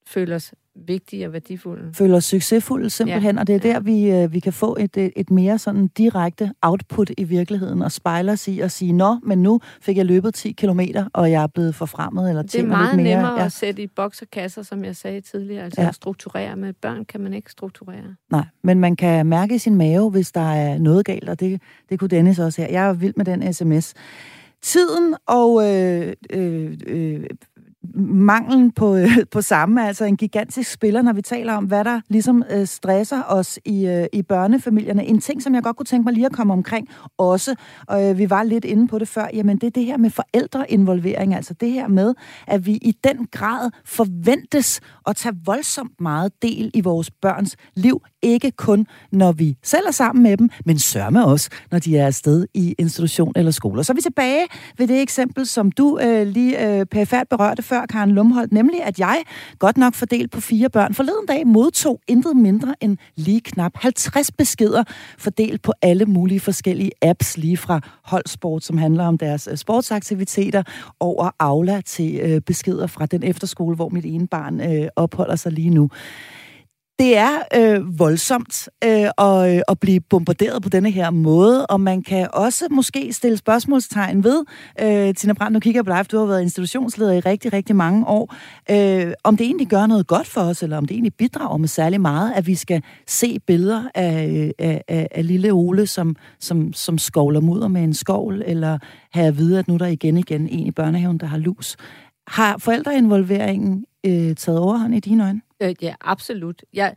føle 0.07 0.35
os 0.35 0.53
vigtige 0.75 1.27
og 1.27 1.33
værdifulde. 1.33 1.93
Føler 1.93 2.17
os 2.17 2.25
succesfulde 2.25 2.89
simpelthen, 2.89 3.35
ja. 3.35 3.41
og 3.41 3.47
det 3.47 3.55
er 3.55 3.59
der, 3.59 3.79
vi, 3.79 4.11
øh, 4.11 4.33
vi 4.33 4.39
kan 4.39 4.53
få 4.53 4.77
et, 4.79 5.11
et 5.15 5.31
mere 5.31 5.57
sådan 5.57 5.87
direkte 5.87 6.51
output 6.61 7.11
i 7.17 7.23
virkeligheden, 7.23 7.81
og 7.81 7.91
spejle 7.91 8.31
os 8.31 8.47
i 8.47 8.59
og 8.59 8.71
sige, 8.71 8.93
nå, 8.93 9.19
men 9.23 9.43
nu 9.43 9.59
fik 9.81 9.97
jeg 9.97 10.05
løbet 10.05 10.33
10 10.33 10.51
kilometer, 10.51 11.05
og 11.13 11.31
jeg 11.31 11.43
er 11.43 11.47
blevet 11.47 11.75
forfremmet, 11.75 12.29
eller 12.29 12.41
Det 12.41 12.55
er 12.55 12.65
meget 12.65 12.95
lidt 12.95 13.03
mere. 13.03 13.15
nemmere 13.15 13.39
ja. 13.39 13.45
at 13.45 13.51
sætte 13.51 13.83
i 13.83 13.87
bokserkasser, 13.87 14.61
som 14.61 14.85
jeg 14.85 14.95
sagde 14.95 15.21
tidligere, 15.21 15.63
altså 15.63 15.81
ja. 15.81 15.87
at 15.87 15.95
strukturere 15.95 16.55
med 16.55 16.73
børn 16.73 17.05
kan 17.05 17.21
man 17.21 17.33
ikke 17.33 17.51
strukturere. 17.51 18.15
Nej, 18.31 18.45
men 18.63 18.79
man 18.79 18.95
kan 18.95 19.25
mærke 19.25 19.55
i 19.55 19.57
sin 19.57 19.75
mave, 19.75 20.09
hvis 20.09 20.31
der 20.31 20.51
er 20.51 20.77
noget 20.77 21.05
galt, 21.05 21.29
og 21.29 21.39
det, 21.39 21.61
det 21.89 21.99
kunne 21.99 22.07
Dennis 22.07 22.39
også 22.39 22.61
her. 22.61 22.69
Jeg 22.69 22.89
er 22.89 22.93
vild 22.93 23.13
med 23.17 23.25
den 23.25 23.53
sms. 23.53 23.93
Tiden 24.61 25.15
og 25.27 25.69
øh, 25.69 26.13
øh, 26.29 26.77
øh, 26.87 27.23
manglen 27.95 28.71
på, 28.71 28.95
øh, 28.95 29.10
på 29.32 29.41
samme, 29.41 29.88
altså 29.88 30.06
en 30.06 30.17
gigantisk 30.17 30.71
spiller, 30.71 31.01
når 31.01 31.13
vi 31.13 31.21
taler 31.21 31.54
om, 31.54 31.65
hvad 31.65 31.84
der 31.84 32.01
ligesom 32.08 32.43
øh, 32.49 32.67
stresser 32.67 33.23
os 33.23 33.60
i, 33.65 33.88
øh, 33.88 34.06
i 34.13 34.21
børnefamilierne. 34.21 35.06
En 35.06 35.21
ting, 35.21 35.43
som 35.43 35.56
jeg 35.56 35.63
godt 35.63 35.77
kunne 35.77 35.86
tænke 35.86 36.04
mig 36.04 36.13
lige 36.13 36.25
at 36.25 36.32
komme 36.32 36.54
omkring 36.54 36.89
også, 37.17 37.56
og 37.88 38.10
øh, 38.10 38.17
vi 38.17 38.30
var 38.30 38.43
lidt 38.43 38.65
inde 38.65 38.88
på 38.88 38.99
det 38.99 39.08
før, 39.08 39.27
jamen 39.34 39.58
det 39.58 39.67
er 39.67 39.71
det 39.71 39.86
her 39.86 39.97
med 39.97 40.10
forældreinvolvering, 40.10 41.36
altså 41.36 41.54
det 41.54 41.71
her 41.71 41.88
med, 41.88 42.13
at 42.47 42.65
vi 42.65 42.71
i 42.71 42.97
den 43.04 43.27
grad 43.32 43.71
forventes 43.86 44.82
at 45.08 45.15
tage 45.15 45.36
voldsomt 45.45 46.01
meget 46.01 46.32
del 46.41 46.71
i 46.73 46.82
vores 46.82 47.12
børns 47.12 47.56
liv, 47.75 48.01
ikke 48.21 48.51
kun 48.51 48.88
når 49.12 49.31
vi 49.31 49.57
selv 49.63 49.86
er 49.88 49.91
sammen 49.91 50.23
med 50.23 50.38
dem, 50.38 50.49
men 50.65 50.79
sørme 50.79 51.25
også, 51.25 51.49
når 51.71 51.79
de 51.79 51.97
er 51.97 52.05
afsted 52.05 52.47
i 52.53 52.75
institution 52.77 53.34
eller 53.36 53.51
skole. 53.51 53.84
Så 53.84 53.93
er 53.93 53.95
vi 53.95 54.01
tilbage 54.01 54.45
ved 54.77 54.88
det 54.88 55.01
eksempel, 55.01 55.45
som 55.45 55.71
du 55.71 55.99
øh, 55.99 56.27
lige 56.27 56.79
øh, 56.79 56.86
perfekt 56.86 57.29
berørte 57.29 57.63
før, 57.63 57.86
Karen 57.86 58.12
Lumholdt, 58.12 58.53
nemlig 58.53 58.84
at 58.84 58.99
jeg, 58.99 59.21
godt 59.60 59.77
nok 59.77 59.93
fordelt 59.93 60.31
på 60.31 60.41
fire 60.41 60.69
børn, 60.69 60.93
forleden 60.93 61.25
dag 61.27 61.47
modtog 61.47 61.99
intet 62.07 62.38
mindre 62.38 62.75
end 62.81 62.97
lige 63.15 63.41
knap 63.41 63.71
50 63.75 64.31
beskeder, 64.31 64.84
fordelt 65.17 65.62
på 65.62 65.73
alle 65.81 66.05
mulige 66.05 66.39
forskellige 66.39 66.91
apps, 67.01 67.38
lige 67.38 67.57
fra 67.57 67.79
holdsport, 68.03 68.63
som 68.63 68.77
handler 68.77 69.05
om 69.05 69.17
deres 69.17 69.47
øh, 69.51 69.57
sportsaktiviteter, 69.57 70.63
over 70.99 71.29
Aula 71.39 71.81
til 71.81 72.19
øh, 72.23 72.41
beskeder 72.41 72.88
fra 72.88 73.05
den 73.05 73.23
efterskole, 73.23 73.75
hvor 73.75 73.89
mit 73.89 74.05
ene 74.05 74.27
barn 74.27 74.62
øh, 74.62 74.88
opholder 74.95 75.36
sig 75.36 75.51
lige 75.51 75.69
nu 75.69 75.89
det 76.99 77.17
er 77.17 77.32
øh, 77.56 77.99
voldsomt 77.99 78.69
øh, 78.84 79.10
at, 79.17 79.56
øh, 79.56 79.62
at 79.67 79.80
blive 79.80 79.99
bombarderet 79.99 80.63
på 80.63 80.69
denne 80.69 80.91
her 80.91 81.10
måde, 81.10 81.65
og 81.65 81.82
man 81.82 82.04
kan 82.04 82.27
også 82.34 82.67
måske 82.71 83.13
stille 83.13 83.38
spørgsmålstegn 83.38 84.23
ved, 84.23 84.43
øh, 84.82 85.15
Tina 85.15 85.34
Brandt, 85.34 85.54
nu 85.54 85.60
kigger 85.60 85.77
jeg 85.77 85.86
på 85.86 85.91
dig, 85.91 86.12
du 86.12 86.17
har 86.17 86.25
været 86.25 86.41
institutionsleder 86.41 87.12
i 87.12 87.19
rigtig, 87.19 87.54
rigtig 87.54 87.75
mange 87.75 88.08
år, 88.08 88.36
øh, 88.71 89.13
om 89.23 89.38
det 89.38 89.45
egentlig 89.45 89.67
gør 89.67 89.86
noget 89.86 90.08
godt 90.08 90.27
for 90.27 90.41
os, 90.41 90.63
eller 90.63 90.77
om 90.77 90.86
det 90.86 90.93
egentlig 90.95 91.13
bidrager 91.13 91.58
med 91.58 91.67
særlig 91.67 92.01
meget, 92.01 92.34
at 92.36 92.47
vi 92.47 92.56
skal 92.56 92.84
se 93.08 93.39
billeder 93.47 93.84
af, 93.95 94.51
af, 94.60 94.84
af, 94.88 95.08
af 95.12 95.27
lille 95.27 95.51
Ole, 95.51 95.88
som, 95.88 96.15
som, 96.39 96.73
som 96.73 96.97
skovler 96.97 97.39
mudder 97.39 97.67
med 97.67 97.84
en 97.84 97.93
skovl, 97.93 98.43
eller 98.45 98.77
have 99.13 99.27
at 99.27 99.38
vide, 99.38 99.60
at 99.60 99.67
nu 99.67 99.73
er 99.73 99.77
der 99.77 99.88
igen 99.88 100.17
igen 100.17 100.49
en 100.49 100.67
i 100.67 100.71
børnehaven, 100.71 101.17
der 101.17 101.25
har 101.25 101.38
lus. 101.38 101.77
Har 102.27 102.58
forældreinvolveringen 102.58 103.86
øh, 104.06 104.36
taget 104.36 104.60
overhånd 104.60 104.95
i 104.95 104.99
dine 104.99 105.23
øjne? 105.23 105.41
Øh, 105.62 105.76
ja, 105.82 105.95
absolut. 106.02 106.63
Jeg, 106.74 106.95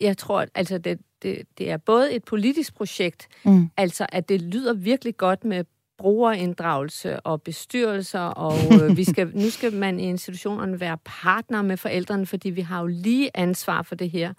jeg 0.00 0.18
tror, 0.18 0.46
altså 0.54 0.78
det, 0.78 0.98
det, 1.22 1.42
det 1.58 1.70
er 1.70 1.76
både 1.76 2.14
et 2.14 2.24
politisk 2.24 2.74
projekt, 2.74 3.28
mm. 3.44 3.70
altså 3.76 4.06
at 4.08 4.28
det 4.28 4.42
lyder 4.42 4.74
virkelig 4.74 5.16
godt 5.16 5.44
med 5.44 5.64
brugerinddragelse 5.98 7.20
og 7.20 7.42
bestyrelser, 7.42 8.20
og 8.20 8.82
øh, 8.82 8.96
vi 8.96 9.04
skal, 9.12 9.30
nu 9.34 9.50
skal 9.50 9.72
man 9.72 10.00
i 10.00 10.08
institutionerne 10.08 10.80
være 10.80 10.98
partner 11.04 11.62
med 11.62 11.76
forældrene, 11.76 12.26
fordi 12.26 12.50
vi 12.50 12.60
har 12.60 12.80
jo 12.80 12.86
lige 12.86 13.30
ansvar 13.34 13.82
for 13.82 13.94
det 13.94 14.10
her. 14.10 14.32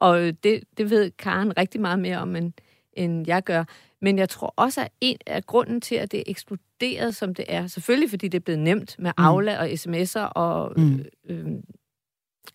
Og 0.00 0.18
det, 0.44 0.62
det 0.78 0.90
ved 0.90 1.10
Karen 1.10 1.56
rigtig 1.56 1.80
meget 1.80 1.98
mere 1.98 2.18
om, 2.18 2.36
end, 2.36 2.52
end 2.92 3.26
jeg 3.26 3.44
gør. 3.44 3.64
Men 4.00 4.18
jeg 4.18 4.28
tror 4.28 4.54
også, 4.56 4.80
at 4.80 4.88
en 5.00 5.16
af 5.26 5.46
grunden 5.46 5.80
til, 5.80 5.94
at 5.94 6.12
det 6.12 6.18
er 6.18 6.24
eksploderet, 6.26 7.16
som 7.16 7.34
det 7.34 7.44
er, 7.48 7.66
selvfølgelig 7.66 8.10
fordi 8.10 8.28
det 8.28 8.38
er 8.38 8.42
blevet 8.42 8.60
nemt 8.60 8.96
med 8.98 9.12
mm. 9.18 9.24
Aula 9.24 9.58
og 9.58 9.68
sms'er, 9.70 10.20
og 10.20 10.72
mm. 10.76 11.04
øh, 11.28 11.38
øh, 11.38 11.46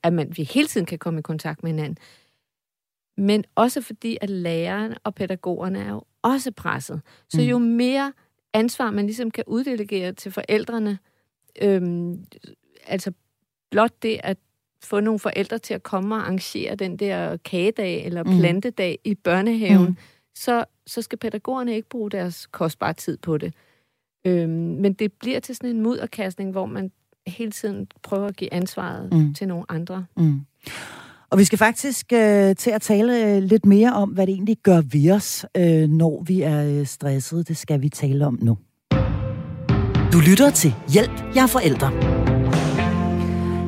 at 0.04 0.14
man, 0.14 0.38
vi 0.38 0.44
hele 0.44 0.68
tiden 0.68 0.86
kan 0.86 1.00
komme 1.00 1.20
i 1.20 1.22
kontakt 1.22 1.64
med 1.64 1.72
hinanden, 1.72 1.98
men 3.18 3.44
også 3.56 3.82
fordi, 3.82 4.18
at 4.22 4.30
lærerne 4.30 4.96
og 5.04 5.16
pædagogerne 5.16 5.80
er 5.80 5.90
jo 5.90 6.04
også 6.22 6.52
presset. 6.52 7.02
Så 7.30 7.42
jo 7.42 7.58
mm. 7.58 7.66
mere 7.66 8.14
ansvar, 8.54 8.92
man 8.92 9.06
ligesom 9.06 9.32
kan 9.32 9.44
uddelegere 9.48 10.14
til 10.14 10.32
forældrene, 10.32 11.00
øhm, 11.62 12.26
altså 12.88 13.12
blot 13.72 14.04
det 14.04 14.20
at 14.24 14.38
få 14.84 15.00
nogle 15.00 15.20
forældre 15.20 15.58
til 15.58 15.74
at 15.74 15.84
komme 15.84 16.16
og 16.16 16.22
arrangere 16.22 16.76
den 16.76 16.98
der 16.98 17.38
kagedag 17.38 18.06
eller 18.06 18.24
mm. 18.24 18.40
plantedag 18.40 19.00
mm. 19.06 19.12
i 19.12 19.16
børnehaven, 19.16 19.88
mm. 19.88 19.98
så, 20.36 20.66
så 20.88 21.02
skal 21.02 21.18
pædagogerne 21.18 21.76
ikke 21.76 21.90
bruge 21.90 22.12
deres 22.12 22.48
kostbare 22.48 22.94
tid 22.94 23.18
på 23.18 23.38
det. 23.38 23.54
Øhm, 24.26 24.50
men 24.50 24.94
det 24.94 25.14
bliver 25.14 25.40
til 25.40 25.56
sådan 25.56 25.70
en 25.70 25.82
mudderkastning, 25.82 26.52
hvor 26.52 26.66
man 26.66 26.92
hele 27.28 27.52
tiden 27.52 27.88
prøver 28.04 28.28
at 28.28 28.36
give 28.36 28.54
ansvaret 28.54 29.14
mm. 29.14 29.34
til 29.34 29.48
nogle 29.48 29.66
andre. 29.70 30.06
Mm. 30.18 30.42
Og 31.30 31.38
vi 31.38 31.44
skal 31.44 31.58
faktisk 31.58 32.14
øh, 32.14 32.56
til 32.56 32.72
at 32.72 32.82
tale 32.82 33.26
øh, 33.26 33.44
lidt 33.44 33.66
mere 33.66 33.94
om, 33.94 34.10
hvad 34.10 34.28
det 34.28 34.34
egentlig 34.34 34.58
gør 34.64 34.82
ved 34.82 35.12
os, 35.12 35.46
øh, 35.58 35.90
når 35.90 36.24
vi 36.28 36.42
er 36.42 36.80
øh, 36.80 36.86
stressede. 36.86 37.44
Det 37.44 37.58
skal 37.58 37.82
vi 37.82 37.90
tale 37.90 38.26
om 38.26 38.40
nu. 38.42 38.58
Du 40.14 40.20
lytter 40.30 40.50
til 40.50 40.74
Hjælp, 40.94 41.36
jeg 41.36 41.44
er 41.44 41.48
forældre. 41.48 42.17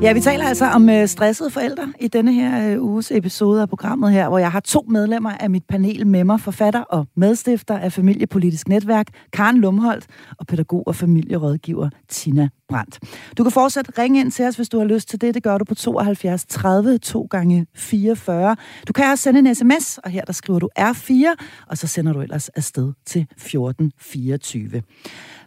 Ja, 0.02 0.14
vi 0.14 0.22
taler 0.22 0.46
altså 0.46 0.66
om 0.66 0.90
øh, 0.90 1.08
stressede 1.08 1.50
forældre 1.50 1.94
i 2.00 2.08
denne 2.08 2.34
her 2.34 2.72
øh, 2.74 2.84
uges 2.84 3.12
episode 3.12 3.62
af 3.62 3.70
programmet 3.70 4.12
her, 4.12 4.30
hvor 4.30 4.38
jeg 4.38 4.52
har 4.52 4.60
to 4.60 4.86
medlemmer 4.90 5.32
af 5.40 5.50
mit 5.50 5.64
panel 5.70 6.08
med 6.08 6.24
mig, 6.24 6.40
forfatter 6.40 6.82
og 6.82 7.06
medstifter 7.16 7.78
af 7.78 7.94
Familiepolitisk 7.94 8.68
Netværk, 8.68 9.08
Karen 9.34 9.58
Lumholdt, 9.58 10.08
og 10.40 10.48
pædagog 10.48 10.84
og 10.88 10.96
familierådgiver 10.96 11.90
Tina 12.10 12.50
Brandt. 12.70 13.00
Du 13.38 13.44
kan 13.44 13.52
fortsat 13.52 13.98
ringe 13.98 14.20
ind 14.20 14.32
til 14.32 14.46
os, 14.46 14.56
hvis 14.56 14.70
du 14.70 14.80
har 14.80 14.86
lyst 14.86 15.10
til 15.10 15.22
det. 15.22 15.34
Det 15.34 15.44
gør 15.44 15.58
du 15.58 15.66
på 15.66 15.76
72 15.76 16.46
30 16.46 16.98
2 16.98 17.28
gange 17.30 17.66
44. 17.76 18.56
Du 18.88 18.94
kan 18.94 19.12
også 19.12 19.24
sende 19.24 19.40
en 19.40 19.56
sms, 19.56 19.98
og 19.98 20.10
her 20.10 20.26
der 20.26 20.34
skriver 20.34 20.60
du 20.60 20.70
R4, 20.80 21.46
og 21.68 21.78
så 21.78 21.88
sender 21.88 22.14
du 22.14 22.22
ellers 22.22 22.50
afsted 22.50 22.94
til 23.06 23.22
1424. 23.22 24.82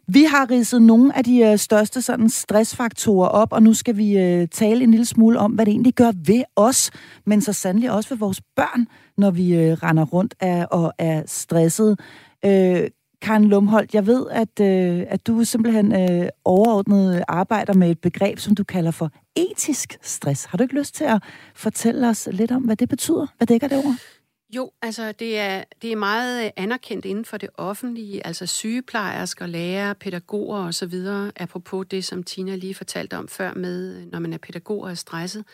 Vi 0.07 0.25
har 0.25 0.51
ridset 0.51 0.83
nogle 0.83 1.17
af 1.17 1.25
de 1.25 1.39
øh, 1.39 1.59
største 1.59 2.03
sådan, 2.03 2.31
stressfaktorer 2.31 3.29
op, 3.29 3.53
og 3.53 3.63
nu 3.63 3.75
skal 3.75 3.97
vi 3.97 4.19
øh, 4.19 4.49
tale 4.49 4.85
en 4.85 4.91
lille 4.91 5.07
smule 5.07 5.39
om, 5.39 5.53
hvad 5.53 5.67
det 5.67 5.73
egentlig 5.73 5.95
gør 5.95 6.13
ved 6.27 6.43
os, 6.57 6.91
men 7.27 7.41
så 7.41 7.53
sandelig 7.53 7.91
også 7.91 8.09
ved 8.09 8.19
vores 8.19 8.41
børn, 8.57 8.87
når 9.19 9.31
vi 9.31 9.55
øh, 9.55 9.73
render 9.73 10.05
rundt 10.05 10.35
af, 10.41 10.67
og 10.71 10.93
er 10.99 11.23
stresset. 11.27 12.01
Øh, 12.45 12.91
Karen 13.23 13.45
Lumholdt, 13.45 13.95
jeg 13.95 14.07
ved, 14.07 14.27
at, 14.31 14.61
øh, 14.61 15.05
at 15.09 15.27
du 15.27 15.45
simpelthen 15.45 15.93
øh, 15.95 16.29
overordnet 16.45 17.25
arbejder 17.29 17.75
med 17.75 17.91
et 17.91 17.99
begreb, 17.99 18.39
som 18.39 18.55
du 18.55 18.65
kalder 18.65 18.91
for 18.91 19.11
etisk 19.37 19.99
stress. 20.03 20.45
Har 20.45 20.59
du 20.59 20.63
ikke 20.63 20.79
lyst 20.79 20.95
til 20.95 21.05
at 21.05 21.23
fortælle 21.55 22.09
os 22.09 22.29
lidt 22.33 22.53
om, 22.53 22.63
hvad 22.63 22.77
det 22.77 22.89
betyder? 22.89 23.27
Hvad 23.37 23.47
dækker 23.47 23.69
det 23.69 23.79
over? 23.85 23.95
Jo, 24.57 24.73
altså 24.83 25.13
det 25.13 25.39
er, 25.39 25.65
det 25.83 25.93
er 25.93 25.97
meget 25.97 26.53
anerkendt 26.57 27.05
inden 27.05 27.25
for 27.25 27.37
det 27.37 27.49
offentlige, 27.55 28.27
altså 28.27 28.47
sygeplejersker, 28.47 29.47
lærere, 29.47 29.95
pædagoger 29.95 30.59
osv., 30.59 30.95
apropos 31.37 31.87
det, 31.91 32.05
som 32.05 32.23
Tina 32.23 32.57
lige 32.57 32.75
fortalte 32.75 33.17
om 33.17 33.29
før 33.29 33.55
med, 33.55 34.07
når 34.07 34.19
man 34.19 34.33
er 34.33 34.39
pædagog 34.39 34.83
og 34.83 34.91
er 34.91 34.95
stresset, 34.95 35.45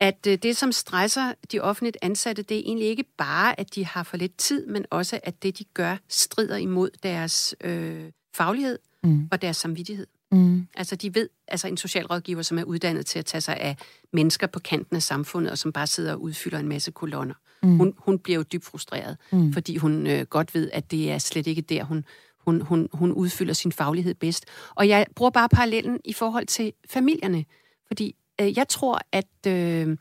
at 0.00 0.26
øh, 0.28 0.38
det, 0.38 0.56
som 0.56 0.72
stresser 0.72 1.34
de 1.52 1.60
offentligt 1.60 1.96
ansatte, 2.02 2.42
det 2.42 2.56
er 2.56 2.62
egentlig 2.66 2.88
ikke 2.88 3.04
bare, 3.18 3.60
at 3.60 3.74
de 3.74 3.84
har 3.84 4.02
for 4.02 4.16
lidt 4.16 4.36
tid, 4.36 4.66
men 4.66 4.84
også, 4.90 5.20
at 5.22 5.42
det, 5.42 5.58
de 5.58 5.64
gør, 5.64 5.96
strider 6.08 6.56
imod 6.56 6.90
deres 7.02 7.54
øh, 7.60 8.10
faglighed 8.34 8.78
mm. 9.02 9.28
og 9.32 9.42
deres 9.42 9.56
samvittighed. 9.56 10.06
Mm. 10.32 10.66
Altså 10.74 10.96
de 10.96 11.14
ved, 11.14 11.28
altså 11.48 11.68
en 11.68 11.76
socialrådgiver, 11.76 12.42
som 12.42 12.58
er 12.58 12.64
uddannet 12.64 13.06
til 13.06 13.18
at 13.18 13.24
tage 13.24 13.40
sig 13.40 13.56
af 13.56 13.76
mennesker 14.12 14.46
på 14.46 14.58
kanten 14.58 14.96
af 14.96 15.02
samfundet, 15.02 15.50
og 15.52 15.58
som 15.58 15.72
bare 15.72 15.86
sidder 15.86 16.12
og 16.12 16.22
udfylder 16.22 16.58
en 16.58 16.68
masse 16.68 16.90
kolonner. 16.90 17.34
Mm. 17.62 17.76
Hun, 17.76 17.94
hun 17.98 18.18
bliver 18.18 18.36
jo 18.36 18.42
dybt 18.42 18.64
frustreret, 18.64 19.16
mm. 19.32 19.52
fordi 19.52 19.76
hun 19.76 20.06
øh, 20.06 20.26
godt 20.26 20.54
ved, 20.54 20.70
at 20.72 20.90
det 20.90 21.10
er 21.10 21.18
slet 21.18 21.46
ikke 21.46 21.62
der, 21.62 21.84
hun, 21.84 22.04
hun, 22.38 22.60
hun, 22.60 22.88
hun 22.92 23.12
udfylder 23.12 23.54
sin 23.54 23.72
faglighed 23.72 24.14
bedst. 24.14 24.44
Og 24.74 24.88
jeg 24.88 25.06
bruger 25.14 25.30
bare 25.30 25.48
parallellen 25.48 26.00
i 26.04 26.12
forhold 26.12 26.46
til 26.46 26.72
familierne, 26.88 27.44
fordi 27.86 28.16
øh, 28.40 28.58
jeg 28.58 28.68
tror, 28.68 29.00
at 29.12 29.46
øh, 29.46 29.96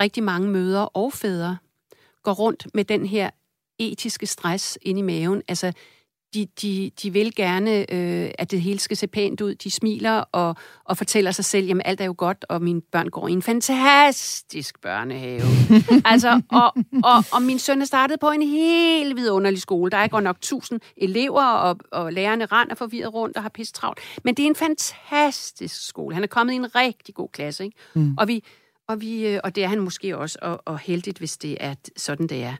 rigtig 0.00 0.22
mange 0.22 0.48
mødre 0.48 0.88
og 0.88 1.12
fædre 1.12 1.56
går 2.22 2.32
rundt 2.32 2.66
med 2.74 2.84
den 2.84 3.06
her 3.06 3.30
etiske 3.78 4.26
stress 4.26 4.78
ind 4.82 4.98
i 4.98 5.02
maven. 5.02 5.42
Altså, 5.48 5.72
de, 6.34 6.46
de, 6.62 6.90
de 7.02 7.12
vil 7.12 7.34
gerne, 7.34 7.94
øh, 7.94 8.30
at 8.38 8.50
det 8.50 8.62
hele 8.62 8.78
skal 8.78 8.96
se 8.96 9.06
pænt 9.06 9.40
ud. 9.40 9.54
De 9.54 9.70
smiler 9.70 10.24
og, 10.32 10.56
og 10.84 10.96
fortæller 10.96 11.30
sig 11.30 11.44
selv, 11.44 11.66
jamen 11.66 11.82
alt 11.84 12.00
er 12.00 12.04
jo 12.04 12.14
godt, 12.18 12.44
og 12.48 12.62
mine 12.62 12.80
børn 12.80 13.08
går 13.08 13.28
i 13.28 13.32
en 13.32 13.42
fantastisk 13.42 14.80
børnehave. 14.80 15.42
altså, 16.12 16.42
og, 16.50 16.72
og, 17.04 17.24
og 17.32 17.42
min 17.42 17.58
søn 17.58 17.80
er 17.80 17.84
startet 17.84 18.20
på 18.20 18.30
en 18.30 18.42
helt 18.42 19.16
vidunderlig 19.16 19.60
skole. 19.60 19.90
Der 19.90 19.96
er 19.96 20.08
godt 20.08 20.24
nok 20.24 20.40
tusind 20.40 20.80
elever, 20.96 21.44
og, 21.44 21.76
og 21.92 22.12
lærerne 22.12 22.46
render 22.46 22.74
forvirret 22.74 23.14
rundt 23.14 23.36
og 23.36 23.42
har 23.42 23.50
pisse 23.50 23.72
travlt. 23.72 24.00
Men 24.24 24.34
det 24.34 24.42
er 24.42 24.46
en 24.46 24.56
fantastisk 24.56 25.86
skole. 25.88 26.14
Han 26.14 26.22
er 26.22 26.28
kommet 26.28 26.52
i 26.52 26.56
en 26.56 26.74
rigtig 26.74 27.14
god 27.14 27.28
klasse, 27.28 27.64
ikke? 27.64 27.76
Mm. 27.94 28.14
Og, 28.18 28.28
vi, 28.28 28.44
og, 28.88 29.00
vi, 29.00 29.26
øh, 29.26 29.40
og 29.44 29.54
det 29.54 29.64
er 29.64 29.68
han 29.68 29.80
måske 29.80 30.18
også, 30.18 30.38
og, 30.42 30.62
og 30.64 30.78
heldigt, 30.78 31.18
hvis 31.18 31.36
det 31.36 31.56
er 31.60 31.74
sådan, 31.96 32.26
det 32.26 32.44
er. 32.44 32.54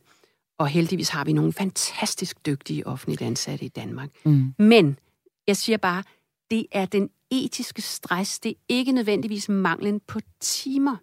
Og 0.59 0.69
heldigvis 0.69 1.09
har 1.09 1.25
vi 1.25 1.33
nogle 1.33 1.53
fantastisk 1.53 2.47
dygtige 2.47 2.87
offentligt 2.87 3.23
ansatte 3.23 3.65
i 3.65 3.69
Danmark. 3.69 4.11
Mm. 4.25 4.55
Men 4.59 4.99
jeg 5.47 5.57
siger 5.57 5.77
bare, 5.77 6.03
det 6.51 6.67
er 6.73 6.87
den 6.87 7.11
etiske 7.31 7.83
stress. 7.83 8.41
Det 8.41 8.51
er 8.51 8.55
ikke 8.69 8.93
nødvendigvis 8.93 9.49
manglen 9.49 10.01
på 10.01 10.21
timer 10.41 10.97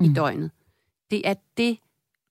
mm. 0.00 0.06
i 0.06 0.12
døgnet. 0.12 0.50
Det 1.10 1.28
er 1.28 1.34
det 1.56 1.78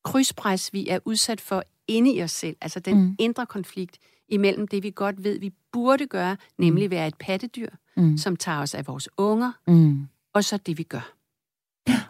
krydspres, 0.03 0.73
vi 0.73 0.87
er 0.87 0.99
udsat 1.05 1.41
for 1.41 1.63
inde 1.87 2.13
i 2.13 2.23
os 2.23 2.31
selv. 2.31 2.57
Altså 2.61 2.79
den 2.79 3.01
mm. 3.01 3.15
indre 3.19 3.45
konflikt 3.45 3.97
imellem 4.29 4.67
det, 4.67 4.83
vi 4.83 4.91
godt 4.95 5.23
ved, 5.23 5.39
vi 5.39 5.53
burde 5.71 6.07
gøre, 6.07 6.37
nemlig 6.57 6.87
mm. 6.87 6.91
være 6.91 7.07
et 7.07 7.15
pattedyr, 7.19 7.69
mm. 7.97 8.17
som 8.17 8.35
tager 8.35 8.59
os 8.59 8.73
af 8.73 8.87
vores 8.87 9.09
unger, 9.17 9.51
mm. 9.67 10.07
og 10.33 10.43
så 10.43 10.57
det, 10.57 10.77
vi 10.77 10.83
gør. 10.83 11.13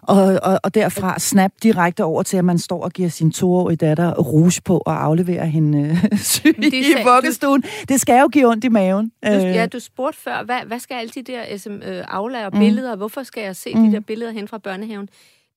Og, 0.01 0.39
og, 0.43 0.59
og 0.63 0.75
derfra 0.75 1.19
snap 1.19 1.51
direkte 1.63 2.03
over 2.03 2.23
til, 2.23 2.37
at 2.37 2.45
man 2.45 2.59
står 2.59 2.83
og 2.83 2.91
giver 2.91 3.09
sin 3.09 3.31
toårige 3.31 3.77
datter 3.77 4.13
rouge 4.13 4.61
på 4.65 4.77
og 4.77 5.03
afleverer 5.03 5.45
hende 5.45 5.89
øh, 5.89 6.19
syg 6.33 6.55
det 6.57 6.73
i 6.73 6.95
vuggestuen. 7.05 7.63
Det 7.89 8.01
skal 8.01 8.19
jo 8.19 8.27
give 8.27 8.47
ondt 8.47 8.63
i 8.63 8.69
maven. 8.69 9.11
Du, 9.25 9.29
øh. 9.29 9.41
ja, 9.41 9.65
du 9.65 9.79
spurgte 9.79 10.19
før, 10.19 10.43
hvad, 10.43 10.59
hvad 10.65 10.79
skal 10.79 10.95
alle 10.95 11.09
de 11.09 11.21
der 11.21 11.57
SM, 11.57 11.71
øh, 11.71 12.05
aflager 12.07 12.49
mm. 12.49 12.59
billeder, 12.59 12.95
hvorfor 12.95 13.23
skal 13.23 13.43
jeg 13.43 13.55
se 13.55 13.75
mm. 13.75 13.83
de 13.83 13.91
der 13.91 13.99
billeder 13.99 14.31
hen 14.31 14.47
fra 14.47 14.57
børnehaven? 14.57 15.09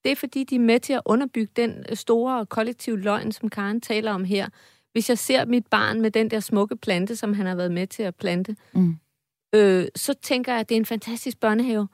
Det 0.05 0.12
er 0.12 0.16
fordi, 0.16 0.44
de 0.44 0.55
er 0.55 0.61
med 0.61 0.81
til 0.81 0.92
at 0.92 1.00
underbygge 1.05 1.52
den 1.57 1.96
store 1.96 2.46
kollektive 2.46 3.00
løgn, 3.00 3.33
som 3.33 3.48
Karen 3.48 3.81
taler 3.81 4.12
om 4.12 4.24
her. 4.24 4.48
Hvis 4.92 5.09
jeg 5.09 5.18
ser 5.18 5.44
mit 5.44 5.66
barn 5.66 6.00
med 6.00 6.11
den 6.11 6.31
der 6.31 6.40
smukke 6.40 6.76
plante, 6.76 7.16
som 7.16 7.35
han 7.35 7.46
har 7.46 7.55
været 7.55 7.72
med 7.72 7.87
til 7.87 8.02
at 8.02 8.14
plante, 8.14 8.57
mm. 8.72 8.96
øh, 9.55 9.87
så 9.96 10.14
tænker 10.22 10.52
jeg, 10.52 10.61
at 10.61 10.68
det 10.68 10.74
er 10.74 10.81
en 10.81 10.87
fantastisk 10.87 11.40
børnehave. 11.40 11.88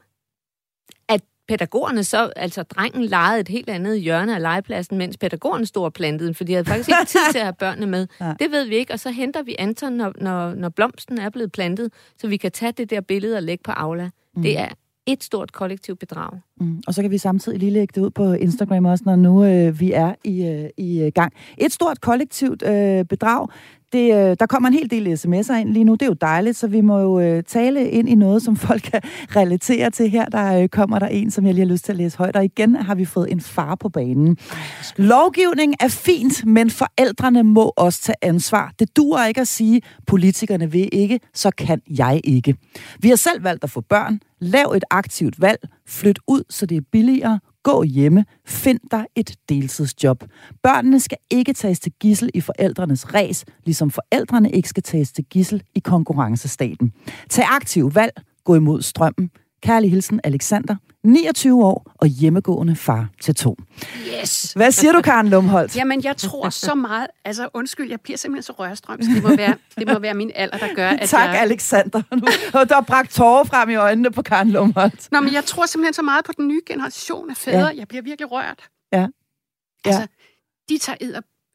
At 1.08 1.20
pædagogerne 1.52 2.04
så, 2.04 2.32
altså 2.36 2.62
drengen 2.62 3.04
legede 3.04 3.40
et 3.40 3.48
helt 3.48 3.68
andet 3.70 4.00
hjørne 4.00 4.34
af 4.34 4.42
legepladsen, 4.42 4.98
mens 4.98 5.16
pædagogerne 5.16 5.66
stod 5.66 5.84
og 5.84 5.92
plantede 5.92 6.34
for 6.34 6.44
de 6.44 6.52
havde 6.52 6.64
faktisk 6.64 6.88
ikke 6.88 7.06
tid 7.06 7.20
til 7.32 7.38
at 7.38 7.44
have 7.44 7.54
børnene 7.58 7.86
med. 7.86 8.06
Ja. 8.20 8.34
Det 8.40 8.50
ved 8.50 8.64
vi 8.64 8.74
ikke, 8.74 8.92
og 8.92 9.00
så 9.00 9.10
henter 9.10 9.42
vi 9.42 9.56
Anton, 9.58 9.92
når, 9.92 10.12
når, 10.20 10.54
når 10.54 10.68
blomsten 10.68 11.18
er 11.18 11.30
blevet 11.30 11.52
plantet, 11.52 11.92
så 12.18 12.28
vi 12.28 12.36
kan 12.36 12.50
tage 12.50 12.72
det 12.72 12.90
der 12.90 13.00
billede 13.00 13.36
og 13.36 13.42
lægge 13.42 13.62
på 13.62 13.70
Aula. 13.70 14.10
Mm. 14.36 14.42
Det 14.42 14.58
er 14.58 14.68
et 15.06 15.24
stort 15.24 15.52
kollektivt 15.52 15.98
bedrag. 15.98 16.30
Mm. 16.60 16.82
Og 16.86 16.94
så 16.94 17.02
kan 17.02 17.10
vi 17.10 17.18
samtidig 17.18 17.58
lige 17.58 17.70
lægge 17.70 17.92
det 17.94 18.06
ud 18.06 18.10
på 18.10 18.32
Instagram 18.32 18.84
også, 18.84 19.04
når 19.06 19.16
nu 19.16 19.44
øh, 19.44 19.80
vi 19.80 19.92
er 19.92 20.14
i, 20.24 20.46
øh, 20.46 20.70
i 20.76 21.00
øh, 21.00 21.12
gang. 21.14 21.32
Et 21.58 21.72
stort 21.72 22.00
kollektivt 22.00 22.62
øh, 22.66 23.04
bedrag, 23.04 23.48
det, 23.92 24.14
øh, 24.14 24.36
der 24.40 24.46
kommer 24.46 24.68
en 24.68 24.74
hel 24.74 24.90
del 24.90 25.12
sms'er 25.12 25.54
ind 25.54 25.72
lige 25.72 25.84
nu. 25.84 25.92
Det 25.92 26.02
er 26.02 26.06
jo 26.06 26.16
dejligt, 26.20 26.56
så 26.56 26.66
vi 26.66 26.80
må 26.80 26.98
jo 26.98 27.20
øh, 27.20 27.42
tale 27.42 27.90
ind 27.90 28.08
i 28.08 28.14
noget, 28.14 28.42
som 28.42 28.56
folk 28.56 28.82
kan 28.82 29.00
relatere 29.36 29.90
til 29.90 30.10
her. 30.10 30.24
Der 30.24 30.62
øh, 30.62 30.68
kommer 30.68 30.98
der 30.98 31.06
en, 31.06 31.30
som 31.30 31.46
jeg 31.46 31.54
lige 31.54 31.66
har 31.66 31.72
lyst 31.72 31.84
til 31.84 31.92
at 31.92 31.98
læse 31.98 32.18
højt. 32.18 32.36
Og 32.36 32.44
igen 32.44 32.74
har 32.74 32.94
vi 32.94 33.04
fået 33.04 33.32
en 33.32 33.40
far 33.40 33.74
på 33.74 33.88
banen. 33.88 34.36
Lovgivning 34.96 35.74
er 35.80 35.88
fint, 35.88 36.46
men 36.46 36.70
forældrene 36.70 37.42
må 37.42 37.72
også 37.76 38.02
tage 38.02 38.16
ansvar. 38.22 38.72
Det 38.78 38.96
duer 38.96 39.26
ikke 39.26 39.40
at 39.40 39.48
sige, 39.48 39.82
politikerne 40.06 40.70
vil 40.70 40.88
ikke, 40.92 41.20
så 41.34 41.50
kan 41.50 41.80
jeg 41.98 42.20
ikke. 42.24 42.54
Vi 43.00 43.08
har 43.08 43.16
selv 43.16 43.44
valgt 43.44 43.64
at 43.64 43.70
få 43.70 43.80
børn. 43.80 44.20
Lav 44.40 44.72
et 44.76 44.84
aktivt 44.90 45.40
valg. 45.40 45.58
Flyt 45.88 46.18
ud, 46.28 46.42
så 46.50 46.66
det 46.66 46.76
er 46.76 46.82
billigere 46.92 47.38
Gå 47.62 47.82
hjemme. 47.82 48.24
Find 48.46 48.80
dig 48.90 49.06
et 49.16 49.34
deltidsjob. 49.48 50.24
Børnene 50.62 51.00
skal 51.00 51.18
ikke 51.30 51.52
tages 51.52 51.80
til 51.80 51.92
gissel 52.00 52.30
i 52.34 52.40
forældrenes 52.40 53.14
ræs, 53.14 53.44
ligesom 53.64 53.90
forældrene 53.90 54.50
ikke 54.50 54.68
skal 54.68 54.82
tages 54.82 55.12
til 55.12 55.24
gissel 55.24 55.62
i 55.74 55.80
konkurrencestaten. 55.80 56.92
Tag 57.30 57.44
aktiv 57.48 57.94
valg. 57.94 58.12
Gå 58.44 58.54
imod 58.54 58.82
strømmen. 58.82 59.30
Kærlig 59.62 59.90
hilsen, 59.90 60.20
Alexander, 60.24 60.76
29 61.04 61.64
år 61.64 61.92
og 61.94 62.06
hjemmegående 62.06 62.76
far 62.76 63.08
til 63.20 63.34
to. 63.34 63.56
Yes! 64.20 64.52
Hvad 64.52 64.70
siger 64.70 64.92
du, 64.92 65.02
Karen 65.02 65.28
Lumholdt? 65.28 65.76
Jamen, 65.76 66.04
jeg 66.04 66.16
tror 66.16 66.48
så 66.48 66.74
meget... 66.74 67.06
Altså, 67.24 67.48
undskyld, 67.54 67.90
jeg 67.90 68.00
bliver 68.00 68.16
simpelthen 68.16 68.42
så 68.42 68.52
rørstrøms. 68.52 69.06
Det 69.14 69.22
må 69.22 69.36
være, 69.36 69.54
det 69.78 69.88
må 69.88 69.98
være 69.98 70.14
min 70.14 70.30
alder, 70.34 70.58
der 70.58 70.74
gør, 70.74 70.88
at 70.88 71.08
tak, 71.08 71.28
jeg... 71.28 71.40
Alexander. 71.40 72.02
Der 72.68 72.76
er 72.76 72.80
bragt 72.80 73.10
tårer 73.10 73.44
frem 73.44 73.70
i 73.70 73.74
øjnene 73.74 74.10
på 74.10 74.22
Karen 74.22 74.50
Lumholdt. 74.50 75.12
Nå, 75.12 75.20
men 75.20 75.32
jeg 75.32 75.44
tror 75.44 75.66
simpelthen 75.66 75.94
så 75.94 76.02
meget 76.02 76.24
på 76.24 76.32
den 76.36 76.48
nye 76.48 76.60
generation 76.66 77.30
af 77.30 77.36
fædre. 77.36 77.58
Ja. 77.58 77.76
Jeg 77.76 77.88
bliver 77.88 78.02
virkelig 78.02 78.32
rørt. 78.32 78.68
Ja. 78.92 79.06
Altså, 79.84 80.06
de 80.68 80.78
tager 80.78 80.96
ed 81.00 81.14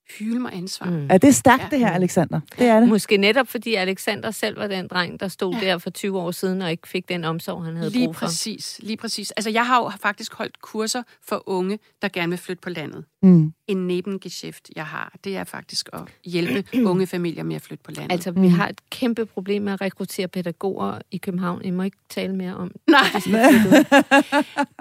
og 0.10 0.14
hylde 0.20 0.40
mig 0.40 0.54
ansvar. 0.54 0.90
Mm. 0.90 1.08
Er 1.10 1.18
det 1.18 1.36
stærkt, 1.36 1.64
ja. 1.64 1.68
det 1.72 1.80
her, 1.80 1.92
Alexander? 1.92 2.40
Det 2.60 2.68
er 2.68 2.80
det. 2.80 2.90
Måske 2.90 3.18
netop, 3.18 3.48
fordi 3.48 3.76
Alexander 3.76 4.32
selv 4.32 4.60
var 4.60 4.68
den 4.68 4.88
dreng, 4.88 5.20
der 5.20 5.28
stod 5.28 5.54
ja. 5.54 5.60
der 5.60 5.78
for 5.78 5.90
20 5.90 6.20
år 6.20 6.32
siden 6.32 6.62
og 6.62 6.72
ikke 6.72 6.88
fik 6.88 7.10
den 7.10 7.24
omsorg, 7.24 7.66
han 7.66 7.76
havde 7.76 7.90
lige 7.90 8.08
brug 8.08 8.16
for. 8.16 8.26
præcis, 8.26 8.80
lige 8.84 8.98
præcis. 8.98 9.32
Altså, 9.32 9.50
jeg 9.50 9.68
har 9.68 9.84
jo 9.84 9.92
faktisk 10.02 10.34
holdt 10.34 10.62
kurser 10.62 11.04
for 11.24 11.44
unge, 11.46 11.80
der 12.02 12.08
gerne 12.08 12.30
vil 12.30 12.40
flytte 12.40 12.62
på 12.62 12.70
landet. 12.70 13.06
Mm. 13.24 13.54
En 13.68 13.88
nebengeschæft, 13.88 14.70
jeg 14.76 14.86
har, 14.86 15.14
det 15.24 15.38
er 15.38 15.44
faktisk 15.44 15.90
at 15.94 16.02
hjælpe 16.26 16.64
unge 16.90 17.08
familier 17.08 17.44
med 17.44 17.56
at 17.56 17.62
flytte 17.62 17.84
på 17.84 17.92
landet. 17.92 18.12
Altså, 18.12 18.32
vi 18.32 18.48
har 18.48 18.68
et 18.68 18.82
kæmpe 18.90 19.26
problem 19.26 19.62
med 19.62 19.74
at 19.74 19.82
rekruttere 19.82 20.28
pædagoger 20.28 21.00
i 21.12 21.18
København. 21.18 21.66
I 21.66 21.72
må 21.72 21.84
ikke 21.84 21.98
tale 22.10 22.36
mere 22.36 22.56
om 22.56 22.72
Nej. 22.88 23.02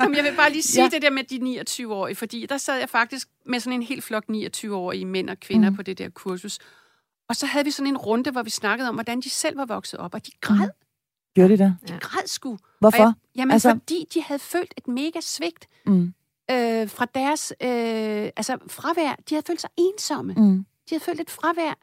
Jamen, 0.00 0.16
jeg 0.16 0.24
vil 0.24 0.32
bare 0.36 0.52
lige 0.52 0.62
sige 0.62 0.82
ja. 0.82 0.88
det 0.88 1.02
der 1.02 1.10
med 1.10 1.24
de 1.24 1.60
29-årige, 1.60 2.16
fordi 2.16 2.46
der 2.48 2.56
sad 2.56 2.78
jeg 2.78 2.88
faktisk 2.88 3.28
med 3.46 3.60
sådan 3.60 3.72
en 3.72 3.82
helt 3.82 4.04
flok 4.04 4.24
29-årige 4.30 5.04
mænd 5.16 5.30
og 5.30 5.40
kvinder 5.40 5.70
mm. 5.70 5.76
på 5.76 5.82
det 5.82 5.98
der 5.98 6.08
kursus. 6.08 6.58
Og 7.28 7.36
så 7.36 7.46
havde 7.46 7.64
vi 7.64 7.70
sådan 7.70 7.86
en 7.86 7.96
runde, 7.96 8.30
hvor 8.30 8.42
vi 8.42 8.50
snakkede 8.50 8.88
om, 8.88 8.94
hvordan 8.94 9.20
de 9.20 9.30
selv 9.30 9.56
var 9.56 9.66
vokset 9.66 10.00
op, 10.00 10.14
og 10.14 10.26
de 10.26 10.30
græd, 10.40 10.70
Gjorde 11.34 11.52
de 11.52 11.58
det? 11.64 11.76
de 11.88 11.98
græd 12.00 12.26
sgu. 12.26 12.58
Hvorfor? 12.78 13.02
Og 13.02 13.04
jeg, 13.06 13.12
jamen, 13.36 13.52
Altså- 13.52 13.70
fordi 13.70 14.06
de 14.14 14.22
havde 14.22 14.38
følt 14.38 14.74
et 14.76 14.88
mega 14.88 15.20
svigt 15.20 15.68
Mm. 15.86 16.14
øh, 16.50 16.88
fra 16.88 17.04
deres 17.14 17.52
øh, 17.62 18.30
altså 18.36 18.58
fravær. 18.68 19.14
De 19.28 19.34
havde 19.34 19.46
følt 19.46 19.60
sig 19.60 19.70
ensomme. 19.76 20.34
Mm. 20.36 20.56
De 20.58 20.64
havde 20.94 21.04
følt 21.04 21.20
et 21.20 21.30
fravær 21.30 21.74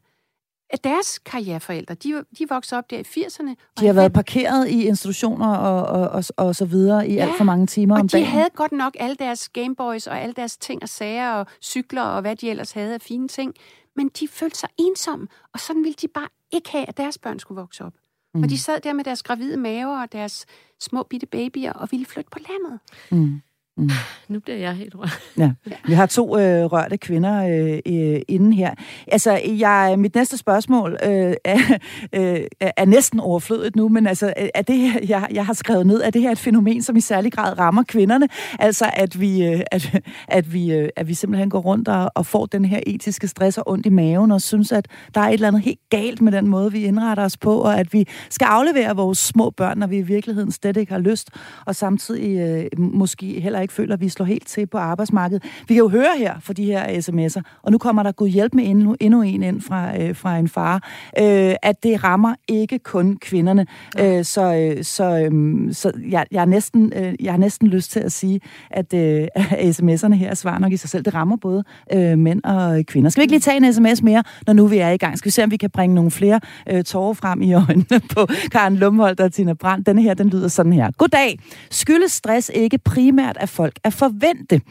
deres 0.83 1.19
karriereforældre. 1.19 1.95
De, 1.95 2.23
de 2.39 2.45
voksede 2.49 2.77
op 2.77 2.89
der 2.89 2.97
i 2.97 3.01
80'erne. 3.01 3.49
og 3.49 3.81
De 3.81 3.85
har 3.85 3.93
været 3.93 4.09
90'erne. 4.09 4.13
parkeret 4.13 4.67
i 4.69 4.83
institutioner 4.87 5.55
og, 5.55 5.85
og, 6.01 6.09
og, 6.09 6.23
og 6.37 6.55
så 6.55 6.65
videre 6.65 7.07
i 7.09 7.13
ja. 7.13 7.21
alt 7.21 7.37
for 7.37 7.43
mange 7.43 7.67
timer 7.67 7.95
om 7.95 8.01
Og 8.01 8.11
de 8.11 8.17
dagen. 8.17 8.27
havde 8.27 8.49
godt 8.55 8.71
nok 8.71 8.95
alle 8.99 9.15
deres 9.15 9.49
Gameboys 9.49 10.07
og 10.07 10.21
alle 10.21 10.33
deres 10.33 10.57
ting 10.57 10.83
og 10.83 10.89
sager 10.89 11.31
og 11.31 11.45
cykler 11.61 12.01
og 12.01 12.21
hvad 12.21 12.35
de 12.35 12.49
ellers 12.49 12.71
havde 12.71 12.93
af 12.93 13.01
fine 13.01 13.27
ting. 13.27 13.53
Men 13.95 14.09
de 14.19 14.27
følte 14.27 14.59
sig 14.59 14.69
ensomme, 14.77 15.27
og 15.53 15.59
sådan 15.59 15.83
ville 15.83 15.95
de 16.01 16.07
bare 16.07 16.27
ikke 16.51 16.71
have, 16.71 16.85
at 16.89 16.97
deres 16.97 17.17
børn 17.17 17.39
skulle 17.39 17.61
vokse 17.61 17.83
op. 17.85 17.93
Mm. 18.33 18.43
Og 18.43 18.49
de 18.49 18.57
sad 18.57 18.79
der 18.79 18.93
med 18.93 19.03
deres 19.03 19.23
gravide 19.23 19.57
maver 19.57 20.01
og 20.01 20.11
deres 20.11 20.45
små 20.81 21.03
bitte 21.03 21.25
babyer 21.25 21.73
og 21.73 21.87
ville 21.91 22.05
flytte 22.05 22.29
på 22.31 22.39
landet. 22.49 22.79
Mm. 23.11 23.41
Mm. 23.77 23.89
Nu 24.27 24.39
bliver 24.39 24.57
jeg 24.57 24.73
helt 24.73 24.95
rørt. 24.95 25.19
Ja. 25.37 25.51
Vi 25.87 25.93
har 25.93 26.05
to 26.05 26.37
øh, 26.37 26.65
rørte 26.65 26.97
kvinder 26.97 27.47
øh, 27.47 27.79
øh, 27.85 28.21
inden 28.27 28.53
her. 28.53 28.73
Altså, 29.07 29.41
jeg, 29.59 29.95
mit 29.97 30.15
næste 30.15 30.37
spørgsmål 30.37 30.97
øh, 31.03 31.33
er, 31.45 31.59
øh, 32.15 32.41
er 32.77 32.85
næsten 32.85 33.19
overflødigt 33.19 33.75
nu, 33.75 33.89
men 33.89 34.07
altså, 34.07 34.33
er 34.55 34.61
det 34.61 34.77
her, 34.77 34.99
jeg, 35.07 35.27
jeg 35.31 35.45
har 35.45 35.53
skrevet 35.53 35.87
ned, 35.87 36.01
er 36.01 36.09
det 36.09 36.21
her 36.21 36.31
et 36.31 36.39
fænomen, 36.39 36.81
som 36.81 36.95
i 36.95 37.01
særlig 37.01 37.31
grad 37.31 37.59
rammer 37.59 37.83
kvinderne? 37.83 38.27
Altså, 38.59 38.91
at 38.93 39.19
vi, 39.19 39.45
øh, 39.45 39.61
at, 39.71 40.01
at 40.27 40.53
vi, 40.53 40.73
øh, 40.73 40.89
at 40.95 41.07
vi 41.07 41.13
simpelthen 41.13 41.49
går 41.49 41.59
rundt 41.59 41.87
og, 41.87 42.11
og 42.15 42.25
får 42.25 42.45
den 42.45 42.65
her 42.65 42.79
etiske 42.87 43.27
stress 43.27 43.57
og 43.57 43.69
ondt 43.69 43.85
i 43.85 43.89
maven, 43.89 44.31
og 44.31 44.41
synes, 44.41 44.71
at 44.71 44.87
der 45.15 45.21
er 45.21 45.27
et 45.27 45.33
eller 45.33 45.47
andet 45.47 45.61
helt 45.61 45.79
galt 45.89 46.21
med 46.21 46.31
den 46.31 46.47
måde, 46.47 46.71
vi 46.71 46.83
indretter 46.83 47.23
os 47.23 47.37
på, 47.37 47.57
og 47.61 47.79
at 47.79 47.93
vi 47.93 48.07
skal 48.29 48.45
aflevere 48.45 48.95
vores 48.95 49.17
små 49.17 49.49
børn, 49.49 49.77
når 49.77 49.87
vi 49.87 49.97
i 49.97 50.01
virkeligheden 50.01 50.51
slet 50.51 50.77
ikke 50.77 50.91
har 50.91 50.99
lyst, 50.99 51.29
og 51.65 51.75
samtidig 51.75 52.37
øh, 52.39 52.79
måske 52.79 53.39
heller 53.39 53.62
ikke 53.63 53.73
føler, 53.73 53.93
at 53.93 54.01
vi 54.01 54.09
slår 54.09 54.25
helt 54.25 54.47
til 54.47 54.67
på 54.67 54.77
arbejdsmarkedet. 54.77 55.43
Vi 55.43 55.73
kan 55.73 55.77
jo 55.77 55.89
høre 55.89 56.17
her 56.17 56.35
for 56.39 56.53
de 56.53 56.65
her 56.65 56.85
sms'er, 56.87 57.41
og 57.61 57.71
nu 57.71 57.77
kommer 57.77 58.03
der 58.03 58.11
Gud 58.11 58.27
hjælp 58.27 58.53
med 58.53 58.65
endnu, 58.65 58.95
endnu 58.99 59.21
en 59.21 59.43
ind 59.43 59.61
fra, 59.61 60.01
øh, 60.01 60.15
fra 60.15 60.37
en 60.37 60.47
far, 60.47 60.75
øh, 61.19 61.55
at 61.61 61.83
det 61.83 62.03
rammer 62.03 62.35
ikke 62.47 62.79
kun 62.79 63.17
kvinderne. 63.21 63.65
Øh, 63.99 64.25
så 64.25 64.55
øh, 64.55 64.83
så, 64.83 65.29
øh, 65.31 65.73
så 65.73 65.91
jeg, 66.09 66.25
jeg, 66.31 66.41
er 66.41 66.45
næsten, 66.45 66.93
øh, 66.95 67.13
jeg 67.19 67.33
har 67.33 67.37
næsten 67.37 67.67
lyst 67.67 67.91
til 67.91 67.99
at 67.99 68.11
sige, 68.11 68.41
at 68.69 68.93
øh, 68.93 69.27
sms'erne 69.75 70.13
her 70.13 70.29
er 70.29 70.35
svar 70.35 70.59
nok 70.59 70.71
i 70.71 70.77
sig 70.77 70.89
selv. 70.89 71.05
Det 71.05 71.13
rammer 71.13 71.37
både 71.37 71.63
øh, 71.93 72.17
mænd 72.17 72.43
og 72.43 72.85
kvinder. 72.87 73.09
Skal 73.09 73.21
vi 73.21 73.23
ikke 73.23 73.33
lige 73.33 73.39
tage 73.39 73.57
en 73.57 73.73
sms 73.73 74.01
mere, 74.01 74.23
når 74.47 74.53
nu 74.53 74.67
vi 74.67 74.77
er 74.77 74.89
i 74.89 74.97
gang? 74.97 75.17
Skal 75.17 75.25
vi 75.25 75.31
se, 75.31 75.43
om 75.43 75.51
vi 75.51 75.57
kan 75.57 75.69
bringe 75.69 75.95
nogle 75.95 76.11
flere 76.11 76.39
øh, 76.69 76.83
tårer 76.83 77.13
frem 77.13 77.41
i 77.41 77.53
øjnene 77.53 77.99
på 78.15 78.27
Karen 78.51 78.75
Lumholdt 78.75 79.19
og 79.19 79.33
Tina 79.33 79.53
Brandt. 79.53 79.87
Denne 79.87 80.01
her, 80.01 80.13
den 80.13 80.29
lyder 80.29 80.47
sådan 80.47 80.73
her. 80.73 80.91
Goddag. 80.97 81.39
Skyldes 81.71 82.11
stress 82.11 82.51
ikke 82.53 82.77
primært, 82.77 83.37
at 83.39 83.49
folk 83.53 83.79
er 83.83 83.89
forvente? 83.89 84.61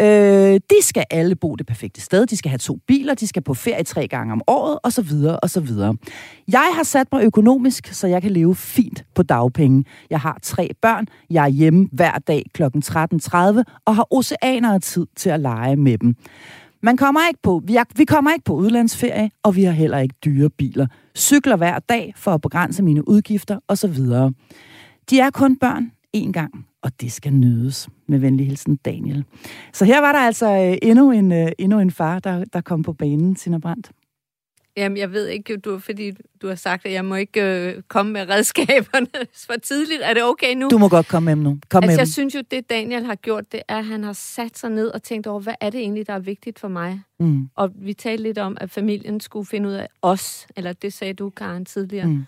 Øh, 0.00 0.60
de 0.70 0.82
skal 0.82 1.04
alle 1.10 1.36
bo 1.36 1.54
det 1.54 1.66
perfekte 1.66 2.00
sted. 2.00 2.26
De 2.26 2.36
skal 2.36 2.48
have 2.48 2.58
to 2.58 2.78
biler. 2.86 3.14
De 3.14 3.26
skal 3.26 3.42
på 3.42 3.54
ferie 3.54 3.84
tre 3.84 4.08
gange 4.08 4.32
om 4.32 4.42
året, 4.46 4.78
og 4.82 4.92
så 4.92 5.02
videre, 5.02 5.40
og 5.40 5.50
så 5.50 5.60
videre. 5.60 5.96
Jeg 6.48 6.72
har 6.74 6.82
sat 6.82 7.06
mig 7.12 7.24
økonomisk, 7.24 7.86
så 7.86 8.06
jeg 8.06 8.22
kan 8.22 8.30
leve 8.30 8.54
fint 8.54 9.04
på 9.14 9.22
dagpenge. 9.22 9.84
Jeg 10.10 10.20
har 10.20 10.38
tre 10.42 10.70
børn. 10.82 11.06
Jeg 11.30 11.44
er 11.44 11.48
hjemme 11.48 11.88
hver 11.92 12.18
dag 12.18 12.44
kl. 12.54 12.62
13.30 12.62 13.62
og 13.84 13.96
har 13.96 14.06
oceaner 14.10 14.74
af 14.74 14.80
tid 14.80 15.06
til 15.16 15.30
at 15.30 15.40
lege 15.40 15.76
med 15.76 15.98
dem. 15.98 16.14
Man 16.82 16.96
kommer 16.96 17.20
ikke 17.28 17.40
på, 17.42 17.62
vi, 17.64 17.76
er, 17.76 17.84
vi 17.96 18.04
kommer 18.04 18.32
ikke 18.32 18.44
på 18.44 18.54
udlandsferie, 18.54 19.30
og 19.42 19.56
vi 19.56 19.64
har 19.64 19.72
heller 19.72 19.98
ikke 19.98 20.14
dyre 20.24 20.50
biler. 20.50 20.86
Cykler 21.16 21.56
hver 21.56 21.78
dag 21.78 22.12
for 22.16 22.30
at 22.30 22.40
begrænse 22.40 22.82
mine 22.82 23.08
udgifter 23.08 23.58
osv. 23.68 23.96
De 25.10 25.20
er 25.20 25.30
kun 25.30 25.56
børn 25.56 25.92
én 26.16 26.32
gang, 26.32 26.66
og 26.82 27.00
det 27.00 27.12
skal 27.12 27.32
nydes. 27.32 27.88
Med 28.06 28.18
venlig 28.18 28.46
hilsen, 28.46 28.76
Daniel. 28.76 29.24
Så 29.72 29.84
her 29.84 30.00
var 30.00 30.12
der 30.12 30.18
altså 30.18 30.46
øh, 30.46 30.78
endnu, 30.82 31.10
en, 31.12 31.32
øh, 31.32 31.52
endnu 31.58 31.78
en 31.80 31.90
far, 31.90 32.18
der, 32.18 32.44
der 32.44 32.60
kom 32.60 32.82
på 32.82 32.92
banen, 32.92 33.34
Tina 33.34 33.58
Brandt. 33.58 33.90
Jamen, 34.76 34.98
jeg 34.98 35.12
ved 35.12 35.26
ikke, 35.26 35.56
du, 35.56 35.78
fordi 35.78 36.12
du 36.42 36.48
har 36.48 36.54
sagt, 36.54 36.86
at 36.86 36.92
jeg 36.92 37.04
må 37.04 37.14
ikke 37.14 37.42
øh, 37.42 37.82
komme 37.88 38.12
med 38.12 38.28
redskaberne 38.28 39.06
for 39.46 39.52
tidligt. 39.62 40.00
Er 40.02 40.14
det 40.14 40.22
okay 40.24 40.54
nu? 40.54 40.68
Du 40.70 40.78
må 40.78 40.88
godt 40.88 41.08
komme 41.08 41.34
med 41.34 41.44
nu. 41.44 41.58
Kom 41.68 41.82
altså, 41.84 41.86
med 41.86 41.98
jeg 41.98 42.06
dem. 42.06 42.12
synes 42.12 42.34
jo, 42.34 42.42
det 42.50 42.70
Daniel 42.70 43.04
har 43.04 43.14
gjort, 43.14 43.52
det 43.52 43.62
er, 43.68 43.76
at 43.78 43.84
han 43.84 44.04
har 44.04 44.12
sat 44.12 44.58
sig 44.58 44.70
ned 44.70 44.88
og 44.88 45.02
tænkt 45.02 45.26
over, 45.26 45.40
hvad 45.40 45.54
er 45.60 45.70
det 45.70 45.80
egentlig, 45.80 46.06
der 46.06 46.12
er 46.12 46.18
vigtigt 46.18 46.58
for 46.58 46.68
mig? 46.68 47.00
Mm, 47.20 47.48
Og 47.56 47.70
vi 47.74 47.92
talte 47.94 48.22
lidt 48.22 48.38
om, 48.38 48.56
at 48.60 48.70
familien 48.70 49.20
skulle 49.20 49.46
finde 49.46 49.68
ud 49.68 49.74
af 49.74 49.88
os, 50.02 50.46
eller 50.56 50.72
det 50.72 50.92
sagde 50.92 51.14
du, 51.14 51.30
Karen, 51.30 51.64
tidligere. 51.64 52.06
mm, 52.06 52.24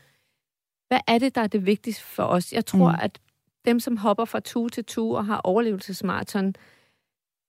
Hvad 0.88 1.00
er 1.06 1.18
det, 1.18 1.34
der 1.34 1.40
er 1.40 1.46
det 1.46 1.66
vigtigste 1.66 2.04
for 2.04 2.22
os? 2.22 2.52
Jeg 2.52 2.66
tror, 2.66 2.90
mm. 2.90 2.96
at 3.02 3.18
dem, 3.64 3.80
som 3.80 3.96
hopper 3.96 4.24
fra 4.24 4.40
tue 4.40 4.68
til 4.68 4.84
tue 4.84 5.16
og 5.16 5.26
har 5.26 5.40
overlevelsesmaraton, 5.44 6.54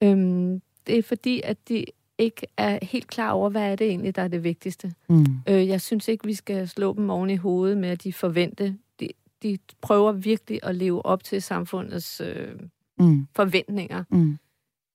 øhm, 0.04 0.62
det 0.88 0.98
er 0.98 1.04
fordi, 1.04 1.42
at 1.44 1.70
de 1.70 1.86
ikke 2.18 2.48
er 2.58 2.80
helt 2.86 3.08
klar 3.08 3.32
over, 3.32 3.50
hvad 3.50 3.72
er 3.72 3.76
det 3.76 3.88
egentlig, 3.88 4.16
der 4.16 4.22
er 4.22 4.28
det 4.28 4.44
vigtigste. 4.44 4.94
mm, 5.10 5.26
Øh, 5.50 5.68
jeg 5.68 5.82
synes 5.82 6.08
ikke, 6.08 6.26
vi 6.26 6.34
skal 6.34 6.68
slå 6.68 6.94
dem 6.94 7.10
oven 7.10 7.30
i 7.30 7.36
hovedet 7.36 7.78
med, 7.78 7.90
at 7.90 8.04
de 8.04 8.14
forvente. 8.14 8.78
De, 9.00 9.10
de 9.44 9.58
prøver 9.82 10.12
virkelig 10.12 10.60
at 10.64 10.76
leve 10.76 11.06
op 11.06 11.24
til 11.24 11.42
samfundets 11.42 12.22
øh, 12.22 12.60
mm, 13.00 13.28
forventninger. 13.36 14.04
mm, 14.10 14.38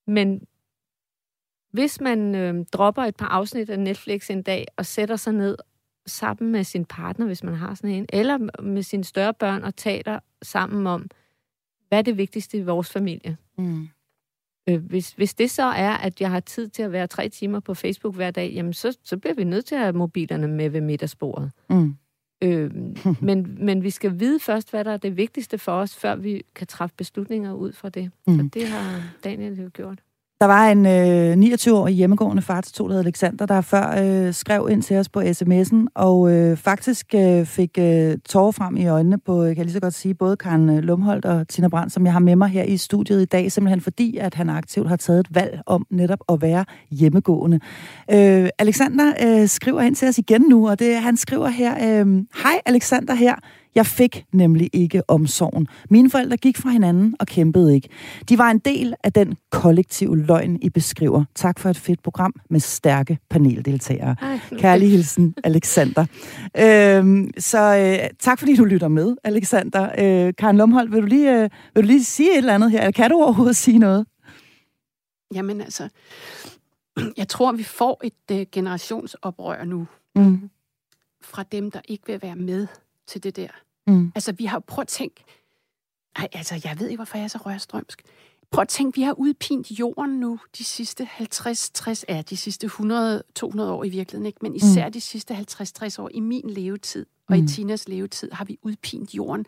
Men 0.07 0.43
hvis 1.73 2.01
man 2.01 2.35
øh, 2.35 2.65
dropper 2.73 3.03
et 3.03 3.17
par 3.17 3.27
afsnit 3.29 3.71
af 3.71 3.79
Netflix 3.79 4.31
en 4.31 4.43
dag 4.43 4.67
og 4.77 4.87
sætter 4.87 5.17
sig 5.17 5.33
ned 5.33 5.57
sammen 6.09 6.53
med 6.53 6.65
sin 6.65 6.85
partner, 6.85 7.27
hvis 7.27 7.45
man 7.45 7.55
har 7.55 7.75
sådan 7.75 7.91
en, 7.91 8.07
eller 8.13 8.63
med 8.63 8.83
sine 8.83 9.05
større 9.05 9.35
børn 9.35 9.65
og 9.65 9.77
taler 9.77 10.21
sammen 10.43 10.87
om, 10.87 11.11
hvad 11.89 11.99
er 11.99 12.03
det 12.03 12.17
vigtigste 12.17 12.59
i 12.59 12.63
vores 12.63 12.91
familie. 12.91 13.37
mm. 13.59 13.89
Øh, 14.69 14.85
hvis, 14.85 15.13
hvis 15.13 15.35
det 15.35 15.51
så 15.51 15.63
er, 15.63 15.91
at 15.91 16.21
jeg 16.21 16.31
har 16.31 16.41
tid 16.41 16.69
til 16.69 16.83
at 16.83 16.93
være 16.93 17.07
tre 17.07 17.29
timer 17.29 17.61
på 17.61 17.75
Facebook 17.75 18.15
hver 18.15 18.31
dag, 18.31 18.53
jamen 18.53 18.73
så, 18.73 18.99
så 19.05 19.17
bliver 19.17 19.35
vi 19.35 19.45
nødt 19.45 19.65
til 19.65 19.75
at 19.75 19.81
have 19.81 19.93
mobilerne 19.93 20.49
med 20.49 20.71
ved 20.71 20.81
middagsbordet. 20.81 21.53
mm. 21.71 21.97
Øh, 22.43 22.71
men, 23.29 23.65
men 23.65 23.83
vi 23.83 23.91
skal 23.91 24.21
vide 24.21 24.41
først, 24.41 24.71
hvad 24.71 24.85
der 24.85 24.93
er 24.93 24.97
det 24.97 25.17
vigtigste 25.17 25.59
for 25.59 25.73
os, 25.73 25.97
før 25.97 26.17
vi 26.17 26.43
kan 26.55 26.67
træffe 26.67 26.97
beslutninger 26.97 27.53
ud 27.53 27.73
fra 27.73 27.89
det. 27.89 28.11
Mm. 28.27 28.39
Og 28.39 28.55
det 28.55 28.69
har 28.69 29.03
Daniel 29.25 29.63
jo 29.63 29.71
gjort. 29.73 30.03
Der 30.41 30.47
var 30.47 30.69
en 30.69 30.87
øh, 30.87 31.55
29-årig 31.55 31.95
hjemmegående 31.95 32.43
far 32.43 32.61
til 32.61 32.75
to, 32.75 32.89
der 32.89 32.99
Alexander, 32.99 33.47
der 33.47 33.61
før 33.61 33.95
øh, 34.03 34.35
skrev 34.35 34.69
ind 34.71 34.83
til 34.83 34.97
os 34.97 35.09
på 35.09 35.21
sms'en, 35.21 35.87
og 35.95 36.33
øh, 36.33 36.57
faktisk 36.57 37.15
øh, 37.15 37.47
fik 37.47 37.79
øh, 37.79 38.17
tårer 38.29 38.53
frem 38.53 38.77
i 38.77 38.87
øjnene 38.87 39.19
på, 39.19 39.43
øh, 39.43 39.49
kan 39.49 39.57
jeg 39.57 39.65
lige 39.65 39.73
så 39.73 39.81
godt 39.81 39.95
sige, 39.95 40.15
både 40.15 40.37
Karen 40.37 40.71
øh, 40.71 40.79
Lumholdt 40.79 41.25
og 41.25 41.49
Tina 41.49 41.69
Brandt, 41.69 41.93
som 41.93 42.05
jeg 42.05 42.13
har 42.13 42.21
med 42.21 42.37
mig 42.37 42.49
her 42.49 42.63
i 42.63 42.77
studiet 42.77 43.23
i 43.23 43.25
dag, 43.25 43.53
simpelthen 43.53 43.81
fordi, 43.81 44.17
at 44.17 44.35
han 44.35 44.51
aktivt 44.51 44.89
har 44.89 44.97
taget 44.97 45.21
et 45.21 45.35
valg 45.35 45.61
om 45.67 45.87
netop 45.91 46.21
at 46.29 46.43
være 46.43 46.65
hjemmegående. 46.91 47.61
Øh, 48.11 48.49
Alexander 48.59 49.13
øh, 49.27 49.49
skriver 49.49 49.81
ind 49.81 49.95
til 49.95 50.09
os 50.09 50.19
igen 50.19 50.43
nu, 50.43 50.69
og 50.69 50.79
det 50.79 50.97
han 50.97 51.17
skriver 51.17 51.49
her, 51.49 51.75
øh, 51.75 52.25
Hej 52.43 52.61
Alexander 52.67 53.15
her, 53.15 53.35
jeg 53.75 53.87
fik 53.87 54.25
nemlig 54.33 54.71
ikke 54.73 55.03
omsorgen. 55.11 55.69
Mine 55.91 56.11
forældre 56.11 56.37
gik 56.37 56.57
fra 56.57 56.71
hinanden 56.71 57.15
og 57.21 57.27
kæmpede 57.27 57.75
ikke. 57.75 57.89
De 58.29 58.39
var 58.39 58.51
en 58.51 58.59
del 58.59 58.95
af 59.05 59.13
den 59.13 59.37
kollektive 59.51 60.19
løgn, 60.19 60.59
I 60.63 60.71
beskriver. 60.71 61.25
Tak 61.35 61.59
for 61.59 61.71
et 61.71 61.77
fedt 61.77 62.03
program 62.03 62.35
med 62.51 62.61
stærke 62.61 63.19
paneldeltagere. 63.31 64.17
Ej, 64.23 64.41
Kærlig 64.59 64.91
hilsen, 64.91 65.35
Alexander. 65.45 66.07
Øhm, 66.59 67.31
så 67.39 67.77
øh, 67.77 68.11
tak 68.19 68.39
fordi 68.39 68.57
du 68.57 68.65
lytter 68.65 68.89
med, 68.89 69.17
Alexander. 69.25 69.89
Øh, 69.99 70.35
Karen 70.39 70.57
Lomholdt, 70.57 70.93
vil 70.93 71.03
du, 71.03 71.07
lige, 71.07 71.43
øh, 71.43 71.51
vil 71.75 71.83
du 71.83 71.87
lige 71.87 72.05
sige 72.05 72.33
et 72.33 72.39
eller 72.39 72.55
andet 72.55 72.71
her? 72.71 72.91
Kan 72.91 73.11
du 73.11 73.17
overhovedet 73.17 73.57
sige 73.57 73.79
noget? 73.79 74.07
Jamen 75.35 75.61
altså, 75.61 75.89
jeg 77.17 77.29
tror, 77.29 77.53
vi 77.53 77.63
får 77.63 78.01
et 78.05 78.39
øh, 78.39 78.47
generationsoprør 78.53 79.65
nu. 79.65 79.87
Mm. 80.15 80.51
Fra 81.23 81.45
dem, 81.53 81.71
der 81.71 81.81
ikke 81.89 82.07
vil 82.07 82.23
være 82.23 82.37
med 82.37 82.67
til 83.09 83.23
det 83.23 83.37
der. 83.37 83.49
Mm. 83.87 84.13
Altså, 84.15 84.33
vi 84.33 84.45
har 84.45 84.59
prøvet 84.59 84.85
at 84.85 84.89
tænke... 84.89 85.25
Ej, 86.17 86.29
altså, 86.33 86.61
jeg 86.65 86.81
ved 86.81 86.89
ikke, 86.89 86.99
hvorfor 86.99 87.19
jeg 87.19 87.25
er 87.25 87.29
så 87.29 87.39
rørstrømsk. 87.39 88.03
Prøv 88.51 88.63
at 88.63 88.69
tænke, 88.69 88.97
vi 88.97 89.03
har 89.03 89.13
udpint 89.13 89.71
jorden 89.71 90.21
nu 90.21 90.39
de 90.59 90.65
sidste 90.65 91.05
50, 91.05 91.71
60, 91.71 92.05
ja, 92.09 92.23
de 92.31 92.37
sidste 92.37 92.65
100, 92.65 93.23
200 93.35 93.73
år 93.73 93.85
i 93.85 93.89
virkeligheden, 93.89 94.27
ikke? 94.27 94.39
men 94.43 94.55
især 94.55 94.87
mm. 94.87 94.93
de 94.93 95.01
sidste 95.01 95.35
50, 95.35 95.73
60 95.73 95.99
år 95.99 96.11
i 96.15 96.21
min 96.21 96.51
levetid 96.51 97.07
og 97.29 97.39
mm. 97.39 97.45
i 97.45 97.49
Tinas 97.49 97.89
levetid 97.89 98.33
har 98.33 98.45
vi 98.45 98.59
udpint 98.63 99.15
jorden 99.15 99.47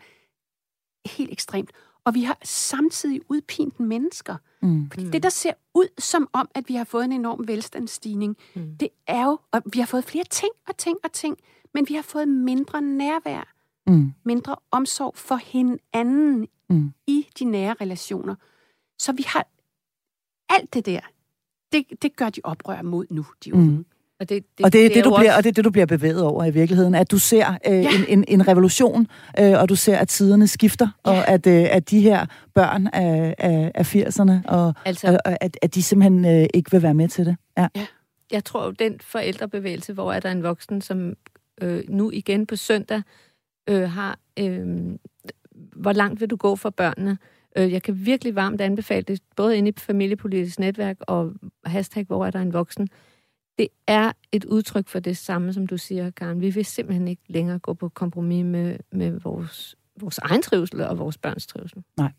helt 1.05 1.31
ekstremt. 1.31 1.71
Og 2.05 2.13
vi 2.13 2.23
har 2.23 2.37
samtidig 2.43 3.21
udpint 3.29 3.79
mennesker. 3.79 4.35
Mm. 4.61 4.89
Fordi 4.89 5.09
det, 5.09 5.23
der 5.23 5.29
ser 5.29 5.53
ud 5.73 5.87
som 5.97 6.29
om, 6.33 6.49
at 6.55 6.63
vi 6.67 6.75
har 6.75 6.83
fået 6.83 7.05
en 7.05 7.11
enorm 7.11 7.47
velstandsstigning, 7.47 8.37
mm. 8.55 8.77
det 8.79 8.89
er 9.07 9.25
jo, 9.25 9.39
og 9.51 9.61
vi 9.73 9.79
har 9.79 9.85
fået 9.85 10.03
flere 10.03 10.23
ting 10.29 10.51
og 10.67 10.77
ting 10.77 10.97
og 11.03 11.11
ting, 11.11 11.37
men 11.73 11.85
vi 11.89 11.93
har 11.93 12.01
fået 12.01 12.27
mindre 12.27 12.81
nærvær, 12.81 13.53
mm. 13.87 14.13
mindre 14.25 14.55
omsorg 14.71 15.17
for 15.17 15.35
hinanden 15.35 16.47
mm. 16.69 16.93
i 17.07 17.27
de 17.39 17.45
nære 17.45 17.75
relationer. 17.81 18.35
Så 18.99 19.11
vi 19.11 19.23
har 19.27 19.47
alt 20.49 20.73
det 20.73 20.85
der, 20.85 20.99
det, 21.71 21.85
det 22.01 22.15
gør 22.15 22.29
de 22.29 22.41
oprør 22.43 22.81
mod 22.81 23.05
nu, 23.09 23.25
de 23.45 23.53
unge. 23.53 23.71
Mm. 23.71 23.85
Og 24.19 24.29
det, 24.29 24.43
det, 24.57 24.65
og 24.65 24.73
det, 24.73 24.83
det, 24.83 24.95
det, 24.95 25.05
du 25.05 25.15
bliver, 25.17 25.37
og 25.37 25.43
det 25.43 25.49
er 25.49 25.53
det, 25.53 25.65
du 25.65 25.69
bliver 25.69 25.85
bevæget 25.85 26.23
over 26.23 26.45
i 26.45 26.51
virkeligheden, 26.51 26.95
at 26.95 27.11
du 27.11 27.19
ser 27.19 27.57
øh, 27.67 27.73
ja. 27.73 27.89
en, 27.95 28.05
en, 28.07 28.25
en 28.27 28.47
revolution, 28.47 29.07
øh, 29.39 29.53
og 29.61 29.69
du 29.69 29.75
ser, 29.75 29.97
at 29.97 30.07
tiderne 30.07 30.47
skifter, 30.47 30.87
ja. 31.05 31.11
og 31.11 31.27
at, 31.27 31.47
øh, 31.47 31.67
at 31.71 31.89
de 31.89 32.01
her 32.01 32.25
børn 32.53 32.87
af, 32.87 33.35
af, 33.37 33.71
af 33.75 33.95
80'erne, 33.95 34.31
og, 34.47 34.73
altså, 34.85 35.19
og 35.25 35.43
at, 35.43 35.57
at 35.61 35.75
de 35.75 35.83
simpelthen 35.83 36.25
øh, 36.25 36.47
ikke 36.53 36.71
vil 36.71 36.81
være 36.81 36.93
med 36.93 37.07
til 37.07 37.25
det. 37.25 37.35
Ja. 37.57 37.67
ja. 37.75 37.85
Jeg 38.31 38.43
tror, 38.45 38.71
den 38.71 38.99
forældrebevægelse, 38.99 39.93
hvor 39.93 40.13
er 40.13 40.19
der 40.19 40.31
en 40.31 40.43
voksen, 40.43 40.81
som 40.81 41.13
øh, 41.61 41.83
nu 41.89 42.11
igen 42.11 42.45
på 42.45 42.55
søndag 42.55 43.01
øh, 43.69 43.89
har... 43.89 44.19
Øh, 44.39 44.97
hvor 45.75 45.93
langt 45.93 46.21
vil 46.21 46.29
du 46.29 46.35
gå 46.35 46.55
for 46.55 46.69
børnene? 46.69 47.17
Øh, 47.57 47.71
jeg 47.71 47.83
kan 47.83 48.05
virkelig 48.05 48.35
varmt 48.35 48.61
anbefale 48.61 49.01
det, 49.01 49.21
både 49.35 49.57
inde 49.57 49.69
i 49.69 49.73
familiepolitisk 49.77 50.59
netværk 50.59 50.97
og 50.99 51.33
hashtag, 51.65 52.05
hvor 52.05 52.25
er 52.25 52.31
der 52.31 52.39
en 52.39 52.53
voksen. 52.53 52.87
Det 53.57 53.67
er 53.87 54.11
et 54.31 54.45
udtryk 54.45 54.87
for 54.87 54.99
det 54.99 55.17
samme, 55.17 55.53
som 55.53 55.67
du 55.67 55.77
siger, 55.77 56.11
Karen. 56.11 56.41
Vi 56.41 56.49
vil 56.49 56.65
simpelthen 56.65 57.07
ikke 57.07 57.23
længere 57.27 57.59
gå 57.59 57.73
på 57.73 57.89
kompromis 57.89 58.45
med, 58.45 58.77
med 58.91 59.11
vores 59.11 59.75
vores 59.99 60.17
egen 60.17 60.41
trivsel 60.41 60.81
og 60.81 60.99
vores 60.99 61.17
børns 61.17 61.47
trivsel. 61.47 61.83
Nej. 61.97 62.11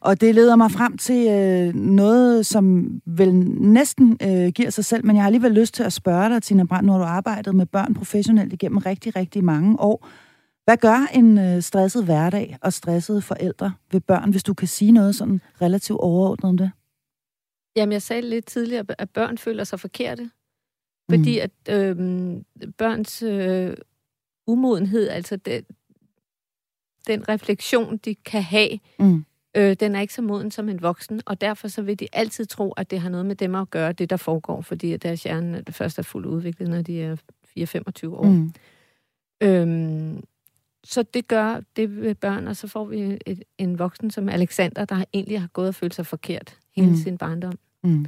Og 0.00 0.20
det 0.20 0.34
leder 0.34 0.56
mig 0.56 0.70
frem 0.70 0.98
til 0.98 1.28
øh, 1.28 1.74
noget, 1.74 2.46
som 2.46 2.86
vel 3.06 3.34
næsten 3.34 4.18
øh, 4.22 4.48
giver 4.48 4.70
sig 4.70 4.84
selv, 4.84 5.06
men 5.06 5.16
jeg 5.16 5.22
har 5.22 5.26
alligevel 5.26 5.52
lyst 5.52 5.74
til 5.74 5.82
at 5.82 5.92
spørge 5.92 6.28
dig, 6.28 6.42
Tina 6.42 6.64
Brandt, 6.64 6.86
når 6.86 6.98
du 6.98 7.04
har 7.04 7.12
arbejdet 7.12 7.54
med 7.54 7.66
børn 7.66 7.94
professionelt 7.94 8.52
igennem 8.52 8.78
rigtig, 8.78 9.16
rigtig 9.16 9.44
mange 9.44 9.80
år. 9.80 10.08
Hvad 10.64 10.76
gør 10.76 11.06
en 11.14 11.38
øh, 11.38 11.62
stresset 11.62 12.04
hverdag 12.04 12.58
og 12.62 12.72
stressede 12.72 13.22
forældre 13.22 13.72
ved 13.92 14.00
børn, 14.00 14.30
hvis 14.30 14.42
du 14.42 14.54
kan 14.54 14.68
sige 14.68 14.92
noget 14.92 15.14
sådan 15.14 15.40
relativt 15.62 16.00
overordnet 16.00 16.48
om 16.48 16.56
det? 16.56 16.70
Jamen, 17.76 17.92
jeg 17.92 18.02
sagde 18.02 18.22
lidt 18.22 18.46
tidligere, 18.46 18.84
at 18.98 19.10
børn 19.10 19.38
føler 19.38 19.64
sig 19.64 19.80
forkerte. 19.80 20.30
Fordi 21.10 21.40
mm. 21.40 21.42
at 21.42 21.80
øh, 21.80 21.96
børns 22.78 23.22
øh, 23.22 23.76
umodenhed, 24.46 25.08
altså 25.08 25.36
det, 25.36 25.66
den 27.06 27.28
refleksion, 27.28 27.96
de 27.96 28.14
kan 28.14 28.42
have, 28.42 28.78
mm. 28.98 29.24
øh, 29.56 29.76
den 29.80 29.94
er 29.94 30.00
ikke 30.00 30.14
så 30.14 30.22
moden 30.22 30.50
som 30.50 30.68
en 30.68 30.82
voksen, 30.82 31.20
og 31.26 31.40
derfor 31.40 31.68
så 31.68 31.82
vil 31.82 32.00
de 32.00 32.08
altid 32.12 32.46
tro, 32.46 32.72
at 32.72 32.90
det 32.90 33.00
har 33.00 33.08
noget 33.08 33.26
med 33.26 33.36
dem 33.36 33.54
at 33.54 33.70
gøre, 33.70 33.92
det 33.92 34.10
der 34.10 34.16
foregår, 34.16 34.60
fordi 34.60 34.92
at 34.92 35.02
deres 35.02 35.22
hjerne 35.22 35.60
det 35.60 35.74
først 35.74 35.98
er 35.98 36.02
fuldt 36.02 36.26
udviklet, 36.26 36.68
når 36.68 36.82
de 36.82 37.02
er 37.02 37.16
4-25 37.58 38.08
år. 38.08 38.24
Mm. 38.24 38.52
Øhm, 39.40 40.24
så 40.84 41.02
det 41.02 41.28
gør 41.28 41.60
det 41.76 42.00
ved 42.00 42.14
børn, 42.14 42.48
og 42.48 42.56
så 42.56 42.68
får 42.68 42.84
vi 42.84 43.18
et, 43.26 43.42
en 43.58 43.78
voksen 43.78 44.10
som 44.10 44.28
Alexander, 44.28 44.84
der 44.84 45.04
egentlig 45.12 45.40
har 45.40 45.48
gået 45.48 45.68
og 45.68 45.74
følt 45.74 45.94
sig 45.94 46.06
forkert 46.06 46.58
hele 46.76 46.90
mm. 46.90 46.96
sin 46.96 47.18
barndom. 47.18 47.58
Mm. 47.82 48.06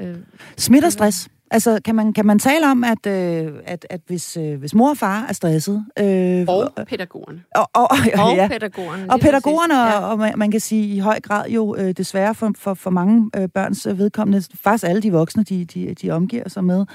Øh, 0.00 0.16
Smitter 0.56 0.88
stress? 0.88 1.28
Altså, 1.50 1.80
kan 1.84 1.94
man, 1.94 2.12
kan 2.12 2.26
man 2.26 2.38
tale 2.38 2.70
om, 2.70 2.84
at, 2.84 3.06
øh, 3.06 3.52
at, 3.64 3.86
at 3.90 4.00
hvis, 4.06 4.36
øh, 4.36 4.58
hvis 4.58 4.74
mor 4.74 4.90
og 4.90 4.96
far 4.96 5.26
er 5.28 5.32
stresset... 5.32 5.86
Øh, 5.98 6.44
og 6.48 6.72
pædagogerne. 6.86 7.42
Og, 7.54 7.70
og, 7.74 7.82
og, 7.90 8.24
og 8.24 8.36
ja. 8.36 8.48
pædagogerne. 8.48 9.10
Og 9.10 9.20
pædagogerne, 9.20 9.74
ja. 9.74 9.98
og, 9.98 10.10
og 10.10 10.18
man, 10.18 10.38
man 10.38 10.50
kan 10.50 10.60
sige 10.60 10.94
i 10.94 10.98
høj 10.98 11.20
grad 11.20 11.50
jo 11.50 11.76
øh, 11.76 11.92
desværre 11.92 12.34
for, 12.34 12.52
for, 12.58 12.74
for 12.74 12.90
mange 12.90 13.30
øh, 13.36 13.48
børns 13.48 13.86
vedkommende, 13.86 14.42
faktisk 14.54 14.84
alle 14.88 15.02
de 15.02 15.12
voksne, 15.12 15.42
de, 15.42 15.64
de, 15.64 15.94
de 15.94 16.10
omgiver 16.10 16.48
sig 16.48 16.64
med, 16.64 16.86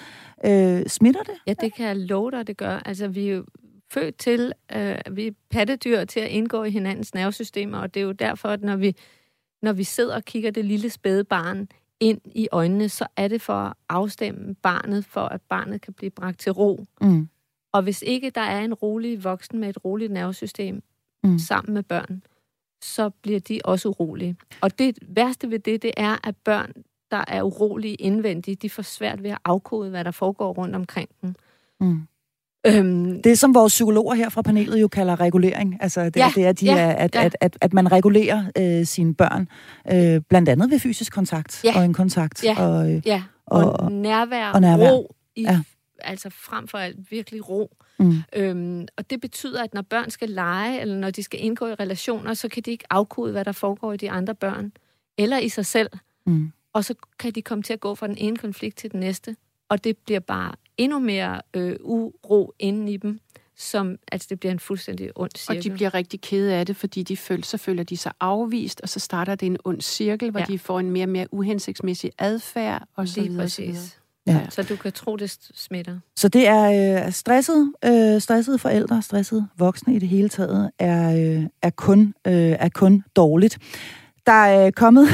øh, 0.45 0.85
smitter 0.87 1.23
det? 1.23 1.33
Ja, 1.47 1.53
det 1.61 1.73
kan 1.75 1.87
jeg 1.87 1.97
love 1.97 2.31
dig, 2.31 2.47
det 2.47 2.57
gør. 2.57 2.81
Altså, 2.85 3.07
vi 3.07 3.29
er 3.29 3.35
jo 3.35 3.45
født 3.91 4.17
til, 4.17 4.53
øh, 4.75 4.95
vi 5.11 5.27
er 5.27 5.31
pattedyr 5.51 6.05
til 6.05 6.19
at 6.19 6.29
indgå 6.29 6.63
i 6.63 6.69
hinandens 6.69 7.13
nervesystemer, 7.13 7.77
og 7.77 7.93
det 7.93 7.99
er 7.99 8.05
jo 8.05 8.11
derfor, 8.11 8.49
at 8.49 8.61
når 8.61 8.75
vi, 8.75 8.95
når 9.61 9.73
vi 9.73 9.83
sidder 9.83 10.15
og 10.15 10.25
kigger 10.25 10.51
det 10.51 10.65
lille 10.65 10.89
spæde 10.89 11.23
barn 11.23 11.67
ind 11.99 12.21
i 12.25 12.47
øjnene, 12.51 12.89
så 12.89 13.07
er 13.15 13.27
det 13.27 13.41
for 13.41 13.53
at 13.53 13.73
afstemme 13.89 14.55
barnet, 14.55 15.05
for 15.05 15.21
at 15.21 15.41
barnet 15.41 15.81
kan 15.81 15.93
blive 15.93 16.09
bragt 16.09 16.39
til 16.39 16.51
ro. 16.51 16.85
Mm. 17.01 17.29
Og 17.71 17.81
hvis 17.81 18.01
ikke 18.01 18.29
der 18.29 18.41
er 18.41 18.61
en 18.61 18.73
rolig 18.73 19.23
voksen 19.23 19.59
med 19.59 19.69
et 19.69 19.85
roligt 19.85 20.11
nervesystem 20.11 20.83
mm. 21.23 21.39
sammen 21.39 21.73
med 21.73 21.83
børn, 21.83 22.23
så 22.83 23.09
bliver 23.09 23.39
de 23.39 23.59
også 23.65 23.89
urolige. 23.89 24.35
Og 24.61 24.79
det 24.79 24.99
værste 25.07 25.51
ved 25.51 25.59
det, 25.59 25.81
det 25.81 25.91
er, 25.97 26.27
at 26.27 26.35
børn, 26.37 26.73
der 27.11 27.23
er 27.27 27.43
urolige 27.43 27.95
indvendigt, 27.95 28.61
de 28.61 28.69
får 28.69 28.83
svært 28.83 29.23
ved 29.23 29.29
at 29.29 29.37
afkode, 29.45 29.89
hvad 29.89 30.03
der 30.03 30.11
foregår 30.11 30.53
rundt 30.53 30.75
omkring 30.75 31.09
dem. 31.21 31.35
Mm. 31.79 32.07
Øhm, 32.67 33.21
det 33.21 33.39
som 33.39 33.55
vores 33.55 33.73
psykologer 33.73 34.15
her 34.15 34.29
fra 34.29 34.41
panelet 34.41 34.81
jo 34.81 34.87
kalder 34.87 35.19
regulering, 35.19 35.77
altså 35.81 36.05
det, 36.05 36.17
ja, 36.17 36.31
det 36.35 36.45
er, 36.45 36.51
de 36.51 36.65
ja, 36.65 36.77
er 36.77 36.91
at, 36.91 37.15
ja. 37.15 37.25
at, 37.25 37.37
at, 37.41 37.57
at 37.61 37.73
man 37.73 37.91
regulerer 37.91 38.45
øh, 38.57 38.85
sine 38.85 39.15
børn, 39.15 39.47
øh, 39.91 40.21
blandt 40.29 40.49
andet 40.49 40.71
ved 40.71 40.79
fysisk 40.79 41.13
kontakt 41.13 41.63
ja. 41.63 41.77
og 41.77 41.85
en 41.85 41.93
kontakt. 41.93 42.43
Ja, 42.43 42.67
og, 42.67 42.91
øh, 42.91 43.01
ja. 43.05 43.23
og, 43.45 43.73
og 43.73 43.91
nærvær, 43.91 44.51
og 44.51 44.61
nærvær. 44.61 44.91
ro, 44.91 45.15
i, 45.35 45.41
ja. 45.41 45.61
altså 45.99 46.29
frem 46.29 46.67
for 46.67 46.77
alt 46.77 47.11
virkelig 47.11 47.49
ro. 47.49 47.75
Mm. 47.99 48.13
Øhm, 48.35 48.87
og 48.97 49.09
det 49.09 49.21
betyder, 49.21 49.63
at 49.63 49.73
når 49.73 49.81
børn 49.81 50.09
skal 50.09 50.29
lege, 50.29 50.81
eller 50.81 50.95
når 50.95 51.11
de 51.11 51.23
skal 51.23 51.43
indgå 51.43 51.67
i 51.67 51.73
relationer, 51.73 52.33
så 52.33 52.49
kan 52.49 52.63
de 52.63 52.71
ikke 52.71 52.85
afkode, 52.89 53.31
hvad 53.31 53.45
der 53.45 53.51
foregår 53.51 53.93
i 53.93 53.97
de 53.97 54.11
andre 54.11 54.35
børn, 54.35 54.71
eller 55.17 55.37
i 55.37 55.49
sig 55.49 55.65
selv. 55.65 55.89
Mm. 56.25 56.51
Og 56.73 56.85
så 56.85 56.93
kan 57.19 57.31
de 57.31 57.41
komme 57.41 57.63
til 57.63 57.73
at 57.73 57.79
gå 57.79 57.95
fra 57.95 58.07
den 58.07 58.17
ene 58.17 58.37
konflikt 58.37 58.77
til 58.77 58.91
den 58.91 58.99
næste 58.99 59.35
og 59.69 59.83
det 59.83 59.97
bliver 59.97 60.19
bare 60.19 60.51
endnu 60.77 60.99
mere 60.99 61.41
øh, 61.53 61.75
uro 61.79 62.53
inde 62.59 62.93
i 62.93 62.97
dem, 62.97 63.19
som 63.57 63.95
altså 64.11 64.27
det 64.29 64.39
bliver 64.39 64.51
en 64.51 64.59
fuldstændig 64.59 65.11
ond 65.15 65.31
cirkel. 65.37 65.57
Og 65.57 65.63
de 65.63 65.71
bliver 65.71 65.93
rigtig 65.93 66.21
kede 66.21 66.53
af 66.53 66.65
det, 66.65 66.75
fordi 66.75 67.03
de 67.03 67.17
føler, 67.17 67.43
så 67.43 67.57
føler 67.57 67.83
de 67.83 67.97
sig 67.97 68.11
afvist, 68.19 68.81
og 68.81 68.89
så 68.89 68.99
starter 68.99 69.35
det 69.35 69.45
en 69.45 69.57
ond 69.63 69.81
cirkel, 69.81 70.31
hvor 70.31 70.39
ja. 70.39 70.45
de 70.45 70.59
får 70.59 70.79
en 70.79 70.91
mere 70.91 71.05
og 71.05 71.09
mere 71.09 71.33
uhensigtsmæssig 71.33 72.11
adfærd, 72.17 72.87
og 72.95 73.07
så 73.07 73.19
Lige 73.19 73.29
videre. 73.29 73.43
Præcis. 73.43 73.77
Så, 73.77 73.95
videre. 74.27 74.41
Ja. 74.41 74.49
så 74.49 74.63
du 74.63 74.75
kan 74.75 74.91
tro, 74.91 75.15
det 75.15 75.37
smitter. 75.53 75.99
Så 76.15 76.27
det 76.27 76.47
er 76.47 77.05
øh, 77.05 77.11
stresset, 77.11 77.73
øh, 77.85 78.21
stressede 78.21 78.59
forældre, 78.59 79.01
stressede 79.01 79.47
voksne 79.57 79.95
i 79.95 79.99
det 79.99 80.09
hele 80.09 80.29
taget, 80.29 80.71
er, 80.79 81.35
øh, 81.37 81.43
er, 81.61 81.69
kun, 81.69 82.13
øh, 82.27 82.33
er 82.33 82.69
kun 82.69 83.03
dårligt. 83.15 83.57
Der 84.25 84.31
er 84.31 84.71
kommet 84.71 85.07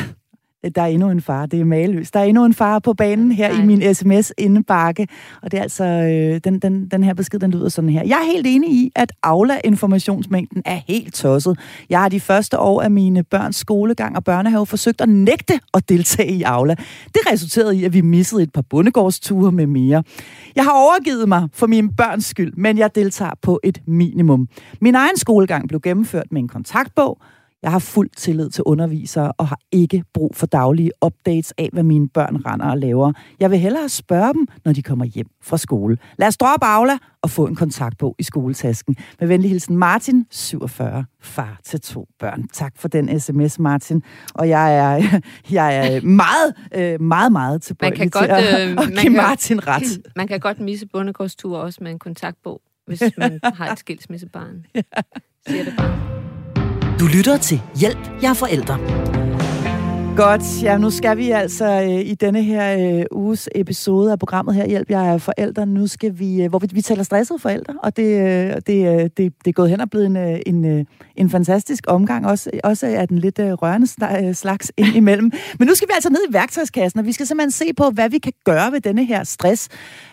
der 0.75 0.81
er 0.81 0.85
endnu 0.85 1.09
en 1.09 1.21
far, 1.21 1.45
det 1.45 1.59
er 1.59 1.65
maløs. 1.65 2.11
Der 2.11 2.19
er 2.19 2.23
endnu 2.23 2.45
en 2.45 2.53
far 2.53 2.79
på 2.79 2.93
banen 2.93 3.31
her 3.31 3.53
Nej. 3.53 3.63
i 3.63 3.65
min 3.65 3.95
sms-indebakke, 3.95 5.07
og 5.41 5.51
det 5.51 5.57
er 5.57 5.61
altså, 5.61 5.83
øh, 5.83 6.39
den, 6.43 6.59
den, 6.59 6.87
den 6.87 7.03
her 7.03 7.13
besked, 7.13 7.39
den 7.39 7.51
lyder 7.51 7.69
sådan 7.69 7.89
her. 7.89 8.03
Jeg 8.05 8.17
er 8.17 8.31
helt 8.31 8.47
enig 8.47 8.69
i, 8.69 8.91
at 8.95 9.11
Aula-informationsmængden 9.23 10.61
er 10.65 10.79
helt 10.87 11.13
tosset. 11.13 11.59
Jeg 11.89 12.01
har 12.01 12.09
de 12.09 12.19
første 12.19 12.59
år 12.59 12.81
af 12.81 12.91
mine 12.91 13.23
børns 13.23 13.55
skolegang 13.55 14.15
og 14.15 14.23
børnehave 14.23 14.65
forsøgt 14.65 15.01
at 15.01 15.09
nægte 15.09 15.59
at 15.73 15.89
deltage 15.89 16.31
i 16.31 16.43
Aula. 16.43 16.75
Det 17.13 17.21
resulterede 17.31 17.77
i, 17.77 17.83
at 17.83 17.93
vi 17.93 18.01
missede 18.01 18.43
et 18.43 18.53
par 18.53 18.61
bundegårdsture 18.61 19.51
med 19.51 19.67
mere. 19.67 20.03
Jeg 20.55 20.63
har 20.63 20.71
overgivet 20.71 21.29
mig 21.29 21.47
for 21.53 21.67
mine 21.67 21.89
børns 21.97 22.25
skyld, 22.25 22.53
men 22.57 22.77
jeg 22.77 22.95
deltager 22.95 23.31
på 23.41 23.59
et 23.63 23.81
minimum. 23.87 24.47
Min 24.81 24.95
egen 24.95 25.17
skolegang 25.17 25.67
blev 25.67 25.81
gennemført 25.81 26.31
med 26.31 26.41
en 26.41 26.47
kontaktbog, 26.47 27.17
Jeg 27.65 27.71
har 27.73 27.79
fuld 27.79 28.09
tillid 28.17 28.49
til 28.49 28.63
undervisere 28.63 29.31
og 29.31 29.47
har 29.47 29.59
ikke 29.71 30.03
brug 30.13 30.35
for 30.35 30.45
daglige 30.45 30.91
updates 31.05 31.53
af, 31.57 31.69
hvad 31.73 31.83
mine 31.83 32.07
børn 32.09 32.35
render 32.45 32.65
og 32.65 32.77
laver. 32.77 33.13
Jeg 33.39 33.51
vil 33.51 33.59
hellere 33.59 33.89
spørge 33.89 34.33
dem, 34.33 34.47
når 34.65 34.73
de 34.73 34.81
kommer 34.83 35.05
hjem 35.05 35.27
fra 35.41 35.57
skole. 35.57 35.97
Lad 36.17 36.27
os 36.27 36.37
droppe 36.37 36.65
Aula 36.65 36.97
og 37.21 37.29
få 37.29 37.45
en 37.47 37.55
kontaktbog 37.55 38.15
i 38.19 38.23
skoletasken. 38.23 38.95
Med 39.19 39.27
venlig 39.27 39.49
hilsen 39.49 39.77
Martin, 39.77 40.25
47, 40.31 41.05
far 41.21 41.59
til 41.63 41.81
to 41.81 42.07
børn. 42.19 42.47
Tak 42.53 42.73
for 42.77 42.87
den 42.87 43.19
sms, 43.19 43.59
Martin. 43.59 44.03
Og 44.35 44.49
jeg 44.49 44.75
er, 44.77 45.19
jeg 45.51 45.95
er 45.95 46.01
meget, 46.01 46.53
øh, 46.75 47.01
meget, 47.01 47.31
meget 47.31 47.61
tilbøjelig 47.61 47.99
man 47.99 48.09
kan 48.09 48.21
til 48.21 48.29
godt, 48.29 48.45
at, 48.45 48.61
øh, 48.65 48.69
at 48.71 48.75
man 48.75 48.87
give 48.87 48.97
kan- 48.97 49.13
Martin 49.13 49.67
ret. 49.67 49.99
Man 50.15 50.27
kan 50.27 50.39
godt 50.39 50.59
misse 50.59 50.87
bundegårdstur 50.93 51.57
også 51.57 51.79
med 51.83 51.91
en 51.91 51.99
kontaktbog, 51.99 52.61
hvis 52.87 53.03
man 53.17 53.39
har 53.43 53.71
et 53.71 53.79
skilsmissebarn. 53.79 54.65
Siger 55.47 55.63
det 55.63 55.73
bare. 55.77 56.24
Du 56.99 57.05
lytter 57.07 57.37
til 57.37 57.61
Hjælp, 57.75 57.97
jeg 58.21 58.29
er 58.29 58.33
forældre. 58.33 59.24
Godt, 60.15 60.63
ja, 60.63 60.77
nu 60.77 60.89
skal 60.89 61.17
vi 61.17 61.31
altså 61.31 61.65
øh, 61.65 61.99
i 61.99 62.15
denne 62.15 62.43
her 62.43 62.97
øh, 62.99 63.05
uges 63.11 63.49
episode 63.55 64.11
af 64.11 64.19
programmet 64.19 64.55
her, 64.55 64.67
Hjælp, 64.67 64.89
jeg 64.89 65.13
er 65.13 65.17
forældre, 65.17 65.65
nu 65.65 65.87
skal 65.87 66.19
vi, 66.19 66.43
øh, 66.43 66.49
hvor 66.49 66.59
vi, 66.59 66.67
vi 66.71 66.81
taler 66.81 67.03
stressede 67.03 67.39
forældre, 67.39 67.73
og 67.83 67.97
det, 67.97 68.03
øh, 68.03 68.55
det, 68.67 68.87
øh, 68.87 69.03
det, 69.03 69.17
det 69.17 69.33
er 69.47 69.51
gået 69.51 69.69
hen 69.69 69.81
og 69.81 69.89
blevet 69.89 70.05
en, 70.05 70.17
øh, 70.17 70.39
en, 70.45 70.65
øh, 70.65 70.85
en 71.15 71.29
fantastisk 71.29 71.83
omgang, 71.87 72.27
også, 72.27 72.49
også 72.63 72.87
er 72.87 73.05
den 73.05 73.19
lidt 73.19 73.39
øh, 73.39 73.51
rørende 73.51 73.87
øh, 74.27 74.35
slags 74.35 74.71
ind 74.77 74.95
imellem. 74.95 75.31
Men 75.59 75.67
nu 75.67 75.75
skal 75.75 75.87
vi 75.87 75.91
altså 75.95 76.09
ned 76.09 76.19
i 76.29 76.33
værktøjskassen, 76.33 76.99
og 76.99 77.05
vi 77.05 77.11
skal 77.11 77.27
simpelthen 77.27 77.51
se 77.51 77.65
på, 77.77 77.89
hvad 77.89 78.09
vi 78.09 78.17
kan 78.17 78.33
gøre 78.45 78.71
ved 78.71 78.81
denne 78.81 79.05
her 79.05 79.23
stress. 79.23 79.69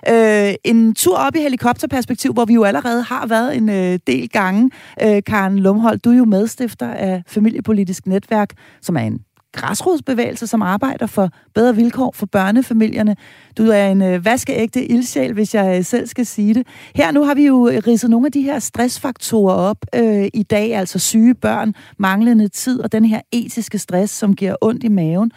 Øh, 0.09 0.55
en 0.65 0.95
tur 0.95 1.17
op 1.17 1.37
i 1.37 1.39
helikopterperspektiv, 1.39 2.33
hvor 2.33 2.45
vi 2.45 2.55
jo 2.55 2.65
allerede 2.65 3.03
har 3.03 3.27
været 3.27 3.57
en 3.57 3.69
øh, 3.69 3.99
del 4.07 4.29
gange. 4.29 4.71
Øh, 5.03 5.23
Karen 5.27 5.59
Lumhold, 5.59 5.99
du 5.99 6.11
er 6.11 6.17
jo 6.17 6.25
medstifter 6.25 6.91
af 6.91 7.23
Familiepolitisk 7.27 8.07
Netværk, 8.07 8.51
som 8.81 8.97
er 8.97 9.01
en 9.01 9.21
græsrodsbevægelse, 9.53 10.47
som 10.47 10.63
arbejder 10.63 11.07
for 11.07 11.29
bedre 11.55 11.77
vilkår 11.77 12.13
for 12.15 12.27
børnefamilierne. 12.27 13.17
Du 13.59 13.63
er 13.63 13.87
en 13.87 14.03
øh, 14.03 14.25
vaskeægte 14.25 14.87
ildsjæl, 14.87 15.33
hvis 15.33 15.55
jeg 15.55 15.79
øh, 15.79 15.85
selv 15.85 16.07
skal 16.07 16.27
sige 16.27 16.55
det. 16.55 16.67
Her 16.95 17.11
nu 17.11 17.25
har 17.25 17.35
vi 17.35 17.47
jo 17.47 17.69
øh, 17.69 17.83
ridset 17.87 18.11
nogle 18.11 18.27
af 18.27 18.33
de 18.33 18.43
her 18.43 18.59
stressfaktorer 18.59 19.55
op 19.55 19.77
øh, 19.95 20.29
i 20.35 20.43
dag, 20.43 20.75
altså 20.75 20.99
syge 20.99 21.35
børn, 21.35 21.75
manglende 21.99 22.49
tid 22.49 22.81
og 22.81 22.93
den 22.93 23.05
her 23.05 23.21
etiske 23.33 23.79
stress, 23.79 24.13
som 24.13 24.37
giver 24.37 24.55
ondt 24.61 24.85
i 24.85 24.89
maven. 24.89 25.33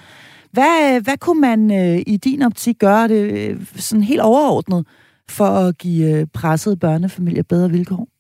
Hvad, 0.52 0.96
øh, 0.96 1.04
hvad 1.04 1.18
kunne 1.18 1.42
man 1.42 1.72
øh, 1.72 2.02
i 2.08 2.18
din 2.18 2.42
optik 2.42 2.80
gøre 2.80 3.08
det 3.08 3.32
øh, 3.32 3.66
sådan 3.76 4.04
helt 4.04 4.22
overordnet 4.22 4.88
for 5.30 5.46
at 5.46 5.78
give 5.78 6.20
øh, 6.20 6.28
pressede 6.34 6.78
børnefamilier 6.78 7.44
bedre 7.44 7.70
vilkår? 7.70 8.15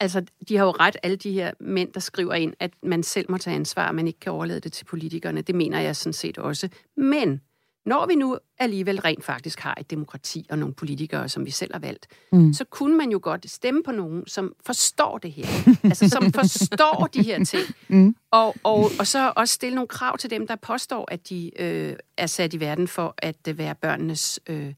Altså, 0.00 0.24
de 0.48 0.56
har 0.56 0.64
jo 0.64 0.70
ret, 0.70 0.96
alle 1.02 1.16
de 1.16 1.32
her 1.32 1.52
mænd, 1.60 1.92
der 1.92 2.00
skriver 2.00 2.34
ind, 2.34 2.54
at 2.60 2.70
man 2.82 3.02
selv 3.02 3.30
må 3.30 3.38
tage 3.38 3.56
ansvar, 3.56 3.88
og 3.88 3.94
man 3.94 4.06
ikke 4.06 4.20
kan 4.20 4.32
overlade 4.32 4.60
det 4.60 4.72
til 4.72 4.84
politikerne. 4.84 5.42
Det 5.42 5.54
mener 5.54 5.80
jeg 5.80 5.96
sådan 5.96 6.12
set 6.12 6.38
også. 6.38 6.68
Men 6.96 7.40
når 7.86 8.06
vi 8.06 8.14
nu 8.14 8.38
alligevel 8.58 9.00
rent 9.00 9.24
faktisk 9.24 9.60
har 9.60 9.76
et 9.80 9.90
demokrati 9.90 10.46
og 10.50 10.58
nogle 10.58 10.74
politikere, 10.74 11.28
som 11.28 11.46
vi 11.46 11.50
selv 11.50 11.72
har 11.72 11.80
valgt, 11.80 12.06
mm. 12.32 12.52
så 12.52 12.64
kunne 12.64 12.96
man 12.96 13.10
jo 13.10 13.20
godt 13.22 13.50
stemme 13.50 13.82
på 13.82 13.92
nogen, 13.92 14.26
som 14.26 14.54
forstår 14.66 15.18
det 15.18 15.32
her. 15.32 15.46
altså, 15.84 16.08
som 16.08 16.32
forstår 16.32 17.08
de 17.14 17.22
her 17.22 17.44
ting. 17.44 17.64
Mm. 17.88 18.16
Og, 18.30 18.54
og, 18.62 18.90
og 18.98 19.06
så 19.06 19.32
også 19.36 19.54
stille 19.54 19.74
nogle 19.74 19.88
krav 19.88 20.18
til 20.18 20.30
dem, 20.30 20.46
der 20.46 20.56
påstår, 20.56 21.08
at 21.10 21.28
de 21.28 21.62
øh, 21.62 21.96
er 22.16 22.26
sat 22.26 22.54
i 22.54 22.60
verden 22.60 22.88
for 22.88 23.14
at 23.18 23.58
være 23.58 23.74
børnenes 23.74 24.40
øh, 24.46 24.74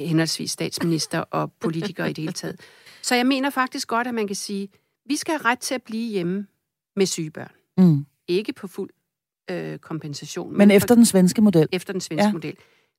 henholdsvis 0.00 0.50
statsminister 0.50 1.18
og 1.18 1.52
politikere 1.60 2.10
i 2.10 2.12
det 2.12 2.22
hele 2.22 2.32
taget. 2.32 2.60
Så 3.02 3.14
jeg 3.14 3.26
mener 3.26 3.50
faktisk 3.50 3.88
godt, 3.88 4.06
at 4.06 4.14
man 4.14 4.26
kan 4.26 4.36
sige, 4.36 4.68
vi 5.06 5.16
skal 5.16 5.32
have 5.32 5.44
ret 5.44 5.58
til 5.58 5.74
at 5.74 5.82
blive 5.82 6.10
hjemme 6.10 6.46
med 6.96 7.06
syge 7.06 7.30
børn. 7.30 7.52
Mm. 7.78 8.06
Ikke 8.28 8.52
på 8.52 8.66
fuld 8.66 8.90
øh, 9.50 9.78
kompensation. 9.78 10.58
Men 10.58 10.70
efter 10.70 10.94
den 10.94 11.04
svenske 11.04 11.42
model? 11.42 11.68
Efter 11.72 11.92
den 11.92 12.00
svenske 12.00 12.24
Ja. 12.26 12.32
model. 12.32 12.56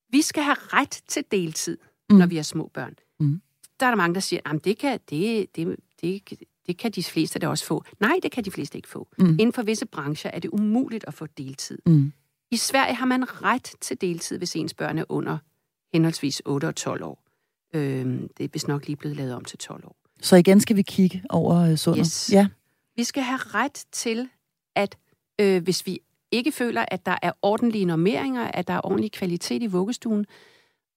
Vi 0.09 0.21
skal 0.21 0.43
have 0.43 0.57
ret 0.59 1.01
til 1.07 1.23
deltid, 1.31 1.77
mm. 2.09 2.15
når 2.17 2.25
vi 2.25 2.35
har 2.35 2.43
små 2.43 2.71
børn. 2.73 2.95
Mm. 3.19 3.41
Der 3.79 3.85
er 3.85 3.91
der 3.91 3.95
mange, 3.95 4.13
der 4.13 4.19
siger, 4.19 4.39
at 4.45 4.65
det 4.65 4.77
kan, 4.77 4.99
det, 5.09 5.55
det, 5.55 5.75
det, 6.01 6.33
det 6.67 6.77
kan 6.77 6.91
de 6.91 7.03
fleste 7.03 7.39
da 7.39 7.47
også 7.47 7.65
få. 7.65 7.83
Nej, 7.99 8.19
det 8.23 8.31
kan 8.31 8.45
de 8.45 8.51
fleste 8.51 8.77
ikke 8.77 8.87
få. 8.87 9.07
Mm. 9.17 9.25
Inden 9.29 9.53
for 9.53 9.63
visse 9.63 9.85
brancher 9.85 10.31
er 10.31 10.39
det 10.39 10.49
umuligt 10.49 11.03
at 11.07 11.13
få 11.13 11.25
deltid. 11.25 11.77
Mm. 11.85 12.13
I 12.51 12.57
Sverige 12.57 12.95
har 12.95 13.05
man 13.05 13.43
ret 13.43 13.73
til 13.81 14.01
deltid, 14.01 14.37
hvis 14.37 14.55
ens 14.55 14.73
børn 14.73 14.97
er 14.97 15.03
under 15.09 15.37
henholdsvis 15.93 16.41
8 16.45 16.65
og 16.67 16.75
12 16.75 17.03
år. 17.03 17.22
Øhm, 17.73 18.29
det 18.37 18.43
er 18.43 18.47
vist 18.53 18.67
nok 18.67 18.87
lige 18.87 18.95
blevet 18.95 19.17
lavet 19.17 19.33
om 19.33 19.45
til 19.45 19.57
12 19.59 19.85
år. 19.85 19.95
Så 20.21 20.35
igen 20.35 20.59
skal 20.61 20.75
vi 20.75 20.81
kigge 20.81 21.21
over 21.29 21.55
øh, 21.55 21.75
sundet. 21.75 21.99
Yes. 21.99 22.29
Ja. 22.33 22.47
Vi 22.95 23.03
skal 23.03 23.23
have 23.23 23.37
ret 23.37 23.83
til, 23.91 24.29
at 24.75 24.97
øh, 25.41 25.63
hvis 25.63 25.85
vi 25.85 25.99
ikke 26.31 26.51
føler, 26.51 26.85
at 26.87 27.05
der 27.05 27.15
er 27.21 27.31
ordentlige 27.41 27.85
normeringer, 27.85 28.43
at 28.43 28.67
der 28.67 28.73
er 28.73 28.81
ordentlig 28.83 29.11
kvalitet 29.11 29.63
i 29.63 29.67
vuggestuen, 29.67 30.25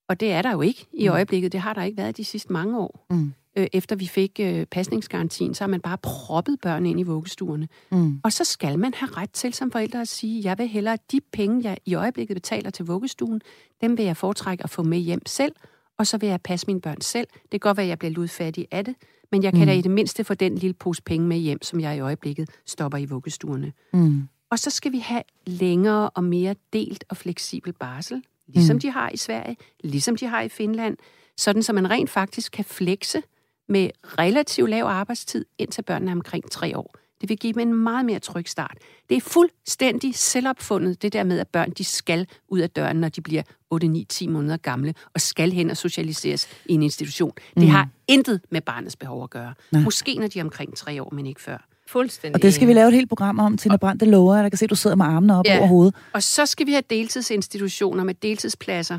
og 0.09 0.21
det 0.21 0.33
er 0.33 0.43
der 0.43 0.53
jo 0.53 0.61
ikke 0.61 0.87
i 0.93 1.09
Mm. 1.09 1.13
øjeblikket, 1.13 1.53
det 1.53 1.61
har 1.61 1.75
der 1.75 1.83
ikke 1.83 1.97
været 1.97 2.17
de 2.17 2.25
sidste 2.25 2.53
mange 2.53 2.79
år. 2.79 3.07
Mm. 3.11 3.33
Øh, 3.59 3.67
efter 3.73 3.97
vi 3.97 4.07
fik 4.07 4.41
øh, 4.41 4.67
pasningsgarantien, 4.67 5.55
så 5.55 5.65
har 5.65 5.69
man 5.69 5.81
bare 5.81 5.99
proppet 5.99 6.61
børn 6.63 6.87
ind 6.87 7.01
i 7.01 7.03
vuggestuerne. 7.03 7.69
Mm. 7.93 8.21
Og 8.25 8.33
så 8.33 8.45
skal 8.45 8.79
man 8.79 8.95
have 8.95 9.11
ret 9.11 9.31
til 9.31 9.55
som 9.55 9.71
forældre 9.71 10.01
at 10.01 10.09
sige, 10.09 10.43
jeg 10.45 10.59
vil 10.59 10.69
hellere, 10.69 10.99
de 11.13 11.21
penge, 11.33 11.69
jeg 11.69 11.79
i 11.85 11.95
øjeblikket 11.95 12.35
betaler 12.35 12.71
til 12.71 12.85
vuggestuen, 12.87 13.41
dem 13.81 13.99
vil 13.99 14.05
jeg 14.05 14.17
foretrække 14.17 14.65
at 14.65 14.71
få 14.71 14.83
med 14.83 14.99
hjem 14.99 15.27
selv, 15.27 15.53
og 15.99 16.07
så 16.07 16.19
vil 16.19 16.29
jeg 16.29 16.41
passe 16.41 16.67
mine 16.67 16.81
børn 16.81 17.01
selv. 17.01 17.27
Det 17.43 17.51
kan 17.51 17.61
godt 17.61 17.77
være, 17.77 17.85
at 17.85 17.89
jeg 17.89 17.99
bliver 17.99 18.13
ludfattig 18.13 18.67
af 18.71 18.85
det, 18.85 18.95
men 19.33 19.43
jeg 19.43 19.53
kan 19.53 19.61
Mm. 19.61 19.67
da 19.67 19.73
i 19.73 19.81
det 19.81 19.91
mindste 19.91 20.25
få 20.25 20.35
den 20.35 20.55
lille 20.59 20.75
pose 20.75 21.03
penge 21.03 21.27
med 21.27 21.37
hjem, 21.37 21.63
som 21.63 21.81
jeg 21.81 21.97
i 21.97 22.01
øjeblikket 22.01 22.49
stopper 22.67 22.99
i 22.99 23.05
vuggestuerne. 23.05 23.73
Mm. 23.93 24.29
Og 24.51 24.59
så 24.59 24.71
skal 24.71 24.93
vi 24.93 24.99
have 24.99 25.23
længere 25.47 26.11
og 26.11 26.25
mere 26.25 26.55
delt 26.73 27.05
og 27.09 27.17
fleksibel 27.17 27.73
barsel, 27.73 28.23
ligesom 28.47 28.77
Mm. 28.77 28.81
de 28.81 28.91
har 28.91 29.11
i 29.11 29.17
Sverige, 29.17 29.57
ligesom 29.85 30.17
de 30.17 30.27
har 30.27 30.41
i 30.43 30.49
Finland, 30.49 30.97
sådan 31.37 31.63
så 31.63 31.73
man 31.73 31.91
rent 31.91 32.11
faktisk 32.11 32.53
kan 32.53 32.65
flekse 32.65 33.23
med 33.69 33.91
relativt 34.05 34.71
lav 34.71 34.85
arbejdstid, 34.85 35.45
indtil 35.59 35.83
børnene 35.83 36.11
er 36.11 36.15
omkring 36.15 36.51
tre 36.51 36.79
år. 36.79 36.95
Det 37.21 37.29
vil 37.29 37.39
give 37.39 37.53
dem 37.53 37.61
en 37.61 37.75
meget 37.75 38.05
mere 38.07 38.19
tryg 38.19 38.49
start. 38.49 38.77
Det 39.09 39.17
er 39.17 39.21
fuldstændig 39.21 40.15
selvopfundet, 40.15 41.03
det 41.03 41.13
der 41.13 41.25
med, 41.25 41.39
at 41.39 41.49
børn 41.49 41.71
de 41.71 41.85
skal 41.85 42.27
ud 42.49 42.59
af 42.61 42.71
døren, 42.71 42.97
når 42.97 43.09
de 43.09 43.21
bliver 43.21 43.43
8, 43.71 43.89
9, 43.89 44.05
10 44.09 44.27
måneder 44.27 44.57
gamle, 44.57 44.95
og 45.15 45.21
skal 45.21 45.53
hen 45.53 45.71
og 45.71 45.77
socialiseres 45.77 46.49
i 46.67 46.73
en 46.75 46.83
institution. 46.83 47.33
Det 47.55 47.63
Mm. 47.63 47.69
har 47.69 47.89
intet 48.09 48.41
med 48.51 48.61
barnets 48.61 48.97
behov 48.97 49.23
at 49.25 49.31
gøre. 49.31 49.55
Nej. 49.73 49.83
Måske 49.83 50.15
når 50.15 50.27
de 50.27 50.39
er 50.39 50.45
omkring 50.45 50.77
tre 50.77 51.03
år, 51.03 51.15
men 51.15 51.27
ikke 51.27 51.43
før. 51.43 51.69
Fuldstændig. 51.89 52.35
Og 52.35 52.43
det 52.43 52.55
skal 52.55 52.69
vi 52.69 52.73
lave 52.73 52.89
et 52.89 52.95
helt 52.95 53.09
program 53.09 53.39
om, 53.39 53.57
Tina 53.57 53.77
Brandt, 53.77 54.01
det 54.01 54.09
lover 54.09 54.35
jeg. 54.35 54.43
Jeg 54.43 54.51
kan 54.51 54.59
se, 54.59 54.65
at 54.65 54.71
du 54.71 54.75
sidder 54.75 54.97
med 54.97 55.05
armene 55.07 55.39
op 55.39 55.45
Ja. 55.47 55.59
over 55.59 55.67
hovedet. 55.67 55.95
Og 56.13 56.23
så 56.23 56.47
skal 56.47 56.67
vi 56.67 56.73
have 56.73 56.83
deltidsinstitutioner 56.91 58.05
med 58.05 58.15
deltidspladser, 58.15 58.99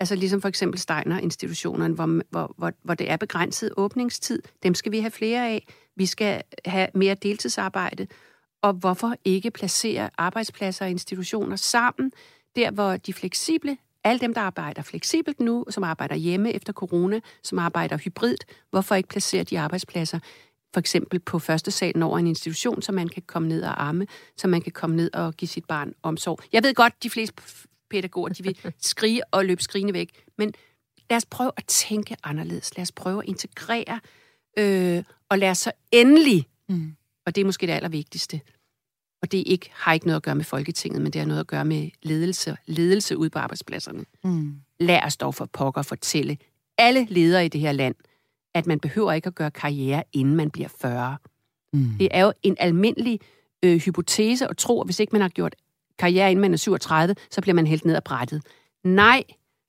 altså 0.00 0.14
ligesom 0.14 0.40
for 0.40 0.48
eksempel 0.48 0.80
Steiner-institutionerne, 0.80 1.94
hvor, 1.94 2.20
hvor, 2.30 2.54
hvor, 2.58 2.72
hvor 2.82 2.94
det 2.94 3.10
er 3.10 3.16
begrænset 3.16 3.70
åbningstid. 3.76 4.42
Dem 4.62 4.74
skal 4.74 4.92
vi 4.92 5.00
have 5.00 5.10
flere 5.10 5.48
af. 5.48 5.66
Vi 5.96 6.06
skal 6.06 6.42
have 6.64 6.88
mere 6.94 7.14
deltidsarbejde. 7.14 8.06
Og 8.62 8.72
hvorfor 8.72 9.14
ikke 9.24 9.50
placere 9.50 10.10
arbejdspladser 10.18 10.84
og 10.84 10.90
institutioner 10.90 11.56
sammen, 11.56 12.12
der 12.56 12.70
hvor 12.70 12.96
de 12.96 13.12
fleksible, 13.12 13.76
alle 14.04 14.20
dem, 14.20 14.34
der 14.34 14.40
arbejder 14.40 14.82
fleksibelt 14.82 15.40
nu, 15.40 15.64
som 15.70 15.84
arbejder 15.84 16.14
hjemme 16.14 16.52
efter 16.52 16.72
corona, 16.72 17.20
som 17.42 17.58
arbejder 17.58 17.96
hybridt, 17.96 18.44
hvorfor 18.70 18.94
ikke 18.94 19.08
placere 19.08 19.44
de 19.44 19.60
arbejdspladser 19.60 20.18
for 20.74 20.80
eksempel 20.80 21.20
på 21.20 21.38
første 21.38 21.70
salen 21.70 22.02
over 22.02 22.18
en 22.18 22.26
institution, 22.26 22.82
så 22.82 22.92
man 22.92 23.08
kan 23.08 23.22
komme 23.26 23.48
ned 23.48 23.62
og 23.62 23.82
arme, 23.82 24.06
så 24.36 24.48
man 24.48 24.60
kan 24.60 24.72
komme 24.72 24.96
ned 24.96 25.14
og 25.14 25.34
give 25.34 25.48
sit 25.48 25.64
barn 25.64 25.92
omsorg. 26.02 26.40
Jeg 26.52 26.62
ved 26.62 26.74
godt, 26.74 27.02
de 27.02 27.10
fleste 27.10 27.42
pædagoger, 27.90 28.28
de 28.28 28.42
vil 28.42 28.58
skrige 28.80 29.22
og 29.30 29.44
løbe 29.44 29.62
skrigende 29.62 29.94
væk, 29.94 30.24
men 30.38 30.54
lad 31.10 31.16
os 31.16 31.26
prøve 31.26 31.50
at 31.56 31.64
tænke 31.66 32.16
anderledes. 32.24 32.76
Lad 32.76 32.82
os 32.82 32.92
prøve 32.92 33.22
at 33.22 33.28
integrere, 33.28 34.00
øh, 34.58 35.02
og 35.28 35.38
lad 35.38 35.50
os 35.50 35.58
så 35.58 35.72
endelig, 35.92 36.46
Mm. 36.68 36.94
og 37.26 37.34
det 37.34 37.40
er 37.40 37.44
måske 37.44 37.66
det 37.66 37.72
allervigtigste, 37.72 38.40
og 39.22 39.32
det 39.32 39.42
ikke, 39.46 39.70
har 39.72 39.92
ikke 39.92 40.06
noget 40.06 40.16
at 40.16 40.22
gøre 40.22 40.34
med 40.34 40.44
Folketinget, 40.44 41.02
men 41.02 41.12
det 41.12 41.20
har 41.20 41.26
noget 41.28 41.40
at 41.40 41.46
gøre 41.46 41.64
med 41.64 41.90
ledelse, 42.02 42.56
ledelse 42.66 43.16
ude 43.16 43.30
på 43.30 43.38
arbejdspladserne. 43.38 44.04
Mm. 44.24 44.54
Lad 44.80 45.00
os 45.04 45.16
dog 45.16 45.34
for 45.34 45.44
pokker 45.52 45.82
fortælle 45.82 46.38
alle 46.78 47.06
ledere 47.10 47.44
i 47.44 47.48
det 47.48 47.60
her 47.60 47.72
land, 47.72 47.94
at 48.54 48.66
man 48.66 48.80
behøver 48.80 49.12
ikke 49.12 49.26
at 49.26 49.34
gøre 49.34 49.50
karriere, 49.50 50.02
inden 50.12 50.36
man 50.36 50.50
bliver 50.50 50.68
40. 50.80 51.16
Mm. 51.72 51.90
Det 51.98 52.08
er 52.10 52.24
jo 52.24 52.32
en 52.42 52.56
almindelig 52.60 53.20
øh, 53.62 53.76
hypotese 53.80 54.48
at 54.48 54.56
tro, 54.56 54.80
at 54.80 54.86
hvis 54.86 55.00
ikke 55.00 55.12
man 55.12 55.20
har 55.20 55.28
gjort 55.28 55.54
karriere, 55.98 56.30
inden 56.30 56.40
man 56.40 56.52
er 56.52 56.56
37, 56.56 57.14
så 57.30 57.40
bliver 57.40 57.54
man 57.54 57.66
helt 57.66 57.84
ned 57.84 57.96
ad 57.96 58.02
brættet. 58.04 58.42
Nej, 58.84 59.24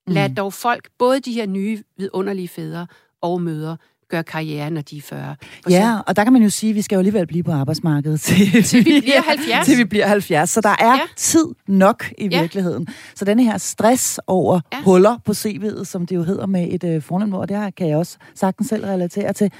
lad 0.07 0.29
Mm. 0.29 0.36
dog 0.36 0.53
folk, 0.53 0.89
både 0.97 1.19
de 1.19 1.33
her 1.33 1.45
nye 1.45 1.83
vidunderlige 1.97 2.47
fædre 2.47 2.88
og 3.21 3.41
mødre, 3.41 3.77
gøre 4.10 4.24
karriere, 4.24 4.70
når 4.70 4.82
de 4.82 4.97
er 4.97 5.01
40. 5.01 5.36
For 5.64 5.70
ja, 5.70 5.99
og 6.08 6.16
der 6.16 6.24
kan 6.24 6.34
man 6.34 6.43
jo 6.43 6.49
sige, 6.49 6.70
at 6.70 6.76
vi 6.76 6.82
skal 6.82 6.95
jo 6.95 6.99
alligevel 6.99 7.28
blive 7.28 7.43
på 7.43 7.51
arbejdsmarkedet 7.51 8.22
til, 8.22 8.64
til 8.64 8.86
vi 8.86 9.01
bliver 9.01 9.22
70. 9.30 9.66
til 9.66 9.78
vi 9.78 9.84
bliver 9.84 10.08
70. 10.08 10.49
Så 10.49 10.62
der 10.62 10.76
er 10.80 10.93
ja. 10.93 10.99
tid 11.18 11.45
nok 11.68 12.06
i 12.18 12.28
ja. 12.32 12.41
virkeligheden. 12.41 12.88
Så 13.16 13.26
denne 13.26 13.43
her 13.43 13.58
stress 13.58 14.20
over 14.28 14.60
ja. 14.74 14.82
huller 14.82 15.18
på 15.26 15.32
CV'et, 15.32 15.84
som 15.84 16.06
det 16.06 16.16
jo 16.16 16.24
hedder 16.24 16.45
med 16.45 16.68
et 16.72 16.84
øh, 16.84 17.01
fornemt 17.01 17.34
ord, 17.34 17.47
det 17.47 17.58
her 17.58 17.70
kan 17.70 17.89
jeg 17.89 17.97
også 17.97 18.18
sagtens 18.36 18.68
selv 18.68 18.86
relatere 18.86 19.34
til. 19.34 19.51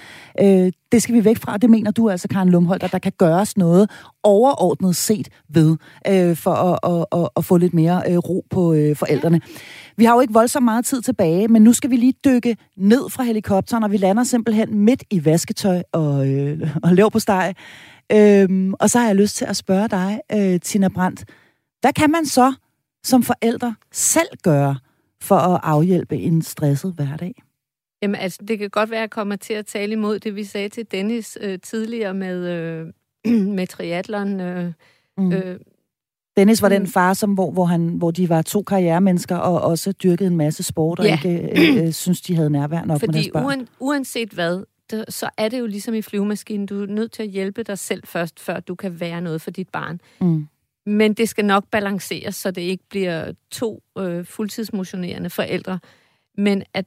Øh, 0.42 0.72
det 0.92 1.04
skal 1.04 1.16
vi 1.16 1.26
væk 1.26 1.38
fra. 1.38 1.58
Det 1.58 1.70
mener 1.70 1.92
du 1.92 2.10
altså, 2.10 2.28
Karen 2.28 2.50
Lumholdt, 2.50 2.84
at 2.84 2.92
der 2.92 3.00
kan 3.00 3.12
gøres 3.18 3.58
noget 3.58 3.90
overordnet 4.24 4.96
set 4.96 5.30
ved, 5.50 5.78
øh, 6.08 6.36
for 6.36 6.52
at, 6.52 6.80
at, 6.92 7.22
at, 7.22 7.30
at 7.38 7.46
få 7.46 7.58
lidt 7.58 7.74
mere 7.74 8.02
øh, 8.08 8.18
ro 8.18 8.46
på 8.50 8.74
øh, 8.74 8.96
forældrene. 8.96 9.42
Ja. 9.44 9.50
Vi 9.98 10.06
har 10.06 10.14
jo 10.14 10.20
ikke 10.20 10.34
voldsomt 10.34 10.66
meget 10.66 10.86
tid 10.86 11.02
tilbage, 11.02 11.48
men 11.48 11.62
nu 11.62 11.74
skal 11.74 11.90
vi 11.90 11.96
lige 11.96 12.14
dykke 12.26 12.58
ned 12.76 13.10
fra 13.10 13.24
helikopteren, 13.24 13.84
og 13.84 13.92
vi 13.92 13.98
lander 13.98 14.24
simpelthen 14.24 14.80
midt 14.80 15.04
i 15.10 15.26
vasketøj 15.26 15.84
og, 15.92 16.28
øh, 16.28 16.76
og 16.84 16.94
lav 16.94 17.12
på 17.12 17.20
steg. 17.20 17.56
Øhm, 18.12 18.74
og 18.74 18.90
så 18.90 19.00
har 19.00 19.08
jeg 19.08 19.16
lyst 19.16 19.36
til 19.36 19.46
at 19.46 19.56
spørge 19.56 19.88
dig, 19.88 20.22
øh, 20.32 20.60
Tina 20.60 20.88
Brandt, 20.88 21.26
hvad 21.82 21.94
kan 21.94 22.12
man 22.12 22.26
så 22.26 22.54
som 23.04 23.24
forældre 23.24 23.76
selv 23.92 24.28
gøre 24.44 24.78
for 25.22 25.36
at 25.36 25.60
afhjælpe 25.64 26.18
en 26.18 26.42
stresset 26.42 26.94
hverdag? 26.94 27.34
Jamen 28.02 28.16
altså, 28.16 28.40
det 28.48 28.60
kan 28.60 28.70
godt 28.70 28.90
være, 28.90 29.00
at 29.00 29.02
jeg 29.02 29.10
kommer 29.10 29.36
til 29.36 29.54
at 29.54 29.66
tale 29.66 29.94
imod 29.94 30.20
det, 30.20 30.36
vi 30.36 30.44
sagde 30.44 30.70
til 30.70 30.92
Dennis 30.92 31.38
øh, 31.42 31.60
tidligere 31.60 32.14
med, 32.14 32.48
øh, 32.48 32.88
med 33.58 33.68
triathlon. 33.68 34.40
Øh, 34.40 34.72
mm. 35.18 35.34
øh, 35.34 35.60
Dennis 36.38 36.62
var 36.62 36.70
mm. 36.70 36.76
den 36.76 36.88
far, 36.88 37.14
som, 37.14 37.34
hvor, 37.34 37.52
hvor, 37.52 37.66
han, 37.66 37.88
hvor 37.88 38.12
de 38.12 38.30
var 38.30 38.42
to 38.42 38.64
karrieremennesker 38.64 39.36
og 39.36 39.62
også 39.62 39.92
dyrkede 39.92 40.28
en 40.28 40.38
masse 40.38 40.64
sport, 40.64 41.00
og 41.00 41.06
ja. 41.06 41.20
ikke 41.24 41.50
øh, 41.58 41.86
øh, 41.86 41.94
synes, 41.94 42.22
de 42.22 42.36
havde 42.36 42.50
nærvær 42.50 42.86
nok 42.86 43.00
Fordi 43.00 43.12
med 43.12 43.24
deres 43.24 43.30
børn. 43.34 43.68
Uanset 43.80 44.30
hvad, 44.30 44.64
der, 44.92 45.04
så 45.10 45.30
er 45.38 45.50
det 45.50 45.60
jo 45.60 45.66
ligesom 45.66 45.94
i 45.94 46.02
flyvemaskinen. 46.02 46.66
Du 46.66 46.82
er 46.82 46.86
nødt 46.86 47.12
til 47.12 47.24
at 47.24 47.30
hjælpe 47.30 47.64
dig 47.64 47.80
selv 47.80 48.04
først, 48.06 48.40
før 48.40 48.60
du 48.60 48.76
kan 48.76 49.00
være 49.00 49.22
noget 49.22 49.42
for 49.42 49.52
dit 49.52 49.70
barn. 49.70 50.02
Mm. 50.22 50.48
Men 50.86 51.14
det 51.14 51.30
skal 51.30 51.46
nok 51.46 51.66
balanceres, 51.72 52.36
så 52.36 52.52
det 52.52 52.62
ikke 52.62 52.84
bliver 52.90 53.32
to 53.52 53.84
øh, 53.98 54.26
fuldtidsmotionerende 54.26 55.30
forældre. 55.30 55.80
Men 56.38 56.64
at, 56.74 56.86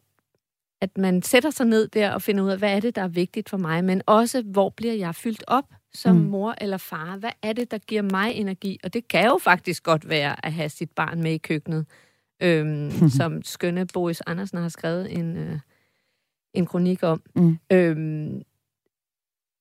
at 0.80 0.98
man 0.98 1.22
sætter 1.22 1.50
sig 1.50 1.66
ned 1.66 1.88
der 1.88 2.10
og 2.10 2.22
finder 2.22 2.44
ud 2.44 2.50
af, 2.50 2.58
hvad 2.58 2.76
er 2.76 2.80
det, 2.80 2.96
der 2.96 3.02
er 3.02 3.08
vigtigt 3.08 3.48
for 3.48 3.56
mig, 3.56 3.84
men 3.84 4.02
også, 4.06 4.42
hvor 4.42 4.68
bliver 4.68 4.94
jeg 4.94 5.14
fyldt 5.14 5.44
op? 5.46 5.64
Som 5.94 6.16
mm. 6.16 6.22
mor 6.22 6.54
eller 6.60 6.76
far? 6.76 7.16
Hvad 7.16 7.30
er 7.42 7.52
det, 7.52 7.70
der 7.70 7.78
giver 7.78 8.02
mig 8.02 8.34
energi? 8.34 8.78
Og 8.84 8.94
det 8.94 9.08
kan 9.08 9.26
jo 9.26 9.38
faktisk 9.38 9.82
godt 9.82 10.08
være 10.08 10.46
at 10.46 10.52
have 10.52 10.68
sit 10.68 10.90
barn 10.90 11.22
med 11.22 11.32
i 11.32 11.38
køkkenet, 11.38 11.86
øhm, 12.42 12.90
som 13.18 13.42
skønne 13.42 13.86
Boris 13.86 14.20
Andersen 14.20 14.58
har 14.58 14.68
skrevet 14.68 15.18
en, 15.18 15.36
øh, 15.36 15.58
en 16.54 16.66
kronik 16.66 17.02
om. 17.02 17.22
Mm. 17.34 17.58
Øhm, 17.72 18.42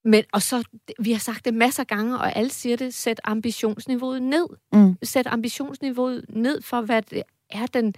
men, 0.06 0.24
og 0.34 0.42
så, 0.42 0.64
vi 1.00 1.12
har 1.12 1.20
sagt 1.20 1.46
det 1.46 1.54
masser 1.54 1.84
af 1.84 1.88
gange, 1.88 2.20
og 2.20 2.36
alle 2.36 2.50
siger 2.50 2.78
det, 2.78 2.94
sæt 2.94 3.22
ambitionsniveauet 3.24 4.22
ned. 4.22 4.48
Mm. 4.74 4.98
Sæt 5.04 5.28
ambitionsniveauet 5.28 6.26
ned 6.30 6.62
for, 6.62 6.82
hvad 6.82 7.02
det 7.02 7.24
er, 7.50 7.66
den, 7.66 7.94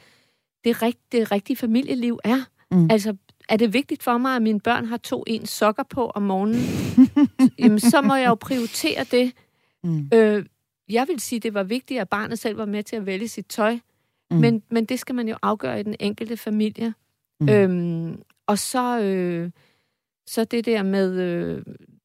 det, 0.64 0.82
rigt, 0.82 1.12
det 1.12 1.32
rigtige 1.32 1.58
familieliv 1.58 2.20
er. 2.24 2.40
Mm. 2.72 2.88
Altså, 2.92 3.16
er 3.50 3.58
det 3.58 3.74
vigtigt 3.74 4.04
for 4.04 4.18
mig, 4.18 4.36
at 4.36 4.42
mine 4.42 4.60
børn 4.60 4.86
har 4.86 4.98
to 4.98 5.24
ens 5.28 5.50
sokker 5.50 5.84
på 5.84 6.10
om 6.10 6.22
morgenen, 6.22 6.62
jamen, 7.60 7.80
så 7.80 8.02
må 8.02 8.16
jeg 8.16 8.28
jo 8.28 8.36
prioritere 8.36 9.04
det. 9.04 9.34
Mm. 9.84 10.10
Øh, 10.14 10.46
jeg 10.90 11.08
vil 11.08 11.20
sige, 11.20 11.40
det 11.40 11.54
var 11.54 11.64
vigtigt, 11.64 12.00
at 12.00 12.10
barnet 12.10 12.40
selv 12.40 12.58
var 12.58 12.66
med 12.66 12.84
til 12.84 12.96
at 12.96 13.06
vælge 13.06 13.28
sit 13.28 13.46
tøj, 13.46 13.80
mm. 14.32 14.38
men, 14.38 14.64
men 14.70 14.86
det 14.86 15.00
skal 15.00 15.16
man 15.16 15.28
jo 15.28 15.36
afgøre 15.42 15.80
i 15.80 15.84
den 15.84 15.96
enkelte 16.00 16.38
familie. 16.38 16.94
Mm. 17.40 17.50
Øhm, 17.50 18.22
og 18.48 18.60
så, 18.60 19.00
øh, 19.00 19.52
så 20.28 20.44
det 20.44 20.66
der 20.66 20.84
med 20.84 21.20
øh, 21.20 21.64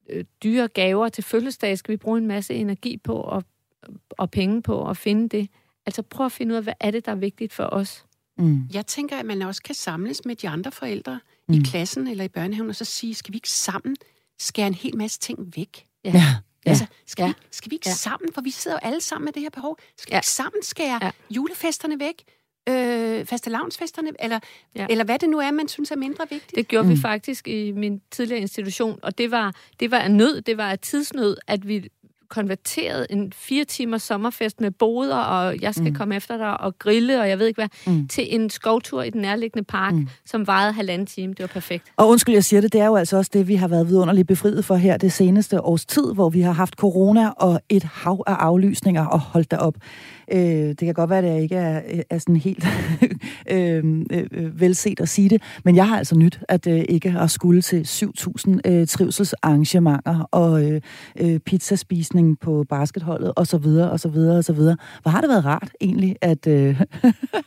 øh, 0.09 0.25
dyre 0.43 0.67
gaver 0.67 1.09
til 1.09 1.23
fødselsdag, 1.23 1.77
skal 1.77 1.91
vi 1.91 1.97
bruge 1.97 2.17
en 2.17 2.27
masse 2.27 2.53
energi 2.53 2.97
på 2.97 3.13
og, 3.15 3.43
og 4.09 4.31
penge 4.31 4.61
på 4.61 4.89
at 4.89 4.97
finde 4.97 5.29
det. 5.29 5.49
Altså 5.85 6.01
prøv 6.01 6.25
at 6.25 6.31
finde 6.31 6.53
ud 6.53 6.57
af, 6.57 6.63
hvad 6.63 6.73
er 6.79 6.91
det, 6.91 7.05
der 7.05 7.11
er 7.11 7.15
vigtigt 7.15 7.53
for 7.53 7.63
os. 7.63 8.05
Mm. 8.37 8.69
Jeg 8.73 8.87
tænker, 8.87 9.17
at 9.17 9.25
man 9.25 9.41
også 9.41 9.63
kan 9.63 9.75
samles 9.75 10.25
med 10.25 10.35
de 10.35 10.49
andre 10.49 10.71
forældre 10.71 11.19
mm. 11.47 11.53
i 11.53 11.59
klassen 11.65 12.07
eller 12.07 12.23
i 12.23 12.27
børnehaven, 12.27 12.69
og 12.69 12.75
så 12.75 12.85
sige, 12.85 13.15
skal 13.15 13.31
vi 13.31 13.37
ikke 13.37 13.49
sammen 13.49 13.95
skære 14.39 14.67
en 14.67 14.73
hel 14.73 14.97
masse 14.97 15.19
ting 15.19 15.53
væk? 15.55 15.85
Ja. 16.03 16.11
ja. 16.13 16.35
Altså, 16.65 16.85
skal, 17.05 17.23
ja. 17.23 17.27
vi, 17.27 17.33
skal 17.51 17.71
vi 17.71 17.75
ikke 17.75 17.89
ja. 17.89 17.93
sammen, 17.93 18.33
for 18.33 18.41
vi 18.41 18.49
sidder 18.49 18.77
jo 18.77 18.87
alle 18.87 19.01
sammen 19.01 19.25
med 19.25 19.33
det 19.33 19.41
her 19.41 19.49
behov, 19.49 19.77
skal 19.97 20.11
ja. 20.11 20.15
vi 20.15 20.17
ikke 20.17 20.27
sammen 20.27 20.63
skære 20.63 20.99
ja. 21.01 21.11
julefesterne 21.29 21.99
væk? 21.99 22.23
øh, 22.69 23.25
fastelavnsfesterne, 23.25 24.11
eller, 24.19 24.39
ja. 24.75 24.87
eller 24.89 25.03
hvad 25.03 25.19
det 25.19 25.29
nu 25.29 25.39
er, 25.39 25.51
man 25.51 25.67
synes 25.67 25.91
er 25.91 25.95
mindre 25.95 26.25
vigtigt? 26.29 26.55
Det 26.55 26.67
gjorde 26.67 26.87
mm. 26.87 26.95
vi 26.95 27.01
faktisk 27.01 27.47
i 27.47 27.71
min 27.71 28.01
tidligere 28.11 28.41
institution, 28.41 28.99
og 29.03 29.17
det 29.17 29.31
var, 29.31 29.55
det 29.79 29.91
var 29.91 30.01
en 30.01 30.17
nød, 30.17 30.41
det 30.41 30.57
var 30.57 30.71
et 30.71 30.81
tidsnød, 30.81 31.37
at 31.47 31.67
vi 31.67 31.89
konverteret 32.29 33.07
en 33.09 33.33
fire 33.35 33.63
timers 33.63 34.03
sommerfest 34.03 34.61
med 34.61 34.71
boder, 34.71 35.17
og 35.17 35.61
jeg 35.61 35.73
skal 35.73 35.89
mm. 35.89 35.95
komme 35.95 36.15
efter 36.15 36.37
dig 36.37 36.61
og 36.61 36.79
grille, 36.79 37.21
og 37.21 37.29
jeg 37.29 37.39
ved 37.39 37.47
ikke 37.47 37.61
hvad, 37.61 37.93
mm. 37.93 38.07
til 38.07 38.35
en 38.35 38.49
skovtur 38.49 39.03
i 39.03 39.09
den 39.09 39.21
nærliggende 39.21 39.65
park, 39.65 39.93
mm. 39.93 40.07
som 40.25 40.47
varede 40.47 40.73
halvanden 40.73 41.05
time. 41.05 41.33
Det 41.33 41.39
var 41.39 41.47
perfekt. 41.47 41.91
Og 41.97 42.09
undskyld, 42.09 42.33
jeg 42.33 42.43
siger 42.43 42.61
det, 42.61 42.73
det 42.73 42.81
er 42.81 42.85
jo 42.85 42.95
altså 42.95 43.17
også 43.17 43.31
det, 43.33 43.47
vi 43.47 43.55
har 43.55 43.67
været 43.67 43.87
vidunderligt 43.87 44.27
befriet 44.27 44.65
for 44.65 44.75
her 44.75 44.97
det 44.97 45.13
seneste 45.13 45.61
års 45.61 45.85
tid, 45.85 46.13
hvor 46.13 46.29
vi 46.29 46.41
har 46.41 46.51
haft 46.51 46.73
corona 46.73 47.29
og 47.29 47.61
et 47.69 47.83
hav 47.83 48.23
af 48.27 48.33
aflysninger, 48.33 49.05
og 49.05 49.19
holdt 49.19 49.51
der 49.51 49.57
op. 49.57 49.75
Øh, 50.31 50.39
det 50.39 50.77
kan 50.77 50.93
godt 50.93 51.09
være, 51.09 51.19
at 51.19 51.23
det 51.23 51.41
ikke 51.41 51.55
er, 51.55 51.81
er 52.09 52.17
sådan 52.17 52.35
helt 52.35 52.65
øh, 53.51 54.05
øh, 54.11 54.61
velset 54.61 54.99
at 54.99 55.09
sige 55.09 55.29
det, 55.29 55.41
men 55.63 55.75
jeg 55.75 55.87
har 55.87 55.97
altså 55.97 56.15
nyt, 56.15 56.39
at 56.49 56.67
øh, 56.67 56.85
ikke 56.89 57.11
har 57.11 57.27
skulle 57.27 57.61
til 57.61 57.81
7.000 57.81 58.59
øh, 58.65 58.87
trivselsarrangementer 58.87 60.29
og 60.31 60.63
øh, 60.63 60.81
øh, 61.19 61.39
pizzaspisning 61.39 62.39
på 62.39 62.65
basketholdet 62.69 63.33
og 63.35 63.47
så 63.47 63.57
videre 63.57 63.91
og 63.91 63.99
så 63.99 64.09
videre 64.09 64.37
og 64.37 64.43
så 64.43 64.53
videre. 64.53 64.77
Hvor 65.01 65.11
har 65.11 65.21
det 65.21 65.29
været 65.29 65.45
rart 65.45 65.69
egentlig 65.81 66.15
at 66.21 66.47
øh, 66.47 66.81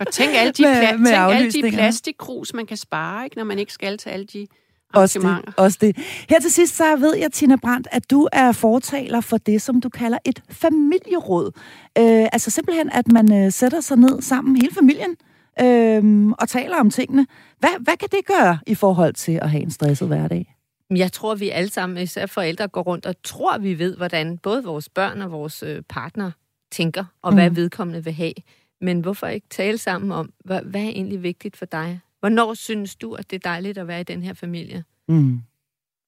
og 0.00 0.06
tænk 0.12 0.30
alle 0.34 0.52
de, 0.58 0.62
pla- 0.62 0.92
med, 0.92 0.98
med 0.98 1.06
tænk 1.06 1.34
alle 1.34 1.52
de 1.52 1.76
plastikkrus, 1.76 2.54
man 2.54 2.66
kan 2.66 2.76
spare, 2.76 3.24
ikke, 3.24 3.36
når 3.36 3.44
man 3.44 3.58
ikke 3.58 3.72
skal 3.72 3.98
til 3.98 4.10
alle 4.10 4.26
de 4.26 4.46
også 4.94 5.18
det, 5.18 5.54
også 5.56 5.78
det. 5.80 5.96
Her 6.28 6.40
til 6.40 6.52
sidst, 6.52 6.76
så 6.76 6.96
ved 6.96 7.16
jeg, 7.16 7.32
Tina 7.32 7.56
Brandt, 7.56 7.88
at 7.90 8.10
du 8.10 8.28
er 8.32 8.52
fortaler 8.52 9.20
for 9.20 9.36
det, 9.36 9.62
som 9.62 9.80
du 9.80 9.88
kalder 9.88 10.18
et 10.24 10.42
familieråd. 10.50 11.50
Øh, 11.98 12.28
altså 12.32 12.50
simpelthen, 12.50 12.90
at 12.92 13.12
man 13.12 13.32
øh, 13.32 13.52
sætter 13.52 13.80
sig 13.80 13.96
ned 13.96 14.22
sammen, 14.22 14.56
hele 14.56 14.74
familien, 14.74 15.16
øh, 15.60 16.32
og 16.38 16.48
taler 16.48 16.76
om 16.76 16.90
tingene. 16.90 17.26
Hvad, 17.58 17.70
hvad 17.80 17.96
kan 17.96 18.08
det 18.12 18.26
gøre 18.26 18.58
i 18.66 18.74
forhold 18.74 19.14
til 19.14 19.38
at 19.42 19.50
have 19.50 19.62
en 19.62 19.70
stresset 19.70 20.08
hverdag? 20.08 20.54
Jeg 20.90 21.12
tror, 21.12 21.34
vi 21.34 21.50
alle 21.50 21.70
sammen, 21.70 21.98
især 21.98 22.26
forældre, 22.26 22.68
går 22.68 22.82
rundt 22.82 23.06
og 23.06 23.14
tror, 23.22 23.58
vi 23.58 23.78
ved, 23.78 23.96
hvordan 23.96 24.38
både 24.38 24.64
vores 24.64 24.88
børn 24.88 25.22
og 25.22 25.30
vores 25.30 25.62
øh, 25.62 25.82
partner 25.88 26.30
tænker, 26.72 27.04
og 27.22 27.34
hvad 27.34 27.50
mm. 27.50 27.56
vedkommende 27.56 28.04
vil 28.04 28.12
have. 28.12 28.32
Men 28.80 29.00
hvorfor 29.00 29.26
ikke 29.26 29.46
tale 29.50 29.78
sammen 29.78 30.12
om, 30.12 30.32
hvad, 30.44 30.62
hvad 30.62 30.80
er 30.80 30.88
egentlig 30.88 31.22
vigtigt 31.22 31.56
for 31.56 31.64
dig? 31.64 32.00
Hvornår 32.20 32.54
synes 32.54 32.96
du, 32.96 33.12
at 33.12 33.30
det 33.30 33.36
er 33.36 33.50
dejligt 33.50 33.78
at 33.78 33.88
være 33.88 34.00
i 34.00 34.04
den 34.04 34.22
her 34.22 34.34
familie? 34.34 34.84
Mm. 35.08 35.40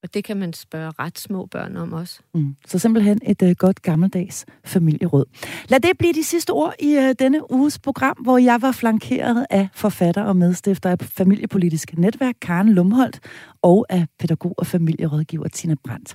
Og 0.02 0.14
det 0.14 0.24
kan 0.24 0.36
man 0.36 0.52
spørge 0.52 0.92
ret 0.98 1.18
små 1.18 1.46
børn 1.46 1.76
om 1.76 1.92
også. 1.92 2.20
Mm. 2.34 2.56
Så 2.66 2.78
simpelthen 2.78 3.20
et 3.26 3.42
uh, 3.42 3.50
godt 3.50 3.82
gammeldags 3.82 4.46
familieråd. 4.64 5.24
Lad 5.68 5.80
det 5.80 5.98
blive 5.98 6.12
de 6.12 6.24
sidste 6.24 6.50
ord 6.50 6.74
i 6.80 6.96
uh, 6.96 7.10
denne 7.18 7.52
uges 7.52 7.78
program, 7.78 8.16
hvor 8.16 8.38
jeg 8.38 8.62
var 8.62 8.72
flankeret 8.72 9.46
af 9.50 9.68
forfatter 9.74 10.22
og 10.22 10.36
medstifter 10.36 10.90
af 10.90 10.98
Familiepolitisk 11.00 11.98
Netværk, 11.98 12.34
Karen 12.42 12.68
Lumholdt, 12.68 13.20
og 13.62 13.86
af 13.88 14.06
pædagog 14.18 14.54
og 14.58 14.66
familierådgiver 14.66 15.48
Tina 15.48 15.74
Brandt. 15.84 16.14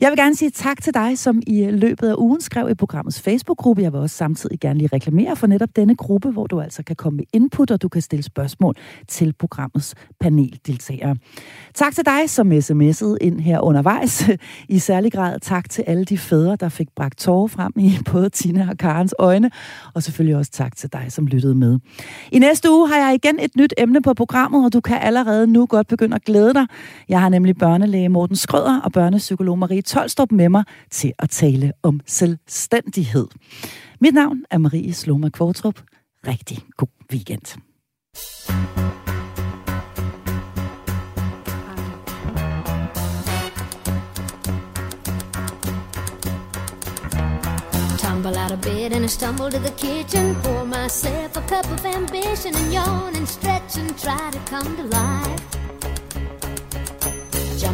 Jeg 0.00 0.10
vil 0.10 0.18
gerne 0.18 0.34
sige 0.34 0.50
tak 0.50 0.82
til 0.82 0.94
dig, 0.94 1.18
som 1.18 1.42
i 1.46 1.70
løbet 1.70 2.08
af 2.08 2.14
ugen 2.18 2.40
skrev 2.40 2.70
i 2.70 2.74
programmets 2.74 3.20
Facebook-gruppe. 3.20 3.82
Jeg 3.82 3.92
vil 3.92 4.00
også 4.00 4.16
samtidig 4.16 4.60
gerne 4.60 4.78
lige 4.78 4.90
reklamere 4.92 5.36
for 5.36 5.46
netop 5.46 5.68
denne 5.76 5.96
gruppe, 5.96 6.30
hvor 6.30 6.46
du 6.46 6.60
altså 6.60 6.82
kan 6.82 6.96
komme 6.96 7.16
med 7.16 7.24
input, 7.32 7.70
og 7.70 7.82
du 7.82 7.88
kan 7.88 8.02
stille 8.02 8.22
spørgsmål 8.22 8.74
til 9.08 9.34
programmets 9.38 9.94
paneldeltagere. 10.20 11.16
Tak 11.74 11.94
til 11.94 12.06
dig, 12.06 12.30
som 12.30 12.52
sms'ede 12.52 13.16
ind 13.20 13.40
her 13.40 13.60
undervejs. 13.60 14.28
I 14.68 14.78
særlig 14.78 15.12
grad 15.12 15.40
tak 15.40 15.70
til 15.70 15.84
alle 15.86 16.04
de 16.04 16.18
fædre, 16.18 16.56
der 16.56 16.68
fik 16.68 16.88
bragt 16.96 17.18
tårer 17.18 17.46
frem 17.46 17.72
i 17.76 17.92
både 18.12 18.28
Tina 18.28 18.68
og 18.70 18.78
Karens 18.78 19.14
øjne, 19.18 19.50
og 19.94 20.02
selvfølgelig 20.02 20.36
også 20.36 20.50
tak 20.50 20.76
til 20.76 20.92
dig, 20.92 21.06
som 21.08 21.26
lyttede 21.26 21.54
med. 21.54 21.78
I 22.32 22.38
næste 22.38 22.70
uge 22.70 22.88
har 22.88 22.96
jeg 22.96 23.14
igen 23.14 23.40
et 23.40 23.56
nyt 23.56 23.74
emne 23.78 24.02
på 24.02 24.14
programmet, 24.14 24.64
og 24.64 24.72
du 24.72 24.80
kan 24.80 24.98
allerede 25.00 25.46
nu 25.46 25.66
godt 25.66 25.86
begynde 25.86 26.14
at 26.14 26.24
glæde 26.24 26.54
dig. 26.54 26.66
Jeg 27.08 27.20
har 27.20 27.28
nemlig 27.28 27.56
børnelæge 27.56 28.08
Morten 28.08 28.36
Skrøder 28.36 28.80
og 28.80 28.92
børnepsykolog 28.92 29.58
Marie 29.58 29.82
Tolstrup 29.82 30.32
med 30.32 30.48
mig 30.48 30.64
til 30.90 31.12
at 31.18 31.30
tale 31.30 31.72
om 31.82 32.00
selvstændighed. 32.06 33.26
Mit 34.00 34.14
navn 34.14 34.44
er 34.50 34.58
Marie 34.58 34.92
Sloma 34.94 35.28
Kvartrup. 35.28 35.80
Rigtig 36.26 36.58
god 36.76 36.88
weekend. 37.12 37.56
Tumble 47.98 48.38
out 48.42 48.52
of 48.52 48.60
bed 48.60 48.92
and 48.92 49.04
I 49.04 49.08
stumble 49.08 49.50
to 49.50 49.58
the 49.58 49.70
kitchen. 49.70 50.34
Pour 50.42 50.64
myself 50.66 51.36
a 51.36 51.42
cup 51.48 51.66
of 51.72 51.86
ambition 51.86 52.54
and 52.54 52.72
yawn 52.72 53.16
and 53.16 53.28
stretch 53.28 53.78
and 53.78 53.98
try 53.98 54.30
to 54.30 54.38
come 54.50 54.76
to 54.76 54.82
life. 54.82 55.49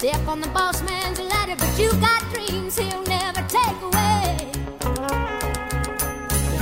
Step 0.00 0.26
on 0.28 0.40
the 0.40 0.48
boss 0.48 0.82
man's 0.84 1.20
ladder, 1.20 1.54
but 1.58 1.78
you 1.78 1.90
got 2.00 2.22
dreams 2.32 2.78
he'll 2.78 3.02
never 3.02 3.42
take 3.48 3.78
away. 3.82 4.34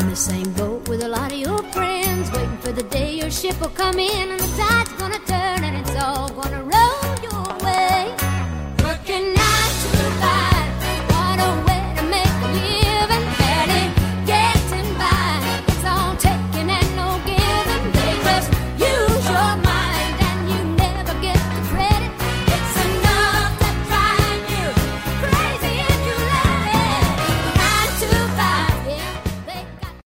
In 0.00 0.10
the 0.10 0.16
same 0.16 0.50
boat 0.54 0.88
with 0.88 1.04
a 1.04 1.08
lot 1.08 1.30
of 1.30 1.38
your 1.38 1.62
friends, 1.74 2.32
waiting 2.32 2.58
for 2.58 2.72
the 2.72 2.82
day 2.82 3.14
your 3.14 3.30
ship 3.30 3.60
will 3.60 3.76
come 3.82 4.00
in 4.00 4.32
and 4.32 4.40
the 4.40 4.56
tide's 4.60 4.87